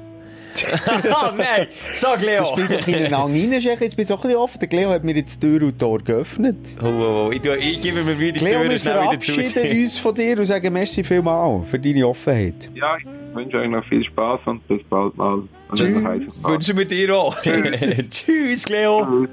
ah, 1.12 1.32
nein, 1.38 1.68
sag 1.94 2.20
Leo. 2.22 2.40
das 2.40 2.50
spielt 2.50 2.74
doch 2.74 2.88
ineinander 2.88 3.18
rein, 3.54 3.62
Chef. 3.62 3.80
Jetzt 3.80 3.96
bin 3.96 4.06
ich 4.06 4.12
auch 4.12 4.18
ein 4.18 4.22
bisschen 4.24 4.38
offen. 4.38 4.60
Der 4.60 4.68
Cleo 4.70 4.90
hat 4.90 5.04
mir 5.04 5.16
jetzt 5.16 5.40
Tür 5.40 5.62
und 5.62 5.78
Tor 5.78 6.00
geöffnet. 6.00 6.58
Oh, 6.82 6.86
oh, 6.86 7.28
oh, 7.28 7.32
ich, 7.32 7.44
ich 7.46 7.82
gebe 7.82 8.04
mir 8.04 8.16
Mühe, 8.16 8.32
die 8.34 8.40
Cleo, 8.40 8.60
Türen 8.60 8.72
wir 8.72 8.80
schnell 8.80 8.94
wieder 8.96 9.04
verabschieden 9.22 9.84
uns 9.84 10.00
von 10.00 10.16
dir 10.16 10.40
und 10.40 10.46
sagen 10.46 10.74
merci 10.74 11.04
vielmal 11.04 11.62
für 11.64 11.78
deine 11.78 12.08
Offenheit. 12.08 12.70
Ja, 12.74 12.98
ich 12.98 13.06
wünsche 13.36 13.58
euch 13.58 13.70
noch 13.70 13.86
viel 13.86 14.04
Spaß 14.06 14.40
und 14.46 14.68
bis 14.68 14.82
bald 14.90 15.16
mal. 15.16 15.44
Tschüss. 15.76 16.02
Wünschen 16.04 16.78
wir 16.78 16.86
dir 16.86 17.16
auch. 17.16 17.36
Tschüss, 17.40 18.68
Leo. 18.70 19.28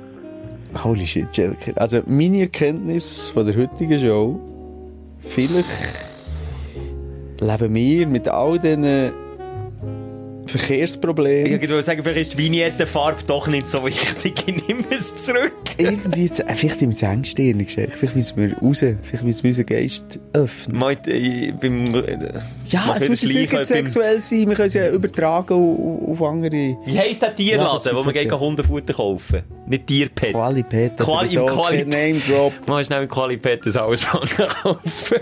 Holy 0.82 1.06
shit, 1.06 1.36
Jelker. 1.36 1.72
Also, 1.76 2.00
meine 2.06 2.40
Erkenntnis 2.40 3.28
von 3.30 3.46
der 3.46 3.56
heutigen 3.56 3.98
Show, 4.00 4.40
vielleicht 5.20 5.68
leben 7.40 7.74
wir 7.74 8.06
mit 8.06 8.28
all 8.28 8.58
diesen 8.58 9.12
Verkehrsproblemen 10.46 11.60
Ich 11.60 11.68
würde 11.68 11.82
sagen, 11.82 12.00
vielleicht 12.02 12.20
ist 12.30 12.32
die 12.34 12.38
Vignettenfarbe 12.44 13.22
doch 13.26 13.46
nicht 13.48 13.68
so 13.68 13.84
wichtig. 13.84 14.34
Ich 14.46 14.68
nehme 14.68 14.84
es 14.90 15.14
zurück. 15.24 15.52
irgendwie, 15.78 16.30
zu, 16.30 16.46
äh, 16.46 16.54
vielleicht 16.54 16.78
sind 16.78 16.90
wir 16.90 16.96
zu 16.96 17.06
engstirnig. 17.06 17.72
Vielleicht 17.72 18.16
müssen 18.16 18.36
wir 18.36 18.56
raus, 18.58 18.78
vielleicht 19.02 19.24
müssen 19.24 19.42
wir 19.44 19.48
unseren 19.50 19.66
Geist 19.66 20.20
öffnen. 20.32 20.78
Mal, 20.78 20.96
äh, 21.06 21.52
beim, 21.52 21.86
äh, 21.94 22.40
Ja, 22.68 22.96
es 23.00 23.08
muss 23.08 23.22
nicht 23.22 23.50
beim- 23.52 23.64
sexuell 23.64 24.20
sein, 24.20 24.48
wir 24.48 24.54
können 24.56 24.66
es 24.68 24.74
ja 24.74 24.88
übertragen 24.90 25.54
auf, 25.54 26.20
auf 26.20 26.22
andere 26.28 26.76
Wie 26.84 26.98
heisst 26.98 27.22
der 27.22 27.34
Tierladen, 27.34 27.80
Ja, 27.84 27.96
wo 27.98 28.02
man 28.02 28.14
gegen 28.14 28.38
Hundefutter 28.38 28.94
kaufen? 28.94 29.42
Nicht 29.66 29.86
Tierpet. 29.86 30.32
Qualität. 30.32 30.92
oder 31.00 31.04
Quali- 31.04 31.28
so, 31.28 31.46
Quali- 31.46 31.84
Name 31.84 32.20
Drop. 32.20 32.52
Mal 32.68 32.84
schnell 32.84 33.02
im 33.04 33.08
Qualipet 33.08 33.64
das 33.66 33.76
alles 33.76 34.06
kaufen. 34.62 35.18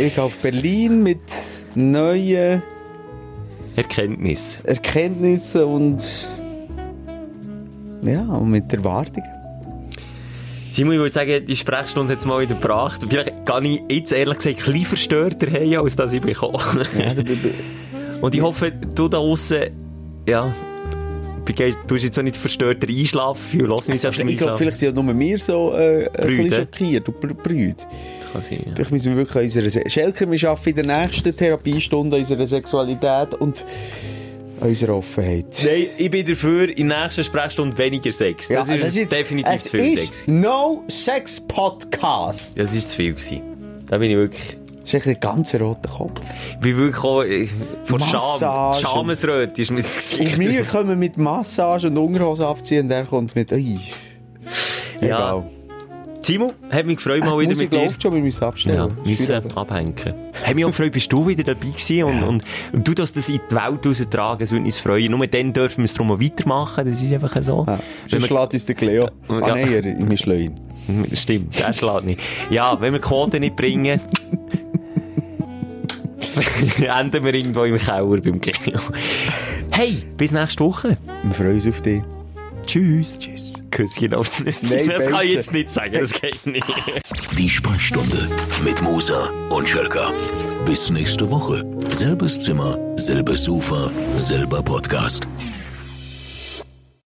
Ich 0.00 0.14
gehe 0.14 0.22
auf 0.24 0.38
Berlin 0.38 1.02
mit 1.02 1.18
neuen 1.74 2.62
Erkenntnis. 3.84 4.60
Erkenntnissen 4.64 5.64
und 5.64 6.28
ja, 8.02 8.22
und 8.22 8.50
mit 8.50 8.72
Erwartungen. 8.72 9.26
Simon, 10.72 10.92
ich 10.94 11.00
würde 11.00 11.12
sagen, 11.14 11.44
die 11.46 11.56
Sprechstunde 11.56 12.12
hat 12.12 12.20
es 12.20 12.26
mal 12.26 12.40
wieder 12.40 12.54
gebracht. 12.54 13.00
Vielleicht 13.08 13.44
kann 13.46 13.64
ich 13.64 13.80
jetzt 13.90 14.12
ehrlich 14.12 14.36
gesagt 14.38 14.58
ein 14.58 14.64
bisschen 14.72 14.84
verstörter 14.86 15.50
haben, 15.50 15.76
als 15.84 15.96
dass 15.96 16.12
ich 16.12 16.20
bekomme. 16.20 16.58
Ja, 16.98 17.14
da- 17.14 17.22
da- 17.22 18.20
Und 18.20 18.34
ich 18.34 18.40
hoffe, 18.42 18.70
du 18.70 19.08
da 19.08 19.16
draussen, 19.18 19.64
ja, 20.28 20.54
du 21.52 21.94
hast 21.94 22.02
jetzt 22.02 22.18
auch 22.18 22.22
nicht 22.22 22.36
verstörter 22.36 22.88
einschlafen, 22.88 23.60
lass 23.60 23.88
nicht 23.88 24.04
ich 24.04 24.36
glaube, 24.36 24.56
vielleicht 24.56 24.76
sind 24.76 24.96
ja 24.96 25.02
nur 25.02 25.18
wir 25.18 25.38
so 25.38 25.72
äh, 25.72 26.08
ein 26.08 26.26
bisschen 26.26 26.52
schockiert 26.52 27.08
und 27.08 27.20
Br- 27.20 27.34
Brüde. 27.34 27.76
Kann 28.32 28.42
sein, 28.42 28.62
ja. 28.66 28.72
Vielleicht 28.74 28.90
müssen 28.92 29.10
wir 29.10 29.16
wirklich 29.16 29.36
an 29.36 29.44
unserer... 29.44 29.70
Se 29.70 29.82
Schelker, 29.86 30.30
wir 30.30 30.50
arbeiten 30.50 30.80
in 30.80 30.86
der 30.86 31.02
nächsten 31.02 31.36
Therapiestunde 31.36 32.16
an 32.16 32.22
unserer 32.22 32.46
Sexualität 32.46 33.34
und 33.34 33.64
unserer 34.60 34.96
Offenheit. 34.96 35.62
Nein, 35.64 35.86
ich 35.96 36.10
bin 36.10 36.26
dafür, 36.26 36.68
in 36.76 36.88
der 36.88 37.04
nächsten 37.04 37.24
Sprechstunde 37.24 37.76
weniger 37.78 38.12
Sex. 38.12 38.48
Das, 38.48 38.68
ist, 38.68 39.10
definitiv 39.10 39.52
es 39.54 39.64
zu 39.64 39.70
viel 39.70 39.94
ist 39.94 40.06
Sex. 40.06 40.24
No 40.26 40.84
Sex 40.88 41.40
Podcast. 41.40 42.58
Das 42.58 42.72
ist 42.72 42.90
zu 42.90 42.96
viel 42.96 43.14
gewesen. 43.14 43.40
Da 43.88 43.98
bin 43.98 44.10
ich 44.10 44.18
wirklich... 44.18 44.59
Das 44.82 44.94
ist 44.94 44.94
echt 44.94 45.08
ein 45.08 45.20
ganz 45.20 45.54
roter 45.54 45.88
Kopf. 45.90 46.20
Bin 46.60 46.76
wirklich 46.76 47.04
auch, 47.04 47.22
äh, 47.22 47.46
vor 47.84 48.00
Scham. 48.00 48.12
Massage. 48.12 48.80
Schamesröte 48.86 49.60
ist 49.62 49.70
mir 49.70 49.82
das 49.82 50.14
Und 50.14 50.20
Gesicht. 50.24 50.38
wir 50.38 50.64
kommen 50.64 50.98
mit 50.98 51.16
Massage 51.18 51.88
und 51.88 51.98
Unterhose 51.98 52.46
abziehen 52.46 52.86
und 52.86 52.90
er 52.92 53.04
kommt 53.04 53.34
mit... 53.36 53.50
Ja. 53.50 53.58
Egal. 55.00 55.44
Timo, 56.22 56.52
hat 56.70 56.84
mich 56.84 56.96
gefreut, 56.96 57.20
mal 57.20 57.32
Die 57.32 57.40
wieder 57.40 57.50
Musik 57.50 57.72
mit 57.72 57.80
dir. 57.80 57.86
läuft 57.86 58.02
schon, 58.02 58.12
wir 58.14 58.20
müssen 58.20 58.44
abstellen. 58.44 58.76
Ja, 58.76 58.88
müssen 59.10 59.56
abhängen. 59.56 59.94
Hat 60.44 60.54
mich 60.54 60.64
auch 60.64 60.68
gefreut, 60.68 60.92
bist 60.92 61.10
du 61.10 61.26
wieder 61.26 61.42
dabei 61.44 61.68
gewesen 61.68 62.02
und, 62.04 62.22
und, 62.22 62.44
und 62.74 62.86
du 62.86 62.92
darfst 62.92 63.16
das 63.16 63.30
in 63.30 63.40
die 63.50 63.54
Welt 63.54 63.86
raustragen, 63.86 64.44
es 64.44 64.50
würde 64.50 64.64
uns 64.66 64.78
freuen. 64.78 65.10
Nur 65.12 65.26
dann 65.26 65.52
dürfen 65.54 65.78
wir 65.78 65.84
es 65.86 65.94
darum 65.94 66.12
auch 66.12 66.20
weitermachen, 66.20 66.84
das 66.84 67.02
ist 67.02 67.10
einfach 67.12 67.42
so. 67.42 67.64
Ja, 67.66 67.78
sonst 68.06 68.26
schlägt 68.26 68.52
uns 68.52 68.66
der 68.66 68.74
Cleo. 68.74 69.04
Ja. 69.04 69.10
Ah 69.28 69.48
nein, 69.54 70.08
wir 70.10 70.16
schlagen 70.18 70.54
ihn. 70.88 71.06
stimmt, 71.16 71.58
der 71.58 71.72
schlägt 71.72 72.04
nicht. 72.04 72.20
Ja, 72.50 72.78
wenn 72.78 72.92
wir 72.92 73.00
die 73.00 73.06
Quote 73.08 73.40
nicht 73.40 73.56
bringen, 73.56 73.98
enden 76.98 77.24
wir 77.24 77.34
irgendwo 77.34 77.64
im 77.64 77.78
Keller 77.78 78.04
beim 78.06 78.40
Cleo. 78.40 78.80
Hey, 79.70 80.02
bis 80.16 80.32
nächste 80.32 80.64
Woche. 80.64 80.96
Wir 81.22 81.34
freuen 81.34 81.54
uns 81.54 81.66
auf 81.66 81.80
dich. 81.80 82.02
Tschüss. 82.66 83.18
Tschüss. 83.18 83.54
Küsschen 83.70 84.14
aufs 84.14 84.40
Nüsschen. 84.40 84.70
Nein, 84.70 84.88
Das 84.88 85.08
kann 85.08 85.24
ich 85.24 85.32
jetzt 85.34 85.52
nicht 85.52 85.70
sagen, 85.70 85.94
das 85.94 86.12
geht 86.12 86.44
nicht. 86.46 86.66
Die 87.38 87.48
Sprechstunde 87.48 88.28
mit 88.64 88.82
Musa 88.82 89.30
und 89.50 89.68
Schelka. 89.68 90.12
Bis 90.66 90.90
nächste 90.90 91.30
Woche. 91.30 91.64
Selbes 91.88 92.38
Zimmer, 92.38 92.78
selbes 92.96 93.44
Sofa, 93.44 93.90
selber 94.16 94.62
Podcast. 94.62 95.26